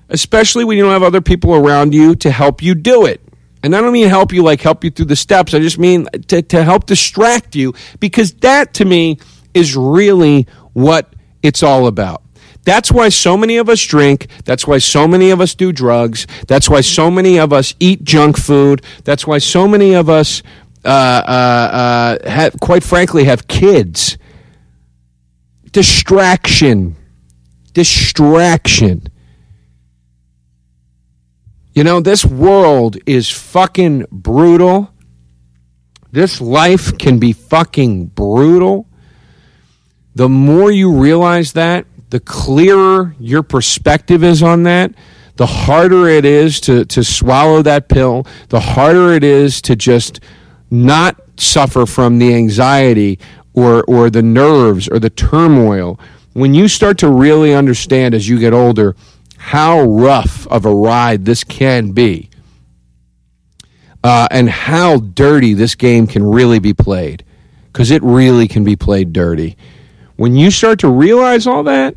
especially 0.07 0.63
when 0.63 0.77
you 0.77 0.83
don't 0.83 0.93
have 0.93 1.03
other 1.03 1.21
people 1.21 1.53
around 1.53 1.93
you 1.93 2.15
to 2.15 2.31
help 2.31 2.61
you 2.61 2.73
do 2.73 3.05
it. 3.05 3.21
And 3.63 3.75
I 3.75 3.81
don't 3.81 3.91
mean 3.91 4.07
help 4.07 4.31
you 4.31 4.43
like 4.43 4.61
help 4.61 4.83
you 4.83 4.91
through 4.91 5.05
the 5.05 5.15
steps. 5.15 5.53
I 5.53 5.59
just 5.59 5.79
mean 5.79 6.07
to, 6.27 6.41
to 6.41 6.63
help 6.63 6.85
distract 6.85 7.55
you 7.55 7.73
because 7.99 8.33
that 8.35 8.73
to 8.75 8.85
me 8.85 9.17
is 9.53 9.75
really 9.75 10.47
what 10.73 11.13
it's 11.41 11.63
all 11.63 11.87
about. 11.87 12.21
That's 12.63 12.91
why 12.91 13.09
so 13.09 13.37
many 13.37 13.57
of 13.57 13.69
us 13.69 13.81
drink. 13.81 14.27
That's 14.43 14.67
why 14.67 14.79
so 14.79 15.07
many 15.07 15.29
of 15.31 15.39
us 15.39 15.55
do 15.55 15.71
drugs. 15.71 16.27
That's 16.47 16.69
why 16.69 16.81
so 16.81 17.09
many 17.09 17.39
of 17.39 17.53
us 17.53 17.73
eat 17.79 18.03
junk 18.03 18.37
food. 18.37 18.81
That's 19.05 19.25
why 19.25 19.37
so 19.37 19.69
many 19.69 19.93
of 19.93 20.09
us, 20.09 20.43
uh, 20.83 20.89
uh, 20.89 22.19
uh, 22.23 22.29
have, 22.29 22.59
quite 22.59 22.83
frankly, 22.83 23.23
have 23.23 23.47
kids. 23.47 24.17
Distraction. 25.71 26.97
Distraction. 27.71 29.07
You 31.77 31.83
know, 31.83 31.99
this 31.99 32.25
world 32.25 32.97
is 33.05 33.29
fucking 33.29 34.07
brutal. 34.11 34.91
This 36.11 36.41
life 36.41 36.97
can 36.97 37.19
be 37.19 37.33
fucking 37.33 38.07
brutal. 38.07 38.87
The 40.15 40.27
more 40.27 40.71
you 40.71 40.91
realize 40.91 41.53
that, 41.53 41.85
the 42.09 42.19
clearer 42.19 43.15
your 43.19 43.43
perspective 43.43 44.23
is 44.23 44.41
on 44.41 44.63
that, 44.63 44.95
the 45.35 45.45
harder 45.45 46.07
it 46.07 46.25
is 46.25 46.59
to, 46.61 46.83
to 46.85 47.03
swallow 47.03 47.61
that 47.61 47.89
pill, 47.89 48.25
the 48.49 48.59
harder 48.59 49.13
it 49.13 49.23
is 49.23 49.61
to 49.61 49.75
just 49.75 50.19
not 50.71 51.21
suffer 51.39 51.85
from 51.85 52.17
the 52.17 52.33
anxiety 52.33 53.19
or, 53.53 53.83
or 53.83 54.09
the 54.09 54.23
nerves 54.23 54.87
or 54.87 54.97
the 54.97 55.11
turmoil. 55.11 55.99
When 56.33 56.55
you 56.55 56.69
start 56.69 56.97
to 56.99 57.07
really 57.11 57.53
understand 57.53 58.15
as 58.15 58.27
you 58.27 58.39
get 58.39 58.51
older 58.51 58.95
how 59.47 59.81
rough 59.81 60.45
of 60.47 60.65
a 60.65 60.75
ride 60.75 61.23
this 61.23 61.41
can 61.41 61.93
be 61.93 62.29
uh, 64.03 64.27
and 64.29 64.49
how 64.49 64.97
dirty 64.97 65.53
this 65.53 65.73
game 65.73 66.05
can 66.05 66.21
really 66.21 66.59
be 66.59 66.73
played 66.73 67.23
because 67.67 67.89
it 67.89 68.03
really 68.03 68.49
can 68.49 68.65
be 68.65 68.75
played 68.75 69.13
dirty. 69.13 69.55
When 70.17 70.35
you 70.35 70.51
start 70.51 70.79
to 70.79 70.89
realize 70.89 71.47
all 71.47 71.63
that, 71.63 71.95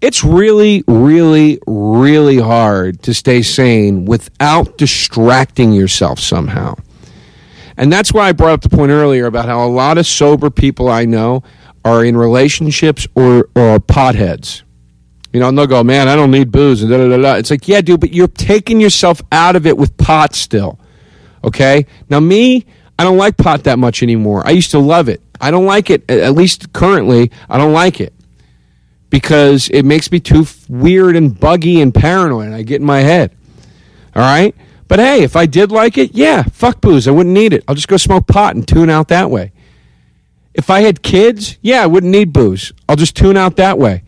it's 0.00 0.24
really, 0.24 0.82
really, 0.88 1.58
really 1.66 2.38
hard 2.38 3.02
to 3.02 3.12
stay 3.12 3.42
sane 3.42 4.06
without 4.06 4.78
distracting 4.78 5.74
yourself 5.74 6.18
somehow. 6.18 6.76
And 7.76 7.92
that's 7.92 8.10
why 8.10 8.28
I 8.28 8.32
brought 8.32 8.52
up 8.54 8.62
the 8.62 8.74
point 8.74 8.90
earlier 8.90 9.26
about 9.26 9.44
how 9.44 9.66
a 9.66 9.68
lot 9.68 9.98
of 9.98 10.06
sober 10.06 10.48
people 10.48 10.88
I 10.88 11.04
know 11.04 11.42
are 11.84 12.02
in 12.02 12.16
relationships 12.16 13.06
or, 13.14 13.50
or 13.54 13.78
potheads. 13.80 14.62
You 15.32 15.40
know, 15.40 15.48
and 15.48 15.56
they'll 15.56 15.66
go, 15.66 15.82
man, 15.82 16.08
I 16.08 16.16
don't 16.16 16.30
need 16.30 16.52
booze. 16.52 16.82
And 16.82 16.90
da, 16.90 16.98
da, 16.98 17.08
da, 17.08 17.16
da. 17.16 17.34
It's 17.34 17.50
like, 17.50 17.66
yeah, 17.66 17.80
dude, 17.80 18.00
but 18.00 18.12
you're 18.12 18.28
taking 18.28 18.80
yourself 18.80 19.22
out 19.32 19.56
of 19.56 19.66
it 19.66 19.78
with 19.78 19.96
pot 19.96 20.34
still. 20.34 20.78
Okay? 21.42 21.86
Now, 22.10 22.20
me, 22.20 22.66
I 22.98 23.04
don't 23.04 23.16
like 23.16 23.36
pot 23.36 23.64
that 23.64 23.78
much 23.78 24.02
anymore. 24.02 24.46
I 24.46 24.50
used 24.50 24.72
to 24.72 24.78
love 24.78 25.08
it. 25.08 25.22
I 25.40 25.50
don't 25.50 25.64
like 25.64 25.90
it, 25.90 26.08
at 26.10 26.34
least 26.34 26.72
currently, 26.72 27.32
I 27.48 27.58
don't 27.58 27.72
like 27.72 28.00
it 28.00 28.14
because 29.10 29.68
it 29.70 29.82
makes 29.84 30.12
me 30.12 30.20
too 30.20 30.46
weird 30.68 31.16
and 31.16 31.38
buggy 31.38 31.80
and 31.80 31.92
paranoid. 31.92 32.46
And 32.46 32.54
I 32.54 32.62
get 32.62 32.80
in 32.80 32.86
my 32.86 33.00
head. 33.00 33.34
All 34.14 34.22
right? 34.22 34.54
But 34.86 35.00
hey, 35.00 35.22
if 35.22 35.34
I 35.34 35.46
did 35.46 35.72
like 35.72 35.98
it, 35.98 36.14
yeah, 36.14 36.42
fuck 36.44 36.80
booze. 36.80 37.08
I 37.08 37.10
wouldn't 37.10 37.34
need 37.34 37.52
it. 37.52 37.64
I'll 37.66 37.74
just 37.74 37.88
go 37.88 37.96
smoke 37.96 38.26
pot 38.26 38.54
and 38.54 38.68
tune 38.68 38.88
out 38.88 39.08
that 39.08 39.30
way. 39.30 39.52
If 40.54 40.70
I 40.70 40.80
had 40.80 41.02
kids, 41.02 41.58
yeah, 41.62 41.82
I 41.82 41.86
wouldn't 41.86 42.12
need 42.12 42.32
booze. 42.32 42.72
I'll 42.88 42.96
just 42.96 43.16
tune 43.16 43.36
out 43.36 43.56
that 43.56 43.78
way 43.78 44.04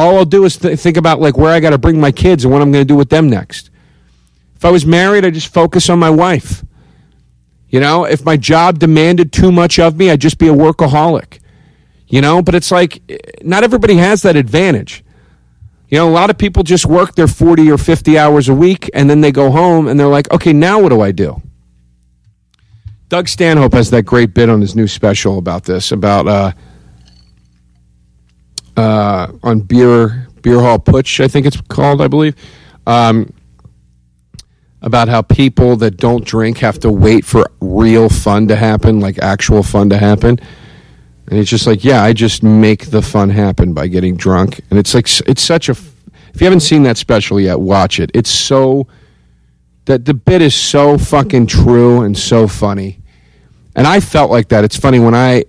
all 0.00 0.18
I'll 0.18 0.24
do 0.24 0.44
is 0.44 0.56
th- 0.56 0.78
think 0.78 0.96
about 0.96 1.20
like 1.20 1.36
where 1.36 1.52
I 1.52 1.60
got 1.60 1.70
to 1.70 1.78
bring 1.78 2.00
my 2.00 2.12
kids 2.12 2.44
and 2.44 2.52
what 2.52 2.62
I'm 2.62 2.72
going 2.72 2.82
to 2.84 2.88
do 2.88 2.96
with 2.96 3.10
them 3.10 3.28
next. 3.28 3.70
If 4.56 4.64
I 4.64 4.70
was 4.70 4.84
married, 4.84 5.24
I'd 5.24 5.34
just 5.34 5.52
focus 5.52 5.88
on 5.88 5.98
my 5.98 6.10
wife. 6.10 6.64
You 7.68 7.80
know, 7.80 8.04
if 8.04 8.24
my 8.24 8.36
job 8.36 8.78
demanded 8.78 9.32
too 9.32 9.52
much 9.52 9.78
of 9.78 9.96
me, 9.96 10.10
I'd 10.10 10.20
just 10.20 10.38
be 10.38 10.48
a 10.48 10.52
workaholic. 10.52 11.38
You 12.08 12.20
know, 12.20 12.42
but 12.42 12.54
it's 12.54 12.72
like 12.72 13.00
not 13.42 13.62
everybody 13.62 13.94
has 13.94 14.22
that 14.22 14.36
advantage. 14.36 15.04
You 15.88 15.98
know, 15.98 16.08
a 16.08 16.10
lot 16.10 16.30
of 16.30 16.38
people 16.38 16.62
just 16.62 16.86
work 16.86 17.14
their 17.14 17.28
40 17.28 17.70
or 17.70 17.78
50 17.78 18.18
hours 18.18 18.48
a 18.48 18.54
week 18.54 18.90
and 18.94 19.10
then 19.10 19.20
they 19.20 19.32
go 19.32 19.50
home 19.50 19.88
and 19.88 19.98
they're 19.98 20.08
like, 20.08 20.30
okay, 20.30 20.52
now 20.52 20.80
what 20.80 20.90
do 20.90 21.00
I 21.00 21.10
do? 21.10 21.42
Doug 23.08 23.26
Stanhope 23.26 23.72
has 23.72 23.90
that 23.90 24.04
great 24.04 24.34
bit 24.34 24.48
on 24.48 24.60
his 24.60 24.76
new 24.76 24.86
special 24.86 25.36
about 25.38 25.64
this, 25.64 25.90
about 25.90 26.28
uh, 26.28 26.52
uh, 28.80 29.32
on 29.42 29.60
beer 29.60 30.26
beer 30.40 30.60
hall 30.60 30.78
putsch, 30.78 31.22
I 31.22 31.28
think 31.28 31.46
it's 31.46 31.60
called, 31.60 32.00
I 32.00 32.08
believe. 32.08 32.34
Um, 32.86 33.32
about 34.82 35.08
how 35.08 35.20
people 35.20 35.76
that 35.76 35.98
don't 35.98 36.24
drink 36.24 36.58
have 36.58 36.78
to 36.80 36.90
wait 36.90 37.22
for 37.26 37.44
real 37.60 38.08
fun 38.08 38.48
to 38.48 38.56
happen, 38.56 38.98
like 38.98 39.18
actual 39.18 39.62
fun 39.62 39.90
to 39.90 39.98
happen. 39.98 40.38
And 41.28 41.38
it's 41.38 41.50
just 41.50 41.66
like, 41.66 41.84
yeah, 41.84 42.02
I 42.02 42.14
just 42.14 42.42
make 42.42 42.86
the 42.86 43.02
fun 43.02 43.28
happen 43.28 43.74
by 43.74 43.86
getting 43.88 44.16
drunk. 44.16 44.62
And 44.70 44.78
it's 44.78 44.94
like, 44.94 45.06
it's 45.28 45.42
such 45.42 45.68
a. 45.68 45.72
If 45.72 46.40
you 46.40 46.46
haven't 46.46 46.60
seen 46.60 46.84
that 46.84 46.96
special 46.96 47.38
yet, 47.38 47.60
watch 47.60 48.00
it. 48.00 48.10
It's 48.14 48.30
so. 48.30 48.86
That 49.84 50.04
the 50.04 50.14
bit 50.14 50.40
is 50.40 50.54
so 50.54 50.96
fucking 50.96 51.46
true 51.48 52.02
and 52.02 52.16
so 52.16 52.46
funny. 52.48 53.00
And 53.76 53.86
I 53.86 54.00
felt 54.00 54.30
like 54.30 54.48
that. 54.48 54.64
It's 54.64 54.76
funny 54.76 54.98
when 54.98 55.14
I 55.14 55.44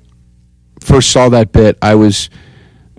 first 0.79 1.11
saw 1.11 1.29
that 1.29 1.51
bit, 1.51 1.77
I 1.81 1.95
was 1.95 2.29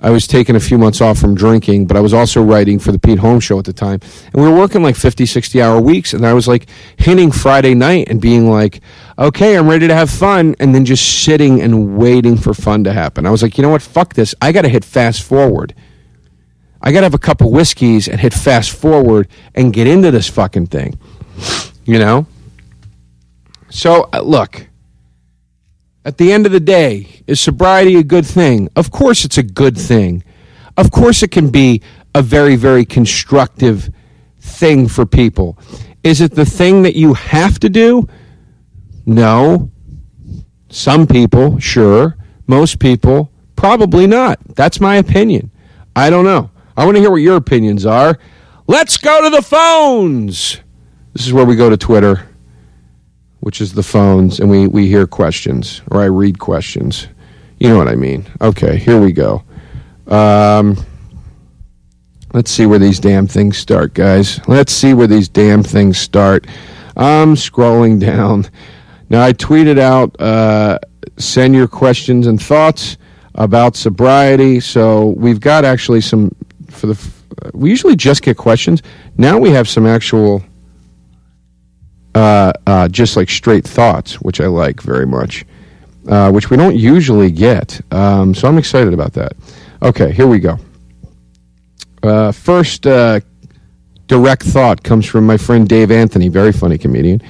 I 0.02 0.10
was 0.10 0.26
taking 0.26 0.56
a 0.56 0.60
few 0.60 0.78
months 0.78 1.00
off 1.00 1.18
from 1.18 1.36
drinking, 1.36 1.86
but 1.86 1.96
I 1.96 2.00
was 2.00 2.12
also 2.12 2.42
writing 2.42 2.80
for 2.80 2.90
the 2.90 2.98
Pete 2.98 3.20
Holmes 3.20 3.44
show 3.44 3.56
at 3.60 3.64
the 3.64 3.72
time. 3.72 4.00
And 4.32 4.42
we 4.42 4.48
were 4.50 4.56
working 4.56 4.82
like 4.82 4.96
50, 4.96 5.24
60 5.26 5.62
hour 5.62 5.80
weeks. 5.80 6.12
And 6.12 6.26
I 6.26 6.34
was 6.34 6.48
like 6.48 6.66
hitting 6.96 7.30
Friday 7.30 7.74
night 7.74 8.08
and 8.08 8.20
being 8.20 8.50
like, 8.50 8.80
okay, 9.16 9.56
I'm 9.56 9.68
ready 9.68 9.86
to 9.86 9.94
have 9.94 10.10
fun. 10.10 10.56
And 10.58 10.74
then 10.74 10.84
just 10.84 11.22
sitting 11.22 11.62
and 11.62 11.96
waiting 11.96 12.36
for 12.36 12.52
fun 12.52 12.82
to 12.82 12.92
happen. 12.92 13.26
I 13.26 13.30
was 13.30 13.42
like, 13.42 13.56
you 13.56 13.62
know 13.62 13.70
what? 13.70 13.80
Fuck 13.80 14.14
this. 14.14 14.34
I 14.42 14.50
got 14.50 14.62
to 14.62 14.68
hit 14.68 14.84
fast 14.84 15.22
forward. 15.22 15.72
I 16.80 16.90
got 16.90 17.00
to 17.00 17.04
have 17.04 17.14
a 17.14 17.18
couple 17.18 17.52
whiskeys 17.52 18.08
and 18.08 18.20
hit 18.20 18.34
fast 18.34 18.72
forward 18.72 19.28
and 19.54 19.72
get 19.72 19.86
into 19.86 20.10
this 20.10 20.28
fucking 20.28 20.66
thing. 20.66 20.98
You 21.84 22.00
know? 22.00 22.26
So, 23.70 24.08
uh, 24.12 24.20
look 24.20 24.66
at 26.04 26.18
the 26.18 26.32
end 26.32 26.46
of 26.46 26.52
the 26.52 26.60
day, 26.60 27.22
is 27.26 27.40
sobriety 27.40 27.96
a 27.96 28.02
good 28.02 28.26
thing? 28.26 28.68
Of 28.74 28.90
course, 28.90 29.24
it's 29.24 29.38
a 29.38 29.42
good 29.42 29.78
thing. 29.78 30.24
Of 30.76 30.90
course, 30.90 31.22
it 31.22 31.30
can 31.30 31.50
be 31.50 31.82
a 32.14 32.22
very, 32.22 32.56
very 32.56 32.84
constructive 32.84 33.90
thing 34.40 34.88
for 34.88 35.06
people. 35.06 35.58
Is 36.02 36.20
it 36.20 36.34
the 36.34 36.44
thing 36.44 36.82
that 36.82 36.96
you 36.96 37.14
have 37.14 37.60
to 37.60 37.68
do? 37.68 38.08
No. 39.06 39.70
Some 40.68 41.06
people, 41.06 41.58
sure. 41.60 42.16
Most 42.48 42.80
people, 42.80 43.30
probably 43.54 44.06
not. 44.06 44.40
That's 44.56 44.80
my 44.80 44.96
opinion. 44.96 45.50
I 45.94 46.10
don't 46.10 46.24
know. 46.24 46.50
I 46.76 46.84
want 46.84 46.96
to 46.96 47.00
hear 47.00 47.10
what 47.10 47.16
your 47.16 47.36
opinions 47.36 47.86
are. 47.86 48.18
Let's 48.66 48.96
go 48.96 49.22
to 49.22 49.30
the 49.30 49.42
phones. 49.42 50.58
This 51.12 51.26
is 51.26 51.32
where 51.32 51.44
we 51.44 51.54
go 51.54 51.70
to 51.70 51.76
Twitter 51.76 52.26
which 53.42 53.60
is 53.60 53.72
the 53.72 53.82
phones, 53.82 54.38
and 54.38 54.48
we, 54.48 54.68
we 54.68 54.86
hear 54.86 55.04
questions, 55.04 55.82
or 55.90 56.00
I 56.00 56.04
read 56.04 56.38
questions. 56.38 57.08
You 57.58 57.70
know 57.70 57.76
what 57.76 57.88
I 57.88 57.96
mean. 57.96 58.24
Okay, 58.40 58.76
here 58.76 59.00
we 59.00 59.10
go. 59.10 59.42
Um, 60.06 60.76
let's 62.32 62.52
see 62.52 62.66
where 62.66 62.78
these 62.78 63.00
damn 63.00 63.26
things 63.26 63.58
start, 63.58 63.94
guys. 63.94 64.40
Let's 64.46 64.72
see 64.72 64.94
where 64.94 65.08
these 65.08 65.28
damn 65.28 65.64
things 65.64 65.98
start. 65.98 66.46
I'm 66.96 67.34
scrolling 67.34 67.98
down. 68.12 68.46
Now, 69.10 69.24
I 69.24 69.32
tweeted 69.32 69.76
out 69.76 70.18
uh, 70.20 70.78
send 71.16 71.52
your 71.56 71.66
questions 71.66 72.28
and 72.28 72.40
thoughts 72.40 72.96
about 73.34 73.74
sobriety. 73.74 74.60
So 74.60 75.08
we've 75.16 75.40
got 75.40 75.64
actually 75.64 76.00
some 76.00 76.30
for 76.70 76.86
the. 76.86 77.12
We 77.54 77.70
usually 77.70 77.96
just 77.96 78.22
get 78.22 78.36
questions. 78.36 78.84
Now 79.16 79.36
we 79.36 79.50
have 79.50 79.68
some 79.68 79.84
actual 79.84 80.44
uh, 82.14 82.52
uh, 82.66 82.88
just 82.88 83.16
like 83.16 83.30
straight 83.30 83.64
thoughts, 83.64 84.20
which 84.20 84.40
I 84.40 84.46
like 84.46 84.80
very 84.82 85.06
much, 85.06 85.44
uh, 86.08 86.30
which 86.30 86.50
we 86.50 86.56
don't 86.56 86.76
usually 86.76 87.30
get. 87.30 87.80
Um, 87.92 88.34
so 88.34 88.48
I'm 88.48 88.58
excited 88.58 88.92
about 88.92 89.12
that. 89.14 89.32
Okay, 89.82 90.12
here 90.12 90.26
we 90.26 90.38
go. 90.38 90.58
Uh, 92.02 92.32
first 92.32 92.86
uh, 92.86 93.20
direct 94.06 94.42
thought 94.42 94.82
comes 94.82 95.06
from 95.06 95.26
my 95.26 95.36
friend 95.36 95.68
Dave 95.68 95.90
Anthony, 95.90 96.28
very 96.28 96.52
funny 96.52 96.78
comedian. 96.78 97.22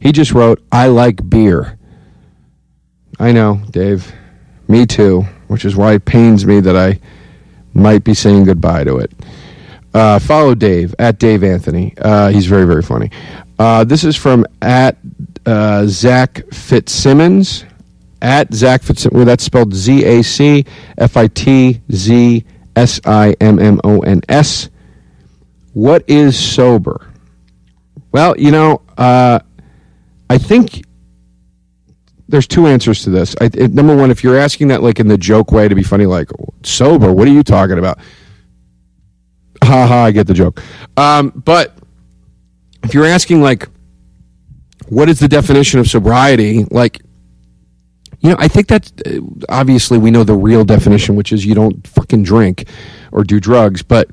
He 0.00 0.12
just 0.12 0.32
wrote, 0.32 0.62
I 0.70 0.86
like 0.88 1.28
beer. 1.28 1.78
I 3.18 3.32
know, 3.32 3.60
Dave. 3.70 4.12
Me 4.68 4.86
too, 4.86 5.22
which 5.48 5.64
is 5.64 5.74
why 5.74 5.94
it 5.94 6.04
pains 6.04 6.46
me 6.46 6.60
that 6.60 6.76
I 6.76 7.00
might 7.74 8.04
be 8.04 8.14
saying 8.14 8.44
goodbye 8.44 8.84
to 8.84 8.98
it. 8.98 9.10
Uh, 9.94 10.18
follow 10.18 10.54
Dave 10.54 10.94
at 10.98 11.18
Dave 11.18 11.42
Anthony. 11.42 11.94
Uh, 11.98 12.28
he's 12.28 12.46
very, 12.46 12.66
very 12.66 12.82
funny. 12.82 13.10
Uh, 13.58 13.84
this 13.84 14.04
is 14.04 14.16
from 14.16 14.44
at 14.62 14.96
uh, 15.46 15.86
Zach 15.86 16.42
Fitzsimmons. 16.52 17.64
At 18.20 18.52
Zach 18.52 18.82
Fitzsimmons. 18.82 19.16
Well, 19.16 19.24
that's 19.24 19.44
spelled 19.44 19.74
Z 19.74 20.04
A 20.04 20.22
C 20.22 20.64
F 20.98 21.16
I 21.16 21.26
T 21.28 21.80
Z 21.90 22.44
S 22.76 23.00
I 23.04 23.34
M 23.40 23.58
M 23.58 23.80
O 23.84 24.00
N 24.00 24.20
S. 24.28 24.68
What 25.72 26.04
is 26.08 26.38
sober? 26.38 27.12
Well, 28.12 28.38
you 28.38 28.50
know, 28.50 28.82
uh, 28.96 29.38
I 30.28 30.38
think 30.38 30.84
there's 32.28 32.46
two 32.46 32.66
answers 32.66 33.02
to 33.04 33.10
this. 33.10 33.34
I, 33.40 33.48
number 33.68 33.96
one, 33.96 34.10
if 34.10 34.22
you're 34.22 34.36
asking 34.38 34.68
that 34.68 34.82
like 34.82 35.00
in 35.00 35.08
the 35.08 35.18
joke 35.18 35.52
way 35.52 35.68
to 35.68 35.74
be 35.74 35.82
funny, 35.82 36.06
like 36.06 36.30
sober, 36.62 37.12
what 37.12 37.26
are 37.28 37.32
you 37.32 37.42
talking 37.42 37.78
about? 37.78 37.98
Ha 39.68 39.86
ha, 39.86 40.04
I 40.04 40.10
get 40.12 40.26
the 40.26 40.34
joke. 40.34 40.62
Um, 40.96 41.30
but 41.44 41.76
if 42.84 42.94
you're 42.94 43.04
asking 43.04 43.42
like 43.42 43.68
what 44.88 45.08
is 45.08 45.18
the 45.18 45.28
definition 45.28 45.78
of 45.78 45.86
sobriety 45.86 46.64
like 46.70 47.02
you 48.20 48.30
know 48.30 48.36
i 48.38 48.48
think 48.48 48.68
that 48.68 48.90
uh, 49.06 49.20
obviously 49.48 49.98
we 49.98 50.10
know 50.10 50.24
the 50.24 50.34
real 50.34 50.64
definition 50.64 51.14
which 51.16 51.32
is 51.32 51.44
you 51.44 51.54
don't 51.54 51.86
fucking 51.86 52.22
drink 52.22 52.66
or 53.12 53.22
do 53.24 53.38
drugs 53.38 53.82
but 53.82 54.08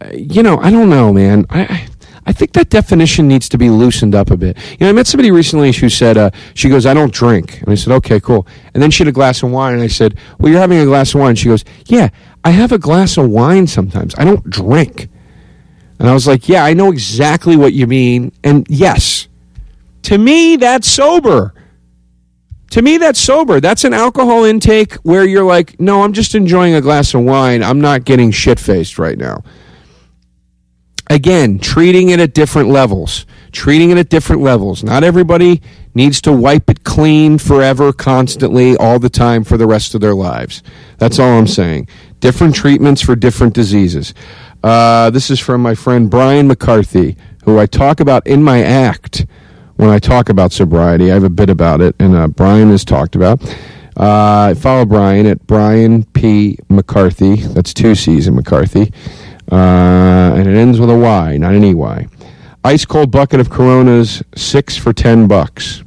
uh, 0.00 0.10
you 0.12 0.42
know 0.42 0.58
i 0.58 0.70
don't 0.70 0.88
know 0.88 1.12
man 1.12 1.44
i 1.50 1.88
I 2.30 2.32
think 2.32 2.52
that 2.52 2.70
definition 2.70 3.26
needs 3.26 3.48
to 3.48 3.58
be 3.58 3.70
loosened 3.70 4.14
up 4.14 4.30
a 4.30 4.36
bit. 4.36 4.56
You 4.70 4.76
know, 4.82 4.90
I 4.90 4.92
met 4.92 5.08
somebody 5.08 5.32
recently 5.32 5.72
who 5.72 5.88
said, 5.88 6.16
uh, 6.16 6.30
she 6.54 6.68
goes, 6.68 6.86
I 6.86 6.94
don't 6.94 7.12
drink. 7.12 7.60
And 7.60 7.70
I 7.70 7.74
said, 7.74 7.92
okay, 7.94 8.20
cool. 8.20 8.46
And 8.72 8.80
then 8.80 8.92
she 8.92 9.02
had 9.02 9.08
a 9.08 9.12
glass 9.12 9.42
of 9.42 9.50
wine. 9.50 9.74
And 9.74 9.82
I 9.82 9.88
said, 9.88 10.16
well, 10.38 10.48
you're 10.48 10.60
having 10.60 10.78
a 10.78 10.84
glass 10.84 11.12
of 11.12 11.20
wine. 11.20 11.34
She 11.34 11.48
goes, 11.48 11.64
yeah, 11.86 12.10
I 12.44 12.50
have 12.50 12.70
a 12.70 12.78
glass 12.78 13.16
of 13.16 13.28
wine 13.28 13.66
sometimes. 13.66 14.14
I 14.16 14.24
don't 14.24 14.48
drink. 14.48 15.08
And 15.98 16.08
I 16.08 16.14
was 16.14 16.28
like, 16.28 16.48
yeah, 16.48 16.64
I 16.64 16.72
know 16.72 16.92
exactly 16.92 17.56
what 17.56 17.72
you 17.72 17.88
mean. 17.88 18.30
And 18.44 18.64
yes, 18.70 19.26
to 20.02 20.16
me, 20.16 20.54
that's 20.54 20.88
sober. 20.88 21.52
To 22.70 22.80
me, 22.80 22.96
that's 22.98 23.18
sober. 23.18 23.60
That's 23.60 23.82
an 23.82 23.92
alcohol 23.92 24.44
intake 24.44 24.94
where 25.02 25.24
you're 25.24 25.42
like, 25.42 25.80
no, 25.80 26.04
I'm 26.04 26.12
just 26.12 26.36
enjoying 26.36 26.74
a 26.74 26.80
glass 26.80 27.12
of 27.12 27.22
wine. 27.22 27.64
I'm 27.64 27.80
not 27.80 28.04
getting 28.04 28.30
shit 28.30 28.60
faced 28.60 29.00
right 29.00 29.18
now. 29.18 29.42
Again, 31.10 31.58
treating 31.58 32.10
it 32.10 32.20
at 32.20 32.34
different 32.34 32.68
levels. 32.68 33.26
Treating 33.50 33.90
it 33.90 33.98
at 33.98 34.08
different 34.08 34.42
levels. 34.42 34.84
Not 34.84 35.02
everybody 35.02 35.60
needs 35.92 36.20
to 36.20 36.32
wipe 36.32 36.70
it 36.70 36.84
clean 36.84 37.36
forever, 37.36 37.92
constantly, 37.92 38.76
all 38.76 39.00
the 39.00 39.10
time 39.10 39.42
for 39.42 39.56
the 39.56 39.66
rest 39.66 39.96
of 39.96 40.00
their 40.00 40.14
lives. 40.14 40.62
That's 40.98 41.18
all 41.18 41.36
I'm 41.36 41.48
saying. 41.48 41.88
Different 42.20 42.54
treatments 42.54 43.02
for 43.02 43.16
different 43.16 43.54
diseases. 43.54 44.14
Uh, 44.62 45.10
this 45.10 45.32
is 45.32 45.40
from 45.40 45.60
my 45.62 45.74
friend 45.74 46.08
Brian 46.08 46.46
McCarthy, 46.46 47.16
who 47.44 47.58
I 47.58 47.66
talk 47.66 47.98
about 47.98 48.24
in 48.24 48.44
my 48.44 48.62
act 48.62 49.26
when 49.74 49.90
I 49.90 49.98
talk 49.98 50.28
about 50.28 50.52
sobriety. 50.52 51.10
I 51.10 51.14
have 51.14 51.24
a 51.24 51.28
bit 51.28 51.50
about 51.50 51.80
it, 51.80 51.96
and 51.98 52.14
uh, 52.14 52.28
Brian 52.28 52.70
has 52.70 52.84
talked 52.84 53.16
about. 53.16 53.42
Uh, 53.96 54.54
follow 54.54 54.84
Brian 54.84 55.26
at 55.26 55.44
Brian 55.48 56.04
P. 56.04 56.56
McCarthy. 56.68 57.36
That's 57.36 57.74
two 57.74 57.96
C's 57.96 58.28
in 58.28 58.36
McCarthy. 58.36 58.92
Uh, 59.50 60.34
and 60.36 60.48
it 60.48 60.56
ends 60.56 60.78
with 60.78 60.90
a 60.90 60.96
Y, 60.96 61.36
not 61.36 61.54
an 61.54 61.64
EY. 61.64 62.06
Ice 62.64 62.84
cold 62.84 63.10
bucket 63.10 63.40
of 63.40 63.50
Coronas, 63.50 64.22
six 64.36 64.76
for 64.76 64.92
ten 64.92 65.26
bucks. 65.26 65.82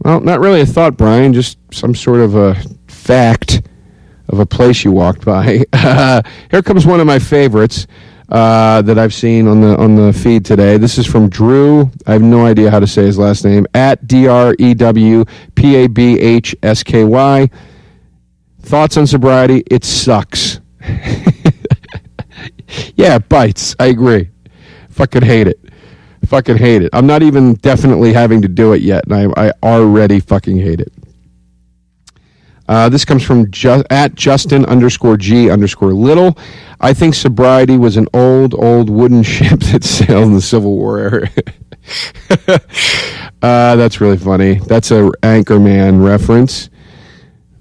Well, 0.00 0.20
not 0.20 0.40
really 0.40 0.60
a 0.60 0.66
thought, 0.66 0.96
Brian, 0.96 1.32
just 1.32 1.58
some 1.70 1.94
sort 1.94 2.20
of 2.20 2.34
a 2.34 2.56
fact 2.86 3.62
of 4.28 4.38
a 4.38 4.46
place 4.46 4.84
you 4.84 4.92
walked 4.92 5.24
by. 5.24 5.64
Here 6.50 6.62
comes 6.62 6.86
one 6.86 7.00
of 7.00 7.06
my 7.06 7.18
favorites 7.18 7.86
uh, 8.28 8.82
that 8.82 8.98
I've 8.98 9.14
seen 9.14 9.48
on 9.48 9.60
the 9.60 9.76
on 9.78 9.96
the 9.96 10.12
feed 10.12 10.44
today. 10.44 10.76
This 10.76 10.98
is 10.98 11.06
from 11.06 11.28
Drew. 11.28 11.90
I 12.06 12.12
have 12.12 12.22
no 12.22 12.44
idea 12.44 12.70
how 12.70 12.80
to 12.80 12.86
say 12.86 13.04
his 13.04 13.18
last 13.18 13.44
name. 13.44 13.66
At 13.74 14.06
D 14.06 14.28
R 14.28 14.54
E 14.58 14.74
W 14.74 15.24
P 15.54 15.76
A 15.76 15.86
B 15.88 16.18
H 16.20 16.54
S 16.62 16.82
K 16.82 17.04
Y. 17.04 17.48
Thoughts 18.62 18.96
on 18.96 19.06
sobriety? 19.06 19.62
It 19.70 19.84
sucks. 19.84 20.60
yeah, 22.94 23.16
it 23.16 23.28
bites. 23.28 23.74
I 23.78 23.86
agree. 23.86 24.30
Fucking 24.90 25.22
hate 25.22 25.46
it. 25.46 25.60
Fucking 26.26 26.56
hate 26.56 26.82
it. 26.82 26.90
I'm 26.92 27.06
not 27.06 27.22
even 27.22 27.54
definitely 27.54 28.12
having 28.12 28.42
to 28.42 28.48
do 28.48 28.72
it 28.72 28.82
yet, 28.82 29.04
and 29.06 29.14
I, 29.14 29.48
I 29.48 29.52
already 29.62 30.20
fucking 30.20 30.58
hate 30.58 30.80
it. 30.80 30.92
Uh, 32.68 32.88
this 32.88 33.04
comes 33.04 33.22
from 33.22 33.50
at 33.90 34.14
Justin 34.14 34.66
underscore 34.66 35.16
G 35.16 35.48
underscore 35.48 35.94
Little. 35.94 36.36
I 36.80 36.92
think 36.92 37.14
sobriety 37.14 37.78
was 37.78 37.96
an 37.96 38.08
old, 38.12 38.54
old 38.54 38.90
wooden 38.90 39.22
ship 39.34 39.60
that 39.60 39.84
sailed 39.84 40.24
in 40.24 40.32
the 40.34 40.42
Civil 40.42 40.76
War 40.76 40.98
era. 40.98 41.30
uh, 43.42 43.76
that's 43.76 44.00
really 44.00 44.18
funny. 44.18 44.54
That's 44.54 44.90
a 44.90 45.10
Anchorman 45.22 46.04
reference. 46.04 46.68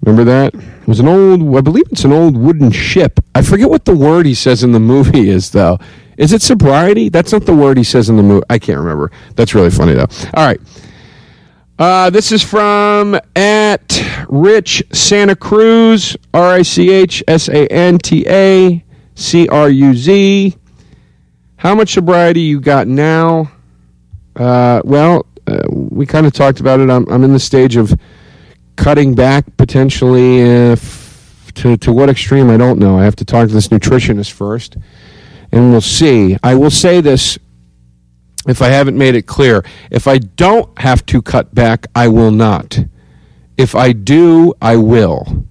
Remember 0.07 0.23
that? 0.31 0.53
It 0.53 0.87
was 0.87 1.01
an 1.01 1.09
old, 1.09 1.57
I 1.57 1.59
believe 1.59 1.83
it's 1.91 2.05
an 2.05 2.13
old 2.13 2.37
wooden 2.37 2.71
ship. 2.71 3.19
I 3.35 3.41
forget 3.41 3.69
what 3.69 3.83
the 3.83 3.93
word 3.93 4.25
he 4.25 4.33
says 4.33 4.63
in 4.63 4.71
the 4.71 4.79
movie 4.79 5.29
is, 5.29 5.51
though. 5.51 5.79
Is 6.15 6.31
it 6.31 6.41
sobriety? 6.41 7.09
That's 7.09 7.33
not 7.33 7.45
the 7.45 7.53
word 7.53 7.77
he 7.77 7.83
says 7.83 8.07
in 8.07 8.15
the 8.15 8.23
movie. 8.23 8.45
I 8.49 8.57
can't 8.57 8.79
remember. 8.79 9.11
That's 9.35 9.53
really 9.53 9.69
funny, 9.69 9.95
though. 9.95 10.07
All 10.33 10.45
right. 10.45 10.61
Uh, 11.77 12.09
this 12.09 12.31
is 12.31 12.41
from 12.41 13.19
at 13.35 14.25
Rich 14.29 14.81
Santa 14.93 15.35
Cruz, 15.35 16.15
R 16.33 16.53
I 16.53 16.61
C 16.61 16.89
H 16.89 17.21
S 17.27 17.49
A 17.49 17.67
N 17.67 17.97
T 17.97 18.25
A 18.29 18.81
C 19.15 19.49
R 19.49 19.69
U 19.69 19.93
Z. 19.93 20.55
How 21.57 21.75
much 21.75 21.93
sobriety 21.93 22.39
you 22.39 22.61
got 22.61 22.87
now? 22.87 23.51
Uh, 24.37 24.81
well, 24.85 25.25
uh, 25.47 25.63
we 25.69 26.05
kind 26.05 26.25
of 26.25 26.31
talked 26.31 26.61
about 26.61 26.79
it. 26.79 26.89
I'm, 26.89 27.05
I'm 27.09 27.25
in 27.25 27.33
the 27.33 27.39
stage 27.39 27.75
of 27.75 27.93
cutting 28.77 29.15
back 29.15 29.57
potentially. 29.57 30.39
If, 30.39 31.51
to, 31.55 31.75
to 31.77 31.91
what 31.91 32.09
extreme, 32.09 32.49
I 32.49 32.57
don't 32.57 32.79
know. 32.79 32.97
I 32.97 33.03
have 33.03 33.15
to 33.17 33.25
talk 33.25 33.47
to 33.47 33.53
this 33.53 33.67
nutritionist 33.67 34.31
first, 34.31 34.77
and 35.51 35.71
we'll 35.71 35.81
see. 35.81 36.37
I 36.43 36.55
will 36.55 36.71
say 36.71 37.01
this 37.01 37.37
if 38.47 38.61
I 38.61 38.67
haven't 38.67 38.97
made 38.97 39.15
it 39.15 39.23
clear. 39.23 39.65
If 39.91 40.07
I 40.07 40.19
don't 40.19 40.79
have 40.79 41.05
to 41.07 41.21
cut 41.21 41.53
back, 41.53 41.87
I 41.93 42.07
will 42.07 42.31
not. 42.31 42.79
If 43.57 43.75
I 43.75 43.91
do, 43.91 44.53
I 44.61 44.77
will. 44.77 45.45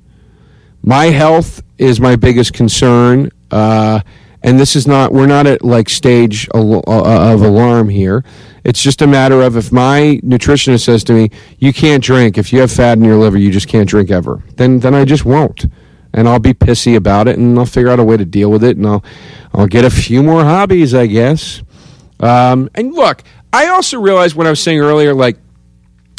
My 0.83 1.07
health 1.07 1.63
is 1.77 2.01
my 2.01 2.17
biggest 2.17 2.53
concern. 2.53 3.31
Uh, 3.51 4.01
and 4.43 4.61
this 4.61 4.77
is 4.77 4.87
not, 4.87 5.13
we're 5.13 5.27
not 5.27 5.47
at 5.47 5.65
like 5.65 5.89
stage 5.89 6.49
uh, 6.55 6.61
of 6.87 7.43
alarm 7.43 7.89
here. 7.89 8.25
It's 8.67 8.83
just 8.83 9.01
a 9.01 9.07
matter 9.07 9.43
of 9.43 9.57
if 9.57 9.71
my 9.71 10.19
nutritionist 10.25 10.85
says 10.85 11.05
to 11.05 11.13
me, 11.13 11.31
you 11.61 11.73
can't 11.73 12.03
drink. 12.03 12.37
If 12.37 12.53
you 12.53 12.61
have 12.63 12.73
fat 12.73 12.99
in 12.99 13.05
your 13.05 13.15
liver, 13.15 13.39
you 13.39 13.53
just 13.53 13.69
can't 13.69 13.89
drink 13.89 14.11
ever. 14.11 14.43
Then, 14.57 14.81
then 14.81 14.93
I 14.93 15.05
just 15.05 15.25
won't. 15.25 15.67
And 16.13 16.29
I'll 16.29 16.41
be 16.41 16.53
pissy 16.53 16.97
about 16.97 17.29
it 17.29 17.39
and 17.39 17.57
I'll 17.57 17.65
figure 17.65 17.91
out 17.91 18.01
a 18.01 18.05
way 18.05 18.17
to 18.17 18.25
deal 18.25 18.51
with 18.51 18.65
it 18.65 18.77
and 18.77 18.85
I'll, 18.85 19.05
I'll 19.55 19.69
get 19.69 19.85
a 19.85 19.91
few 19.91 20.21
more 20.21 20.43
hobbies, 20.43 20.95
I 20.95 21.07
guess. 21.07 21.63
Um, 22.19 22.69
and 22.75 22.93
look, 22.93 23.23
I 23.53 23.69
also 23.69 24.01
realized 24.01 24.35
what 24.35 24.49
I 24.49 24.51
was 24.51 24.61
saying 24.61 24.81
earlier, 24.81 25.15
like, 25.15 25.39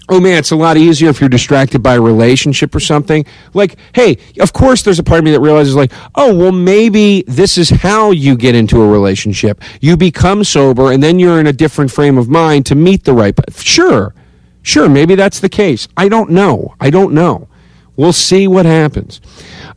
oh 0.10 0.20
man, 0.20 0.38
it's 0.38 0.52
a 0.52 0.56
lot 0.56 0.78
easier 0.78 1.10
if 1.10 1.20
you're 1.20 1.30
distracted 1.30 1.84
by 1.84 1.96
a 1.96 2.02
relationship 2.02 2.74
or 2.74 2.80
something. 2.80 3.26
Like, 3.54 3.78
hey, 3.94 4.18
of 4.40 4.54
course, 4.54 4.82
there's 4.82 5.00
a 5.00 5.04
part 5.04 5.20
of 5.20 5.26
me 5.26 5.32
that 5.32 5.42
realizes, 5.42 5.76
like, 5.76 5.92
oh, 6.16 6.34
well, 6.36 6.52
maybe 6.52 7.24
this 7.28 7.58
is 7.58 7.70
how 7.70 8.12
you 8.12 8.36
get 8.38 8.56
into 8.56 8.82
a 8.82 8.88
relationship. 8.88 9.62
You 9.82 9.98
become 9.98 10.44
sober, 10.44 10.92
and 10.92 11.02
then 11.04 11.20
you're 11.20 11.40
in 11.40 11.48
a 11.48 11.54
different 11.54 11.92
frame 11.92 12.18
of 12.18 12.30
mind 12.30 12.66
to 12.68 12.76
meet 12.76 13.04
the 13.04 13.14
right. 13.14 13.38
Sure, 13.56 14.14
sure, 14.62 14.88
maybe 14.90 15.16
that's 15.16 15.40
the 15.40 15.50
case. 15.50 15.88
I 15.98 16.10
don't 16.10 16.32
know. 16.32 16.76
I 16.80 16.90
don't 16.90 17.14
know. 17.14 17.48
We'll 17.96 18.14
see 18.14 18.48
what 18.48 18.66
happens. 18.66 19.22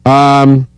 Um, 0.05 0.68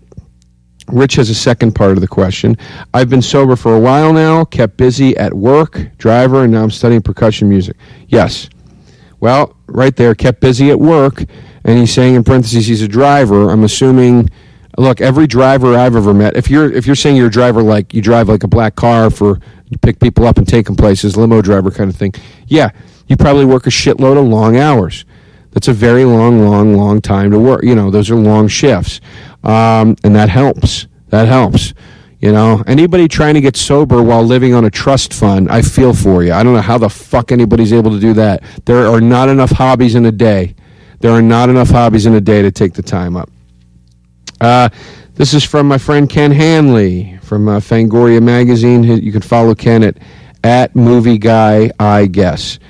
Rich 0.88 1.14
has 1.14 1.30
a 1.30 1.34
second 1.34 1.72
part 1.72 1.92
of 1.92 2.00
the 2.00 2.08
question. 2.08 2.56
I've 2.92 3.08
been 3.08 3.22
sober 3.22 3.56
for 3.56 3.76
a 3.76 3.80
while 3.80 4.12
now, 4.12 4.44
kept 4.44 4.76
busy 4.76 5.16
at 5.16 5.32
work, 5.32 5.80
driver, 5.98 6.44
and 6.44 6.52
now 6.52 6.62
I'm 6.62 6.70
studying 6.70 7.02
percussion 7.02 7.48
music. 7.48 7.76
Yes. 8.08 8.48
Well, 9.22 9.56
right 9.68 9.94
there, 9.94 10.16
kept 10.16 10.40
busy 10.40 10.70
at 10.70 10.80
work, 10.80 11.22
and 11.64 11.78
he's 11.78 11.94
saying 11.94 12.16
in 12.16 12.24
parentheses 12.24 12.66
he's 12.66 12.82
a 12.82 12.88
driver. 12.88 13.50
I'm 13.50 13.62
assuming. 13.62 14.28
Look, 14.78 15.02
every 15.02 15.26
driver 15.26 15.76
I've 15.76 15.94
ever 15.94 16.12
met, 16.12 16.34
if 16.34 16.50
you're 16.50 16.72
if 16.72 16.86
you're 16.86 16.96
saying 16.96 17.14
you're 17.16 17.28
a 17.28 17.30
driver 17.30 17.62
like 17.62 17.94
you 17.94 18.02
drive 18.02 18.28
like 18.28 18.42
a 18.42 18.48
black 18.48 18.74
car 18.74 19.10
for 19.10 19.38
you 19.68 19.78
pick 19.78 20.00
people 20.00 20.26
up 20.26 20.38
and 20.38 20.48
take 20.48 20.66
them 20.66 20.74
places, 20.74 21.16
limo 21.16 21.40
driver 21.40 21.70
kind 21.70 21.88
of 21.88 21.94
thing, 21.94 22.14
yeah, 22.48 22.70
you 23.06 23.16
probably 23.16 23.44
work 23.44 23.66
a 23.66 23.70
shitload 23.70 24.18
of 24.18 24.26
long 24.26 24.56
hours. 24.56 25.04
That's 25.52 25.68
a 25.68 25.72
very 25.72 26.04
long, 26.04 26.44
long, 26.44 26.74
long 26.74 27.00
time 27.00 27.30
to 27.30 27.38
work. 27.38 27.62
You 27.62 27.74
know, 27.76 27.90
those 27.90 28.10
are 28.10 28.16
long 28.16 28.48
shifts 28.48 29.00
um, 29.44 29.94
and 30.02 30.16
that 30.16 30.30
helps. 30.30 30.88
That 31.10 31.28
helps. 31.28 31.74
You 32.22 32.30
know, 32.30 32.62
anybody 32.68 33.08
trying 33.08 33.34
to 33.34 33.40
get 33.40 33.56
sober 33.56 34.00
while 34.00 34.22
living 34.22 34.54
on 34.54 34.64
a 34.64 34.70
trust 34.70 35.12
fund, 35.12 35.50
I 35.50 35.60
feel 35.60 35.92
for 35.92 36.22
you. 36.22 36.32
I 36.32 36.44
don't 36.44 36.54
know 36.54 36.60
how 36.60 36.78
the 36.78 36.88
fuck 36.88 37.32
anybody's 37.32 37.72
able 37.72 37.90
to 37.90 37.98
do 37.98 38.12
that. 38.12 38.44
There 38.64 38.86
are 38.86 39.00
not 39.00 39.28
enough 39.28 39.50
hobbies 39.50 39.96
in 39.96 40.06
a 40.06 40.12
day. 40.12 40.54
There 41.00 41.10
are 41.10 41.20
not 41.20 41.48
enough 41.48 41.70
hobbies 41.70 42.06
in 42.06 42.14
a 42.14 42.20
day 42.20 42.40
to 42.42 42.52
take 42.52 42.74
the 42.74 42.82
time 42.82 43.16
up. 43.16 43.28
Uh, 44.40 44.68
this 45.14 45.34
is 45.34 45.42
from 45.42 45.66
my 45.66 45.78
friend 45.78 46.08
Ken 46.08 46.30
Hanley 46.30 47.18
from 47.22 47.48
uh, 47.48 47.58
Fangoria 47.58 48.22
Magazine. 48.22 48.84
You 48.84 49.10
can 49.10 49.20
follow 49.20 49.52
Ken 49.52 49.82
at, 49.82 49.98
at 50.44 50.76
Movie 50.76 51.18
Guy, 51.18 51.72
I 51.80 52.06
guess. 52.06 52.60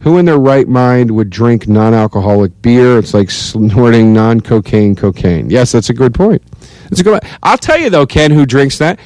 Who 0.00 0.18
in 0.18 0.26
their 0.26 0.38
right 0.38 0.68
mind 0.68 1.10
would 1.10 1.30
drink 1.30 1.66
non 1.66 1.94
alcoholic 1.94 2.60
beer? 2.60 2.98
It's 2.98 3.14
like 3.14 3.30
snorting 3.30 4.12
non 4.12 4.42
cocaine 4.42 4.94
cocaine. 4.94 5.48
Yes, 5.48 5.72
that's 5.72 5.88
a 5.88 5.94
good 5.94 6.12
point. 6.12 6.42
That's 6.90 7.00
a 7.00 7.04
good 7.04 7.22
I'll 7.42 7.58
tell 7.58 7.78
you, 7.78 7.88
though, 7.88 8.06
Ken, 8.06 8.30
who 8.30 8.44
drinks 8.44 8.78
that? 8.78 8.98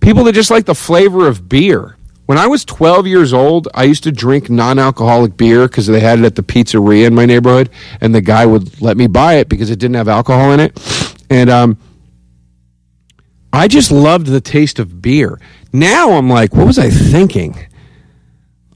People 0.00 0.24
that 0.24 0.34
just 0.34 0.50
like 0.50 0.66
the 0.66 0.74
flavor 0.74 1.26
of 1.26 1.48
beer. 1.48 1.96
When 2.26 2.38
I 2.38 2.46
was 2.46 2.64
12 2.64 3.06
years 3.06 3.32
old, 3.32 3.68
I 3.74 3.84
used 3.84 4.04
to 4.04 4.12
drink 4.12 4.48
non 4.48 4.78
alcoholic 4.78 5.36
beer 5.36 5.66
because 5.66 5.86
they 5.86 6.00
had 6.00 6.20
it 6.20 6.24
at 6.24 6.36
the 6.36 6.42
pizzeria 6.42 7.06
in 7.06 7.14
my 7.14 7.26
neighborhood, 7.26 7.70
and 8.00 8.14
the 8.14 8.20
guy 8.20 8.46
would 8.46 8.80
let 8.80 8.96
me 8.96 9.06
buy 9.06 9.34
it 9.34 9.48
because 9.48 9.70
it 9.70 9.78
didn't 9.78 9.96
have 9.96 10.08
alcohol 10.08 10.52
in 10.52 10.60
it. 10.60 11.16
And 11.28 11.50
um, 11.50 11.78
I 13.52 13.66
just 13.68 13.90
loved 13.90 14.28
the 14.28 14.40
taste 14.40 14.78
of 14.78 15.02
beer. 15.02 15.40
Now 15.72 16.12
I'm 16.12 16.30
like, 16.30 16.54
what 16.54 16.66
was 16.66 16.78
I 16.78 16.90
thinking? 16.90 17.56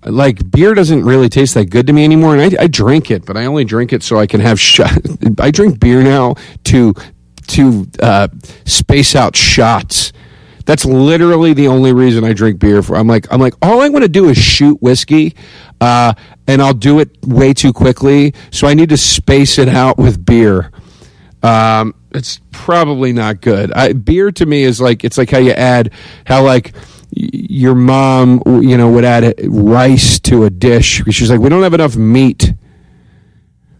like 0.06 0.50
beer 0.50 0.74
doesn't 0.74 1.04
really 1.04 1.28
taste 1.28 1.54
that 1.54 1.66
good 1.66 1.86
to 1.86 1.92
me 1.92 2.04
anymore, 2.04 2.36
and 2.36 2.56
I, 2.56 2.64
I 2.64 2.66
drink 2.68 3.10
it, 3.10 3.26
but 3.26 3.36
I 3.36 3.46
only 3.46 3.64
drink 3.64 3.92
it 3.92 4.02
so 4.02 4.18
I 4.18 4.26
can 4.26 4.40
have. 4.40 4.60
Sh- 4.60 4.80
I 5.38 5.50
drink 5.50 5.80
beer 5.80 6.02
now 6.02 6.36
to 6.64 6.94
to 7.46 7.86
uh, 8.00 8.28
space 8.64 9.14
out 9.14 9.36
shots. 9.36 10.12
That's 10.64 10.84
literally 10.84 11.52
the 11.52 11.68
only 11.68 11.92
reason 11.92 12.24
I 12.24 12.32
drink 12.32 12.58
beer. 12.58 12.82
For 12.82 12.96
I'm 12.96 13.06
like 13.06 13.32
I'm 13.32 13.40
like 13.40 13.54
all 13.62 13.80
I 13.80 13.88
want 13.88 14.02
to 14.02 14.08
do 14.08 14.28
is 14.28 14.36
shoot 14.36 14.82
whiskey, 14.82 15.34
uh, 15.80 16.14
and 16.48 16.60
I'll 16.60 16.74
do 16.74 16.98
it 16.98 17.10
way 17.24 17.54
too 17.54 17.72
quickly. 17.72 18.34
So 18.50 18.66
I 18.66 18.74
need 18.74 18.88
to 18.88 18.96
space 18.96 19.58
it 19.58 19.68
out 19.68 19.96
with 19.96 20.24
beer. 20.24 20.72
Um, 21.42 21.94
it's 22.10 22.40
probably 22.50 23.12
not 23.12 23.40
good. 23.40 23.72
I, 23.72 23.92
beer 23.92 24.32
to 24.32 24.46
me 24.46 24.64
is 24.64 24.80
like 24.80 25.04
it's 25.04 25.16
like 25.16 25.30
how 25.30 25.38
you 25.38 25.52
add 25.52 25.92
how 26.24 26.42
like 26.42 26.74
your 27.12 27.74
mom, 27.76 28.42
you 28.46 28.76
know, 28.76 28.90
would 28.90 29.04
add 29.04 29.34
rice 29.44 30.18
to 30.20 30.44
a 30.44 30.50
dish. 30.50 31.02
She's 31.10 31.30
like, 31.30 31.40
we 31.40 31.48
don't 31.48 31.62
have 31.62 31.74
enough 31.74 31.96
meat 31.96 32.52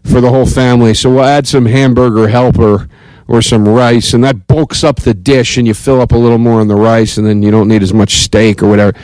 for 0.03 0.21
the 0.21 0.29
whole 0.29 0.45
family, 0.45 0.93
so 0.93 1.09
we'll 1.09 1.25
add 1.25 1.45
some 1.45 1.65
hamburger 1.65 2.29
helper 2.29 2.87
or 3.27 3.41
some 3.41 3.67
rice, 3.67 4.13
and 4.13 4.23
that 4.23 4.47
bulks 4.47 4.83
up 4.83 5.01
the 5.01 5.13
dish, 5.13 5.57
and 5.57 5.67
you 5.67 5.73
fill 5.73 6.01
up 6.01 6.11
a 6.11 6.17
little 6.17 6.37
more 6.37 6.61
on 6.61 6.67
the 6.67 6.75
rice, 6.75 7.17
and 7.17 7.27
then 7.27 7.43
you 7.43 7.51
don't 7.51 7.67
need 7.67 7.83
as 7.83 7.93
much 7.93 8.17
steak 8.17 8.63
or 8.63 8.69
whatever. 8.69 8.97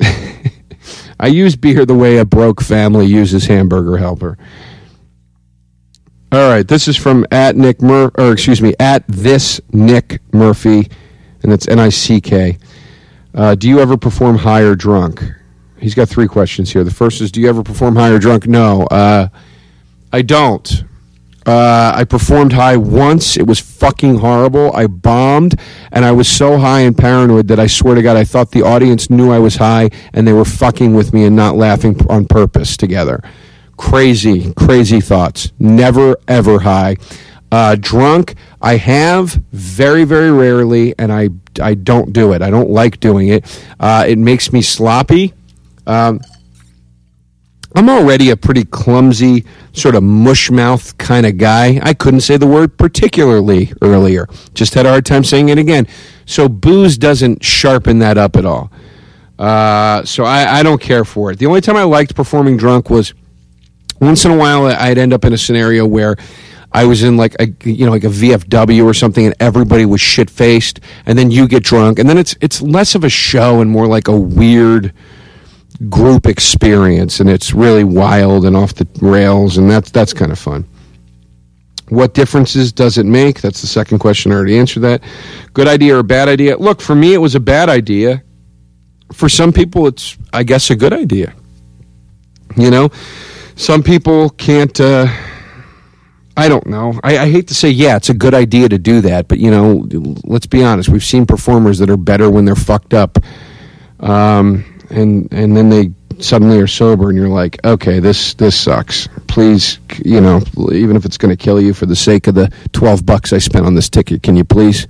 I 1.20 1.26
use 1.26 1.54
beer 1.56 1.84
the 1.84 1.94
way 1.94 2.16
a 2.16 2.24
broke 2.24 2.62
family 2.62 3.06
uses 3.06 3.44
hamburger 3.46 3.98
helper. 3.98 4.38
All 6.32 6.48
right, 6.48 6.66
this 6.66 6.88
is 6.88 6.96
from 6.96 7.26
at 7.30 7.56
Nick 7.56 7.82
Mur, 7.82 8.10
or 8.16 8.32
excuse 8.32 8.62
me, 8.62 8.74
at 8.78 9.06
this 9.08 9.60
Nick 9.72 10.20
Murphy, 10.32 10.88
and 11.42 11.52
it's 11.52 11.68
N 11.68 11.78
I 11.78 11.88
C 11.88 12.20
K. 12.20 12.56
Uh, 13.34 13.54
do 13.54 13.68
you 13.68 13.80
ever 13.80 13.96
perform 13.96 14.38
high 14.38 14.62
or 14.62 14.74
drunk? 14.74 15.22
He's 15.78 15.94
got 15.94 16.08
three 16.08 16.28
questions 16.28 16.72
here. 16.72 16.84
The 16.84 16.90
first 16.90 17.20
is, 17.20 17.32
do 17.32 17.40
you 17.40 17.48
ever 17.48 17.62
perform 17.62 17.96
high 17.96 18.10
or 18.10 18.18
drunk? 18.18 18.46
No, 18.46 18.82
uh, 18.84 19.28
I 20.12 20.22
don't. 20.22 20.84
Uh, 21.46 21.92
I 21.94 22.04
performed 22.04 22.52
high 22.52 22.76
once. 22.76 23.36
It 23.36 23.46
was 23.46 23.58
fucking 23.58 24.18
horrible. 24.18 24.74
I 24.74 24.86
bombed, 24.86 25.58
and 25.90 26.04
I 26.04 26.12
was 26.12 26.28
so 26.28 26.58
high 26.58 26.80
and 26.80 26.96
paranoid 26.96 27.48
that 27.48 27.58
I 27.58 27.66
swear 27.66 27.94
to 27.94 28.02
God, 28.02 28.16
I 28.16 28.24
thought 28.24 28.50
the 28.50 28.62
audience 28.62 29.08
knew 29.08 29.30
I 29.30 29.38
was 29.38 29.56
high 29.56 29.90
and 30.12 30.26
they 30.26 30.32
were 30.32 30.44
fucking 30.44 30.94
with 30.94 31.14
me 31.14 31.24
and 31.24 31.34
not 31.34 31.56
laughing 31.56 31.98
on 32.08 32.26
purpose 32.26 32.76
together. 32.76 33.22
Crazy, 33.76 34.52
crazy 34.52 35.00
thoughts. 35.00 35.52
Never, 35.58 36.16
ever 36.28 36.60
high. 36.60 36.96
Uh, 37.50 37.74
drunk, 37.80 38.34
I 38.60 38.76
have 38.76 39.32
very, 39.50 40.04
very 40.04 40.30
rarely, 40.30 40.94
and 40.98 41.10
I, 41.10 41.30
I 41.60 41.74
don't 41.74 42.12
do 42.12 42.32
it. 42.32 42.42
I 42.42 42.50
don't 42.50 42.70
like 42.70 43.00
doing 43.00 43.28
it. 43.28 43.62
Uh, 43.80 44.04
it 44.06 44.18
makes 44.18 44.52
me 44.52 44.62
sloppy. 44.62 45.32
Um, 45.86 46.20
I'm 47.76 47.88
already 47.88 48.30
a 48.30 48.36
pretty 48.36 48.64
clumsy, 48.64 49.44
sort 49.72 49.94
of 49.94 50.02
mush 50.02 50.50
mouth 50.50 50.96
kind 50.98 51.24
of 51.24 51.38
guy. 51.38 51.78
I 51.82 51.94
couldn't 51.94 52.22
say 52.22 52.36
the 52.36 52.46
word 52.46 52.76
particularly 52.76 53.72
earlier. 53.80 54.26
Just 54.54 54.74
had 54.74 54.86
a 54.86 54.88
hard 54.88 55.06
time 55.06 55.22
saying 55.22 55.50
it 55.50 55.58
again. 55.58 55.86
So 56.26 56.48
booze 56.48 56.98
doesn't 56.98 57.44
sharpen 57.44 58.00
that 58.00 58.18
up 58.18 58.36
at 58.36 58.44
all. 58.44 58.72
Uh, 59.38 60.04
so 60.04 60.24
I, 60.24 60.58
I 60.58 60.62
don't 60.62 60.80
care 60.80 61.04
for 61.04 61.30
it. 61.30 61.38
The 61.38 61.46
only 61.46 61.60
time 61.60 61.76
I 61.76 61.84
liked 61.84 62.14
performing 62.14 62.56
drunk 62.56 62.90
was 62.90 63.14
once 64.00 64.24
in 64.24 64.32
a 64.32 64.36
while 64.36 64.66
I'd 64.66 64.98
end 64.98 65.12
up 65.12 65.24
in 65.24 65.32
a 65.32 65.38
scenario 65.38 65.86
where 65.86 66.16
I 66.72 66.84
was 66.84 67.02
in 67.02 67.16
like 67.16 67.34
a 67.40 67.48
you 67.68 67.84
know 67.84 67.90
like 67.90 68.04
a 68.04 68.08
VFW 68.08 68.84
or 68.84 68.94
something, 68.94 69.26
and 69.26 69.34
everybody 69.40 69.84
was 69.84 70.00
shit 70.00 70.30
faced, 70.30 70.80
and 71.06 71.18
then 71.18 71.30
you 71.30 71.48
get 71.48 71.64
drunk, 71.64 71.98
and 71.98 72.08
then 72.08 72.16
it's 72.16 72.36
it's 72.40 72.62
less 72.62 72.94
of 72.94 73.02
a 73.02 73.08
show 73.08 73.60
and 73.60 73.70
more 73.70 73.86
like 73.86 74.08
a 74.08 74.16
weird 74.16 74.92
group 75.88 76.26
experience, 76.26 77.20
and 77.20 77.30
it's 77.30 77.54
really 77.54 77.84
wild 77.84 78.44
and 78.44 78.56
off 78.56 78.74
the 78.74 78.86
rails, 79.00 79.56
and 79.56 79.70
that's 79.70 79.90
that's 79.90 80.12
kind 80.12 80.32
of 80.32 80.38
fun. 80.38 80.66
What 81.88 82.14
differences 82.14 82.72
does 82.72 82.98
it 82.98 83.06
make? 83.06 83.40
That's 83.40 83.60
the 83.60 83.66
second 83.66 83.98
question. 83.98 84.30
I 84.30 84.36
already 84.36 84.58
answered 84.58 84.80
that. 84.80 85.02
Good 85.54 85.66
idea 85.66 85.98
or 85.98 86.04
bad 86.04 86.28
idea? 86.28 86.56
Look, 86.56 86.80
for 86.80 86.94
me, 86.94 87.14
it 87.14 87.18
was 87.18 87.34
a 87.34 87.40
bad 87.40 87.68
idea. 87.68 88.22
For 89.12 89.28
some 89.28 89.52
people, 89.52 89.88
it's, 89.88 90.16
I 90.32 90.44
guess, 90.44 90.70
a 90.70 90.76
good 90.76 90.92
idea. 90.92 91.34
You 92.56 92.70
know, 92.70 92.90
some 93.56 93.82
people 93.82 94.30
can't. 94.30 94.78
Uh, 94.80 95.08
I 96.36 96.48
don't 96.48 96.66
know. 96.66 96.98
I, 97.02 97.18
I, 97.18 97.30
hate 97.30 97.48
to 97.48 97.54
say, 97.54 97.70
yeah, 97.70 97.96
it's 97.96 98.08
a 98.08 98.14
good 98.14 98.34
idea 98.34 98.68
to 98.68 98.78
do 98.78 99.00
that, 99.02 99.28
but 99.28 99.38
you 99.38 99.50
know, 99.50 99.86
let's 100.24 100.46
be 100.46 100.62
honest. 100.62 100.88
We've 100.88 101.04
seen 101.04 101.26
performers 101.26 101.78
that 101.78 101.90
are 101.90 101.96
better 101.96 102.30
when 102.30 102.44
they're 102.44 102.54
fucked 102.54 102.94
up, 102.94 103.18
um, 103.98 104.64
and 104.90 105.28
and 105.32 105.56
then 105.56 105.68
they 105.68 105.90
suddenly 106.18 106.58
are 106.58 106.66
sober, 106.66 107.08
and 107.08 107.18
you're 107.18 107.28
like, 107.28 107.64
okay, 107.64 107.98
this 108.00 108.34
this 108.34 108.58
sucks. 108.58 109.08
Please, 109.26 109.78
you 110.04 110.20
know, 110.20 110.40
even 110.72 110.96
if 110.96 111.04
it's 111.04 111.16
going 111.16 111.34
to 111.34 111.42
kill 111.42 111.60
you 111.60 111.72
for 111.72 111.86
the 111.86 111.96
sake 111.96 112.26
of 112.26 112.34
the 112.34 112.52
twelve 112.72 113.06
bucks 113.06 113.32
I 113.32 113.38
spent 113.38 113.66
on 113.66 113.74
this 113.74 113.88
ticket, 113.88 114.22
can 114.22 114.36
you 114.36 114.44
please 114.44 114.86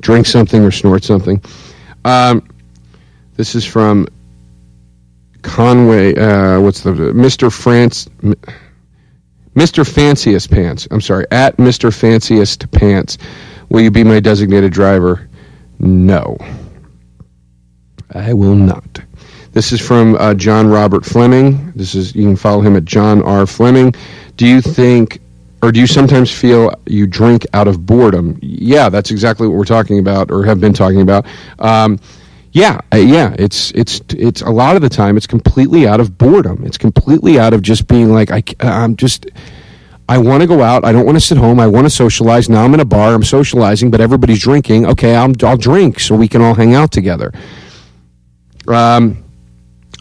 drink 0.00 0.26
something 0.26 0.62
or 0.62 0.70
snort 0.70 1.04
something? 1.04 1.42
Um, 2.04 2.46
this 3.36 3.54
is 3.54 3.64
from 3.64 4.06
Conway, 5.42 6.16
uh, 6.16 6.60
what's 6.60 6.80
the 6.82 6.90
Mr. 6.92 7.52
France, 7.52 8.08
Mr. 9.54 9.86
Fanciest 9.88 10.50
Pants. 10.50 10.88
I'm 10.90 11.00
sorry, 11.00 11.26
at 11.30 11.56
Mr. 11.58 11.94
Fanciest 11.94 12.70
Pants. 12.72 13.18
Will 13.68 13.82
you 13.82 13.90
be 13.90 14.04
my 14.04 14.20
designated 14.20 14.72
driver? 14.72 15.28
No, 15.78 16.36
I 18.12 18.32
will 18.32 18.54
not. 18.54 19.00
This 19.54 19.70
is 19.70 19.80
from 19.80 20.16
uh, 20.16 20.34
John 20.34 20.66
Robert 20.66 21.04
Fleming. 21.04 21.70
This 21.76 21.94
is 21.94 22.12
you 22.12 22.24
can 22.24 22.34
follow 22.34 22.60
him 22.60 22.74
at 22.74 22.84
John 22.84 23.22
R. 23.22 23.46
Fleming. 23.46 23.94
Do 24.36 24.48
you 24.48 24.60
think, 24.60 25.20
or 25.62 25.70
do 25.70 25.78
you 25.78 25.86
sometimes 25.86 26.32
feel 26.32 26.74
you 26.86 27.06
drink 27.06 27.46
out 27.52 27.68
of 27.68 27.86
boredom? 27.86 28.36
Yeah, 28.42 28.88
that's 28.88 29.12
exactly 29.12 29.46
what 29.46 29.56
we're 29.56 29.64
talking 29.64 30.00
about, 30.00 30.32
or 30.32 30.44
have 30.44 30.60
been 30.60 30.72
talking 30.72 31.02
about. 31.02 31.26
Um, 31.60 32.00
yeah, 32.50 32.80
uh, 32.92 32.96
yeah, 32.96 33.36
it's 33.38 33.70
it's 33.76 34.00
it's 34.08 34.42
a 34.42 34.50
lot 34.50 34.74
of 34.74 34.82
the 34.82 34.88
time 34.88 35.16
it's 35.16 35.26
completely 35.28 35.86
out 35.86 36.00
of 36.00 36.18
boredom. 36.18 36.64
It's 36.66 36.78
completely 36.78 37.38
out 37.38 37.54
of 37.54 37.62
just 37.62 37.86
being 37.86 38.12
like 38.12 38.32
I 38.32 38.42
I'm 38.58 38.96
just 38.96 39.26
I 40.08 40.18
want 40.18 40.40
to 40.40 40.48
go 40.48 40.62
out. 40.62 40.84
I 40.84 40.90
don't 40.90 41.06
want 41.06 41.16
to 41.16 41.24
sit 41.24 41.38
home. 41.38 41.60
I 41.60 41.68
want 41.68 41.86
to 41.86 41.90
socialize. 41.90 42.48
Now 42.48 42.64
I'm 42.64 42.74
in 42.74 42.80
a 42.80 42.84
bar. 42.84 43.14
I'm 43.14 43.22
socializing, 43.22 43.92
but 43.92 44.00
everybody's 44.00 44.40
drinking. 44.40 44.84
Okay, 44.86 45.14
i 45.14 45.24
will 45.24 45.56
drink 45.56 46.00
so 46.00 46.16
we 46.16 46.26
can 46.26 46.42
all 46.42 46.54
hang 46.54 46.74
out 46.74 46.90
together. 46.90 47.32
Um, 48.66 49.23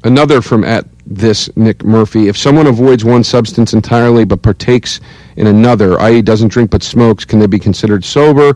another 0.04 0.42
from 0.42 0.64
at 0.64 0.86
this 1.06 1.50
Nick 1.56 1.84
Murphy. 1.84 2.28
If 2.28 2.38
someone 2.38 2.68
avoids 2.68 3.04
one 3.04 3.24
substance 3.24 3.74
entirely 3.74 4.26
but 4.26 4.42
partakes 4.42 5.00
in 5.36 5.48
another, 5.48 6.00
i.e., 6.02 6.22
doesn't 6.22 6.50
drink 6.50 6.72
but 6.72 6.84
smokes, 6.84 7.26
can 7.26 7.40
they 7.40 7.48
be 7.48 7.60
considered 7.60 8.06
sober? 8.06 8.56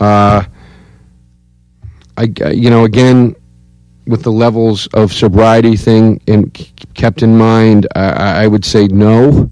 Uh, 0.00 0.44
I, 2.16 2.24
you 2.50 2.70
know, 2.70 2.84
again, 2.84 3.34
with 4.06 4.22
the 4.22 4.32
levels 4.32 4.86
of 4.88 5.12
sobriety 5.12 5.76
thing 5.76 6.20
in, 6.26 6.50
kept 6.50 7.22
in 7.22 7.36
mind, 7.36 7.86
I, 7.94 8.44
I 8.44 8.46
would 8.46 8.64
say 8.64 8.86
no 8.86 9.50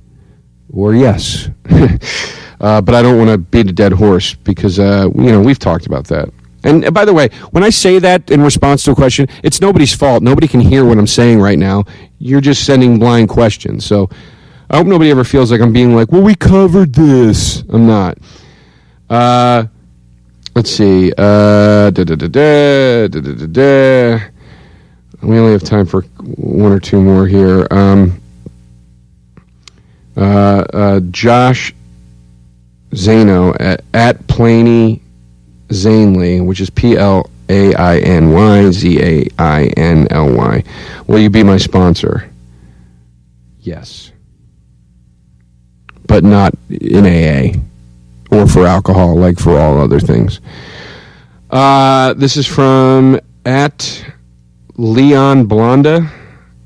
or 0.72 0.94
yes. 0.94 1.48
uh, 2.60 2.80
but 2.80 2.94
I 2.94 3.02
don't 3.02 3.18
want 3.18 3.30
to 3.30 3.38
beat 3.38 3.68
a 3.68 3.72
dead 3.72 3.92
horse 3.92 4.34
because, 4.34 4.78
uh, 4.78 5.08
you 5.14 5.32
know, 5.32 5.40
we've 5.40 5.58
talked 5.58 5.86
about 5.86 6.06
that. 6.08 6.28
And 6.64 6.92
by 6.94 7.04
the 7.04 7.12
way, 7.12 7.28
when 7.50 7.64
I 7.64 7.70
say 7.70 7.98
that 7.98 8.30
in 8.30 8.40
response 8.40 8.84
to 8.84 8.92
a 8.92 8.94
question, 8.94 9.26
it's 9.42 9.60
nobody's 9.60 9.94
fault. 9.94 10.22
Nobody 10.22 10.46
can 10.46 10.60
hear 10.60 10.84
what 10.84 10.98
I'm 10.98 11.06
saying 11.06 11.40
right 11.40 11.58
now. 11.58 11.84
You're 12.18 12.40
just 12.40 12.64
sending 12.64 12.98
blind 12.98 13.28
questions. 13.28 13.84
So 13.84 14.08
I 14.70 14.76
hope 14.76 14.86
nobody 14.86 15.10
ever 15.10 15.24
feels 15.24 15.50
like 15.50 15.60
I'm 15.60 15.72
being 15.72 15.94
like, 15.94 16.12
well, 16.12 16.22
we 16.22 16.34
covered 16.34 16.94
this. 16.94 17.62
I'm 17.68 17.86
not. 17.86 18.18
Uh, 19.10 19.64
let's 20.54 20.70
see. 20.70 21.12
Uh, 21.18 21.90
da, 21.90 22.04
da, 22.04 22.16
da. 22.16 24.20
We 25.20 25.38
only 25.38 25.52
have 25.52 25.62
time 25.62 25.86
for 25.86 26.02
one 26.24 26.72
or 26.72 26.80
two 26.80 27.00
more 27.00 27.26
here. 27.26 27.66
Um, 27.70 28.20
uh, 30.16 30.64
uh, 30.72 31.00
Josh 31.10 31.74
Zano 32.92 33.54
at, 33.60 33.84
at 33.94 34.26
Plainy 34.26 35.01
Zainly, 35.72 36.44
which 36.44 36.60
is 36.60 36.70
P 36.70 36.96
L 36.96 37.28
A 37.48 37.74
I 37.74 37.98
N 37.98 38.32
Y 38.32 38.70
Z 38.70 39.00
A 39.00 39.28
I 39.38 39.64
N 39.76 40.06
L 40.10 40.32
Y. 40.32 40.62
Will 41.06 41.18
you 41.18 41.30
be 41.30 41.42
my 41.42 41.56
sponsor? 41.56 42.30
Yes. 43.60 44.12
But 46.06 46.24
not 46.24 46.54
in 46.68 47.06
AA 47.06 47.58
or 48.30 48.46
for 48.48 48.66
alcohol, 48.66 49.16
like 49.16 49.38
for 49.38 49.58
all 49.58 49.78
other 49.78 50.00
things. 50.00 50.40
Uh, 51.50 52.14
this 52.14 52.36
is 52.36 52.46
from 52.46 53.20
at 53.44 54.04
Leon 54.76 55.46
Blonda, 55.46 56.10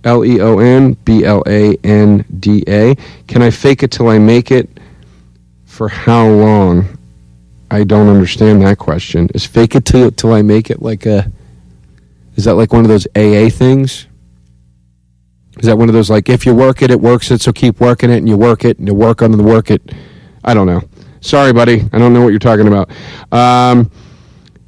L 0.04 0.24
E 0.24 0.40
O 0.40 0.58
N 0.58 0.92
B 1.04 1.24
L 1.24 1.42
A 1.46 1.76
N 1.82 2.24
D 2.38 2.62
A. 2.68 2.94
Can 3.26 3.42
I 3.42 3.50
fake 3.50 3.82
it 3.82 3.90
till 3.90 4.08
I 4.08 4.18
make 4.18 4.50
it? 4.50 4.68
For 5.64 5.88
how 5.88 6.28
long? 6.28 6.96
I 7.70 7.84
don't 7.84 8.08
understand 8.08 8.62
that 8.62 8.78
question. 8.78 9.28
Is 9.34 9.44
fake 9.44 9.74
it 9.74 9.84
till 9.84 10.10
till 10.10 10.32
I 10.32 10.42
make 10.42 10.70
it 10.70 10.82
like 10.82 11.06
a? 11.06 11.30
Is 12.36 12.44
that 12.44 12.54
like 12.54 12.72
one 12.72 12.82
of 12.82 12.88
those 12.88 13.06
AA 13.16 13.48
things? 13.50 14.06
Is 15.58 15.66
that 15.66 15.76
one 15.78 15.88
of 15.88 15.94
those 15.94 16.10
like 16.10 16.28
if 16.28 16.46
you 16.46 16.54
work 16.54 16.82
it, 16.82 16.90
it 16.90 17.00
works 17.00 17.30
it, 17.30 17.40
so 17.40 17.52
keep 17.52 17.80
working 17.80 18.10
it, 18.10 18.18
and 18.18 18.28
you 18.28 18.36
work 18.36 18.64
it, 18.64 18.78
and 18.78 18.86
you 18.86 18.94
work 18.94 19.22
on 19.22 19.32
the 19.32 19.42
work 19.42 19.70
it. 19.70 19.82
I 20.44 20.54
don't 20.54 20.66
know. 20.66 20.82
Sorry, 21.20 21.52
buddy. 21.52 21.88
I 21.92 21.98
don't 21.98 22.12
know 22.12 22.22
what 22.22 22.28
you're 22.28 22.38
talking 22.38 22.68
about. 22.68 22.90
Um, 23.32 23.90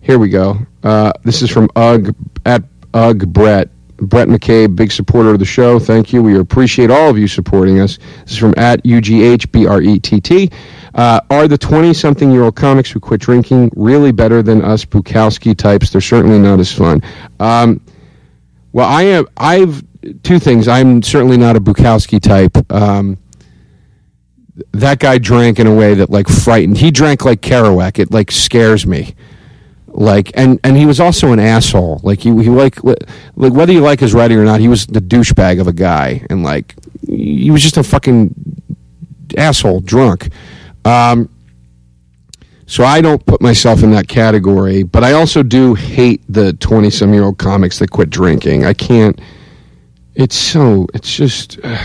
here 0.00 0.18
we 0.18 0.28
go. 0.28 0.58
Uh, 0.82 1.12
this 1.22 1.42
is 1.42 1.50
from 1.50 1.68
Ugg 1.76 2.14
at 2.44 2.64
Ugg 2.94 3.32
Brett. 3.32 3.68
Brett 3.98 4.28
McCabe, 4.28 4.74
big 4.76 4.92
supporter 4.92 5.30
of 5.30 5.38
the 5.38 5.44
show. 5.44 5.78
Thank 5.78 6.12
you. 6.12 6.22
We 6.22 6.38
appreciate 6.38 6.90
all 6.90 7.10
of 7.10 7.18
you 7.18 7.26
supporting 7.26 7.80
us. 7.80 7.98
This 8.22 8.32
is 8.32 8.38
from 8.38 8.54
at 8.56 8.80
UGH 8.84 9.52
Uh, 10.94 11.20
are 11.30 11.48
the 11.48 11.58
20 11.58 11.94
something 11.94 12.30
year 12.30 12.42
old 12.42 12.56
comics 12.56 12.90
who 12.90 13.00
quit 13.00 13.20
drinking 13.20 13.70
really 13.76 14.12
better 14.12 14.42
than 14.42 14.62
us 14.62 14.84
Bukowski 14.84 15.56
types? 15.56 15.90
They're 15.90 16.00
certainly 16.00 16.38
not 16.38 16.60
as 16.60 16.72
fun. 16.72 17.02
Um, 17.40 17.80
well, 18.72 18.88
I 18.88 19.02
am. 19.02 19.26
I've 19.36 19.82
two 20.22 20.38
things. 20.38 20.68
I'm 20.68 21.02
certainly 21.02 21.36
not 21.36 21.56
a 21.56 21.60
Bukowski 21.60 22.20
type. 22.20 22.70
Um, 22.72 23.18
that 24.72 24.98
guy 24.98 25.18
drank 25.18 25.58
in 25.58 25.66
a 25.66 25.74
way 25.74 25.94
that 25.94 26.10
like 26.10 26.28
frightened. 26.28 26.78
He 26.78 26.90
drank 26.90 27.24
like 27.24 27.40
Kerouac. 27.40 27.98
It 27.98 28.10
like 28.12 28.30
scares 28.30 28.86
me. 28.86 29.14
Like 29.98 30.30
and 30.34 30.60
and 30.62 30.76
he 30.76 30.86
was 30.86 31.00
also 31.00 31.32
an 31.32 31.40
asshole. 31.40 32.00
Like 32.04 32.20
he 32.20 32.30
he 32.30 32.48
like 32.48 32.78
like 32.84 33.02
whether 33.34 33.72
you 33.72 33.80
like 33.80 33.98
his 33.98 34.14
writing 34.14 34.38
or 34.38 34.44
not, 34.44 34.60
he 34.60 34.68
was 34.68 34.86
the 34.86 35.00
douchebag 35.00 35.60
of 35.60 35.66
a 35.66 35.72
guy, 35.72 36.24
and 36.30 36.44
like 36.44 36.76
he 37.04 37.50
was 37.50 37.62
just 37.62 37.76
a 37.78 37.82
fucking 37.82 38.32
asshole 39.36 39.80
drunk. 39.80 40.28
Um, 40.84 41.28
so 42.66 42.84
I 42.84 43.00
don't 43.00 43.26
put 43.26 43.40
myself 43.40 43.82
in 43.82 43.90
that 43.90 44.06
category, 44.06 44.84
but 44.84 45.02
I 45.02 45.14
also 45.14 45.42
do 45.42 45.74
hate 45.74 46.22
the 46.28 46.52
twenty 46.52 46.90
some 46.90 47.12
year 47.12 47.24
old 47.24 47.38
comics 47.38 47.80
that 47.80 47.90
quit 47.90 48.08
drinking. 48.08 48.64
I 48.64 48.74
can't. 48.74 49.20
It's 50.14 50.36
so. 50.36 50.86
It's 50.94 51.12
just. 51.12 51.58
Uh, 51.64 51.76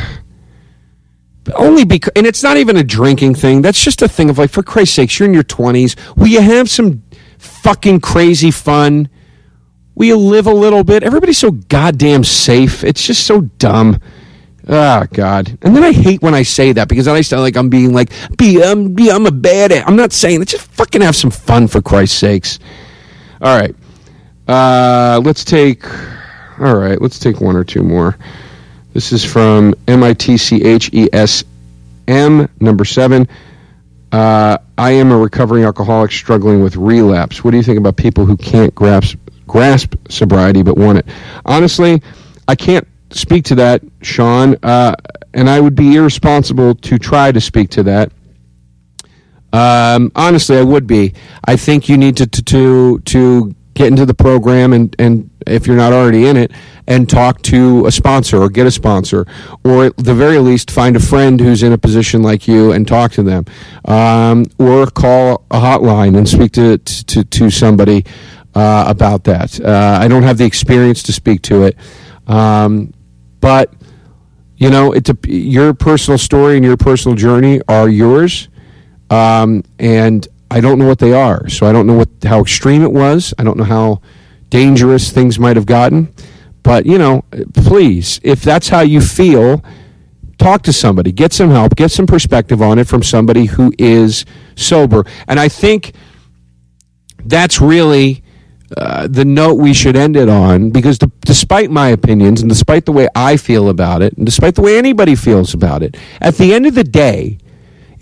only 1.55 1.83
because, 1.83 2.11
and 2.15 2.27
it's 2.27 2.43
not 2.43 2.57
even 2.57 2.77
a 2.77 2.83
drinking 2.83 3.35
thing. 3.35 3.63
That's 3.63 3.83
just 3.83 4.01
a 4.01 4.07
thing 4.07 4.29
of 4.29 4.37
like, 4.37 4.49
for 4.49 4.63
Christ's 4.63 4.95
sakes, 4.95 5.19
you're 5.19 5.27
in 5.27 5.33
your 5.33 5.43
20s. 5.43 5.97
Will 6.15 6.27
you 6.27 6.39
have 6.39 6.69
some 6.69 7.03
fucking 7.43 8.01
crazy 8.01 8.51
fun? 8.51 9.09
We 9.95 10.13
live 10.13 10.47
a 10.47 10.53
little 10.53 10.83
bit? 10.83 11.03
Everybody's 11.03 11.37
so 11.37 11.51
goddamn 11.51 12.23
safe. 12.23 12.83
It's 12.83 13.05
just 13.05 13.25
so 13.25 13.41
dumb. 13.41 13.99
Oh 14.67 15.05
God! 15.11 15.57
And 15.61 15.75
then 15.75 15.83
I 15.83 15.91
hate 15.91 16.21
when 16.21 16.33
I 16.33 16.43
say 16.43 16.71
that 16.71 16.87
because 16.87 17.05
then 17.05 17.15
I 17.15 17.21
sound 17.21 17.41
like 17.41 17.57
I'm 17.57 17.67
being 17.67 17.93
like, 17.93 18.11
"Be, 18.37 18.63
um, 18.63 18.93
be, 18.93 19.11
I'm 19.11 19.25
a 19.25 19.31
bad." 19.31 19.73
I'm 19.73 19.97
not 19.97 20.13
saying 20.13 20.41
it. 20.41 20.47
Just 20.47 20.65
fucking 20.71 21.01
have 21.01 21.17
some 21.17 21.31
fun 21.31 21.67
for 21.67 21.81
Christ's 21.81 22.17
sakes. 22.17 22.59
All 23.41 23.59
right, 23.59 23.75
uh, 24.47 25.19
let's 25.23 25.43
take. 25.43 25.85
All 26.59 26.75
right, 26.75 27.01
let's 27.01 27.19
take 27.19 27.41
one 27.41 27.57
or 27.57 27.65
two 27.65 27.83
more. 27.83 28.17
This 28.93 29.11
is 29.11 29.25
from 29.25 29.75
M 29.87 30.01
I 30.01 30.13
T 30.13 30.37
C 30.37 30.63
H 30.63 30.89
E 30.93 31.09
S 31.11 31.43
M, 32.07 32.47
number 32.61 32.85
seven. 32.85 33.27
Uh, 34.13 34.59
I 34.77 34.91
am 34.91 35.11
a 35.11 35.17
recovering 35.17 35.63
alcoholic 35.63 36.11
struggling 36.11 36.61
with 36.61 36.75
relapse. 36.75 37.43
What 37.43 37.49
do 37.49 37.57
you 37.57 37.63
think 37.63 37.79
about 37.79 37.97
people 37.97 38.27
who 38.27 38.37
can't 38.37 38.73
grasp, 38.75 39.17
grasp 39.47 39.95
sobriety 40.07 40.61
but 40.61 40.77
want 40.77 40.99
it? 40.99 41.07
Honestly, 41.45 41.99
I 42.47 42.55
can't 42.55 42.87
speak 43.09 43.43
to 43.45 43.55
that, 43.55 43.81
Sean, 44.03 44.55
uh, 44.61 44.95
and 45.33 45.49
I 45.49 45.59
would 45.59 45.73
be 45.73 45.95
irresponsible 45.95 46.75
to 46.75 46.99
try 46.99 47.31
to 47.31 47.41
speak 47.41 47.71
to 47.71 47.83
that. 47.83 48.11
Um, 49.51 50.11
honestly, 50.15 50.57
I 50.57 50.63
would 50.63 50.85
be. 50.85 51.13
I 51.45 51.55
think 51.55 51.89
you 51.89 51.97
need 51.97 52.17
to 52.17 52.27
to 52.27 52.43
to, 52.43 52.99
to 52.99 53.55
get 53.73 53.87
into 53.87 54.05
the 54.05 54.13
program 54.13 54.73
and 54.73 54.95
and 54.99 55.29
if 55.47 55.67
you're 55.67 55.75
not 55.75 55.91
already 55.91 56.27
in 56.27 56.37
it 56.37 56.51
and 56.87 57.09
talk 57.09 57.41
to 57.41 57.85
a 57.85 57.91
sponsor 57.91 58.41
or 58.41 58.49
get 58.49 58.67
a 58.67 58.71
sponsor 58.71 59.25
or 59.63 59.85
at 59.85 59.97
the 59.97 60.13
very 60.13 60.37
least 60.37 60.69
find 60.69 60.95
a 60.95 60.99
friend 60.99 61.39
who's 61.39 61.63
in 61.63 61.73
a 61.73 61.77
position 61.77 62.21
like 62.21 62.47
you 62.47 62.71
and 62.71 62.87
talk 62.87 63.11
to 63.11 63.23
them. 63.23 63.45
Um, 63.85 64.45
or 64.57 64.87
call 64.87 65.45
a 65.51 65.59
hotline 65.59 66.17
and 66.17 66.27
speak 66.27 66.51
to 66.53 66.77
to, 66.77 67.23
to 67.23 67.49
somebody 67.49 68.05
uh, 68.55 68.85
about 68.87 69.23
that. 69.23 69.59
Uh, 69.59 69.97
i 69.99 70.07
don't 70.07 70.23
have 70.23 70.37
the 70.37 70.45
experience 70.45 71.03
to 71.03 71.13
speak 71.13 71.41
to 71.43 71.63
it. 71.63 71.77
Um, 72.27 72.93
but 73.39 73.73
you 74.55 74.69
know 74.69 74.93
it's 74.93 75.09
a, 75.09 75.17
your 75.27 75.73
personal 75.73 76.17
story 76.17 76.55
and 76.55 76.65
your 76.65 76.77
personal 76.77 77.15
journey 77.15 77.61
are 77.67 77.89
yours. 77.89 78.49
Um, 79.09 79.63
and 79.79 80.27
I 80.53 80.61
don't 80.61 80.77
know 80.77 80.87
what 80.87 80.99
they 80.99 81.13
are. 81.13 81.49
So 81.49 81.65
I 81.65 81.71
don't 81.71 81.87
know 81.87 81.95
what 81.95 82.09
how 82.23 82.41
extreme 82.41 82.83
it 82.83 82.91
was. 82.91 83.33
I 83.39 83.43
don't 83.43 83.57
know 83.57 83.63
how 83.63 84.01
dangerous 84.49 85.11
things 85.11 85.39
might 85.39 85.55
have 85.55 85.65
gotten. 85.65 86.13
But, 86.61 86.85
you 86.85 86.97
know, 86.97 87.25
please, 87.55 88.19
if 88.23 88.41
that's 88.43 88.69
how 88.69 88.81
you 88.81 89.01
feel, 89.01 89.63
talk 90.37 90.61
to 90.63 90.73
somebody, 90.73 91.11
get 91.11 91.33
some 91.33 91.49
help, 91.49 91.75
get 91.75 91.89
some 91.91 92.05
perspective 92.05 92.61
on 92.61 92.77
it 92.77 92.87
from 92.87 93.01
somebody 93.01 93.45
who 93.45 93.73
is 93.79 94.25
sober. 94.55 95.05
And 95.27 95.39
I 95.39 95.49
think 95.49 95.93
that's 97.25 97.59
really 97.59 98.23
uh, 98.77 99.07
the 99.07 99.25
note 99.25 99.55
we 99.55 99.73
should 99.73 99.95
end 99.95 100.15
it 100.15 100.29
on 100.29 100.69
because 100.69 100.97
despite 101.21 101.69
my 101.71 101.89
opinions 101.89 102.41
and 102.41 102.49
despite 102.49 102.85
the 102.85 102.91
way 102.91 103.07
I 103.15 103.37
feel 103.37 103.69
about 103.69 104.01
it 104.01 104.15
and 104.17 104.25
despite 104.25 104.55
the 104.55 104.61
way 104.61 104.77
anybody 104.77 105.15
feels 105.15 105.53
about 105.53 105.83
it, 105.83 105.97
at 106.21 106.35
the 106.35 106.53
end 106.53 106.65
of 106.65 106.75
the 106.75 106.83
day, 106.83 107.39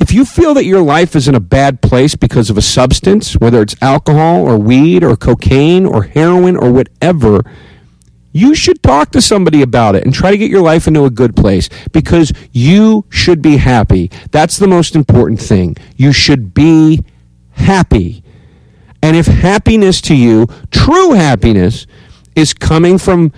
if 0.01 0.11
you 0.11 0.25
feel 0.25 0.55
that 0.55 0.65
your 0.65 0.81
life 0.81 1.15
is 1.15 1.27
in 1.27 1.35
a 1.35 1.39
bad 1.39 1.79
place 1.79 2.15
because 2.15 2.49
of 2.49 2.57
a 2.57 2.61
substance, 2.61 3.33
whether 3.33 3.61
it's 3.61 3.75
alcohol 3.83 4.41
or 4.41 4.57
weed 4.57 5.03
or 5.03 5.15
cocaine 5.15 5.85
or 5.85 6.03
heroin 6.03 6.57
or 6.57 6.71
whatever, 6.71 7.41
you 8.31 8.55
should 8.55 8.81
talk 8.81 9.11
to 9.11 9.21
somebody 9.21 9.61
about 9.61 9.93
it 9.93 10.03
and 10.03 10.11
try 10.11 10.31
to 10.31 10.37
get 10.37 10.49
your 10.49 10.63
life 10.63 10.87
into 10.87 11.05
a 11.05 11.11
good 11.11 11.35
place 11.35 11.69
because 11.91 12.33
you 12.51 13.05
should 13.09 13.43
be 13.43 13.57
happy. 13.57 14.09
That's 14.31 14.57
the 14.57 14.67
most 14.67 14.95
important 14.95 15.39
thing. 15.39 15.77
You 15.97 16.11
should 16.11 16.55
be 16.55 17.05
happy. 17.51 18.23
And 19.03 19.15
if 19.15 19.27
happiness 19.27 20.01
to 20.01 20.15
you, 20.15 20.47
true 20.71 21.11
happiness, 21.11 21.85
is 22.35 22.55
coming 22.55 22.97
from 22.97 23.31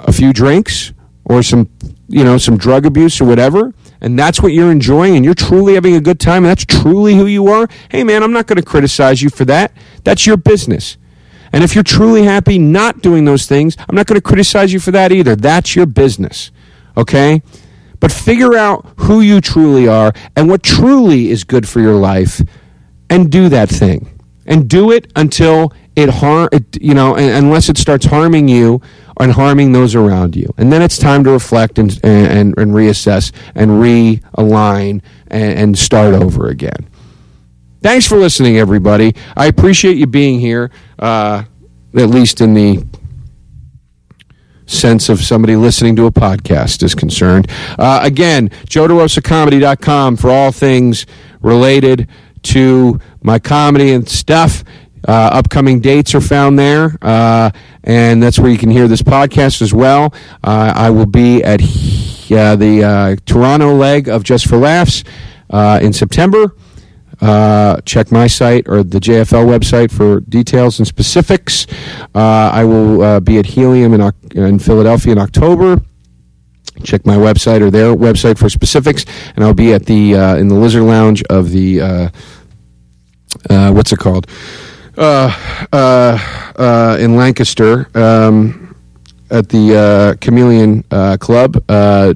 a 0.00 0.12
few 0.12 0.34
drinks 0.34 0.92
or 1.24 1.42
some, 1.42 1.70
you 2.08 2.24
know, 2.24 2.36
some 2.36 2.58
drug 2.58 2.84
abuse 2.84 3.22
or 3.22 3.24
whatever, 3.24 3.72
and 4.00 4.18
that's 4.18 4.42
what 4.42 4.52
you're 4.52 4.70
enjoying 4.70 5.16
and 5.16 5.24
you're 5.24 5.34
truly 5.34 5.74
having 5.74 5.96
a 5.96 6.00
good 6.00 6.20
time 6.20 6.44
and 6.44 6.50
that's 6.50 6.64
truly 6.64 7.14
who 7.14 7.26
you 7.26 7.48
are, 7.48 7.68
hey 7.90 8.04
man, 8.04 8.22
I'm 8.22 8.32
not 8.32 8.46
going 8.46 8.56
to 8.56 8.64
criticize 8.64 9.22
you 9.22 9.30
for 9.30 9.44
that. 9.46 9.72
That's 10.04 10.26
your 10.26 10.36
business. 10.36 10.96
And 11.52 11.64
if 11.64 11.74
you're 11.74 11.84
truly 11.84 12.24
happy 12.24 12.58
not 12.58 13.02
doing 13.02 13.24
those 13.24 13.46
things, 13.46 13.76
I'm 13.88 13.94
not 13.94 14.06
going 14.06 14.20
to 14.20 14.26
criticize 14.26 14.72
you 14.72 14.80
for 14.80 14.90
that 14.90 15.12
either. 15.12 15.36
That's 15.36 15.74
your 15.74 15.86
business. 15.86 16.50
Okay? 16.96 17.42
But 18.00 18.12
figure 18.12 18.56
out 18.56 18.86
who 18.98 19.20
you 19.20 19.40
truly 19.40 19.88
are 19.88 20.12
and 20.34 20.48
what 20.48 20.62
truly 20.62 21.30
is 21.30 21.44
good 21.44 21.68
for 21.68 21.80
your 21.80 21.94
life 21.94 22.42
and 23.08 23.30
do 23.30 23.48
that 23.48 23.68
thing. 23.68 24.12
And 24.44 24.68
do 24.68 24.92
it 24.92 25.10
until 25.16 25.72
it 25.96 26.10
harm 26.10 26.48
it, 26.52 26.80
you 26.80 26.94
know, 26.94 27.16
unless 27.16 27.68
it 27.68 27.78
starts 27.78 28.04
harming 28.04 28.48
you 28.48 28.80
and 29.18 29.32
harming 29.32 29.72
those 29.72 29.94
around 29.94 30.36
you. 30.36 30.46
And 30.58 30.70
then 30.70 30.82
it's 30.82 30.98
time 30.98 31.24
to 31.24 31.30
reflect 31.30 31.78
and, 31.78 31.98
and, 32.04 32.56
and 32.58 32.72
reassess 32.72 33.32
and 33.54 33.70
realign 33.70 35.00
and, 35.28 35.58
and 35.58 35.78
start 35.78 36.14
over 36.14 36.48
again. 36.48 36.88
Thanks 37.82 38.06
for 38.06 38.16
listening, 38.16 38.58
everybody. 38.58 39.14
I 39.36 39.46
appreciate 39.46 39.96
you 39.96 40.06
being 40.06 40.38
here, 40.38 40.70
uh, 40.98 41.44
at 41.94 42.10
least 42.10 42.40
in 42.40 42.52
the 42.52 42.84
sense 44.66 45.08
of 45.08 45.20
somebody 45.20 45.56
listening 45.56 45.96
to 45.96 46.06
a 46.06 46.10
podcast 46.10 46.82
is 46.82 46.94
concerned. 46.94 47.48
Uh, 47.78 48.00
again, 48.02 48.48
joederosacomedy.com 48.48 50.16
for 50.16 50.30
all 50.30 50.52
things 50.52 51.06
related 51.40 52.08
to 52.42 53.00
my 53.22 53.38
comedy 53.38 53.92
and 53.92 54.08
stuff. 54.08 54.64
Uh, 55.06 55.30
upcoming 55.32 55.80
dates 55.80 56.14
are 56.14 56.20
found 56.20 56.58
there, 56.58 56.98
uh, 57.00 57.50
and 57.84 58.22
that's 58.22 58.38
where 58.38 58.50
you 58.50 58.58
can 58.58 58.70
hear 58.70 58.88
this 58.88 59.02
podcast 59.02 59.62
as 59.62 59.72
well. 59.72 60.12
Uh, 60.42 60.72
I 60.74 60.90
will 60.90 61.06
be 61.06 61.44
at 61.44 61.60
uh, 61.62 62.56
the 62.56 62.82
uh, 62.84 63.16
Toronto 63.24 63.72
leg 63.72 64.08
of 64.08 64.24
Just 64.24 64.48
for 64.48 64.56
Laughs 64.56 65.04
uh, 65.50 65.78
in 65.80 65.92
September. 65.92 66.54
check 67.84 68.10
my 68.10 68.26
site 68.26 68.68
or 68.68 68.82
the 68.82 68.98
JFL 68.98 69.46
website 69.46 69.92
for 69.92 70.20
details 70.20 70.80
and 70.80 70.88
specifics. 70.88 71.66
I 72.14 72.64
will 72.64 73.20
be 73.20 73.38
at 73.38 73.46
Helium 73.46 73.94
in, 73.94 74.12
in 74.34 74.58
Philadelphia 74.58 75.12
in 75.12 75.18
October 75.18 75.80
check 76.84 77.06
my 77.06 77.16
website 77.16 77.62
or 77.62 77.70
their 77.70 77.94
website 77.94 78.38
for 78.38 78.48
specifics 78.48 79.04
and 79.34 79.44
i'll 79.44 79.54
be 79.54 79.72
at 79.72 79.86
the 79.86 80.14
uh, 80.14 80.36
in 80.36 80.48
the 80.48 80.54
lizard 80.54 80.82
lounge 80.82 81.22
of 81.24 81.50
the 81.50 81.80
uh, 81.80 82.08
uh, 83.48 83.72
what's 83.72 83.92
it 83.92 83.98
called 83.98 84.26
uh, 84.96 85.66
uh, 85.72 86.18
uh, 86.56 86.96
in 86.98 87.16
Lancaster 87.16 87.88
um, 87.96 88.74
at 89.30 89.48
the 89.48 89.76
uh, 89.76 90.14
Chameleon 90.20 90.84
uh, 90.90 91.16
Club. 91.18 91.62
Uh, 91.68 92.14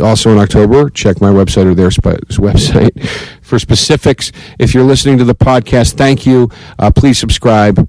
also 0.00 0.30
in 0.30 0.38
October. 0.38 0.88
Check 0.90 1.20
my 1.20 1.30
website 1.30 1.66
or 1.66 1.74
their 1.74 1.90
sp- 1.90 2.22
website 2.38 3.06
for 3.42 3.58
specifics. 3.58 4.32
If 4.58 4.74
you're 4.74 4.84
listening 4.84 5.18
to 5.18 5.24
the 5.24 5.34
podcast, 5.34 5.94
thank 5.94 6.24
you. 6.24 6.50
please 6.94 7.18
subscribe. 7.18 7.88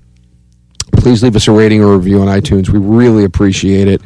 Please 0.93 1.23
leave 1.23 1.36
us 1.36 1.47
a 1.47 1.51
rating 1.51 1.84
or 1.84 1.95
review 1.95 2.21
on 2.21 2.27
iTunes. 2.27 2.69
We 2.69 2.80
really 2.80 3.23
appreciate 3.23 3.88
it. 3.88 4.01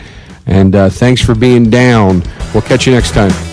And 0.45 0.74
thanks 0.93 1.21
for 1.21 1.34
being 1.34 1.69
down. 1.69 2.21
We'll 2.53 2.61
catch 2.61 2.86
you 2.86 2.93
next 2.93 3.11
time. 3.11 3.53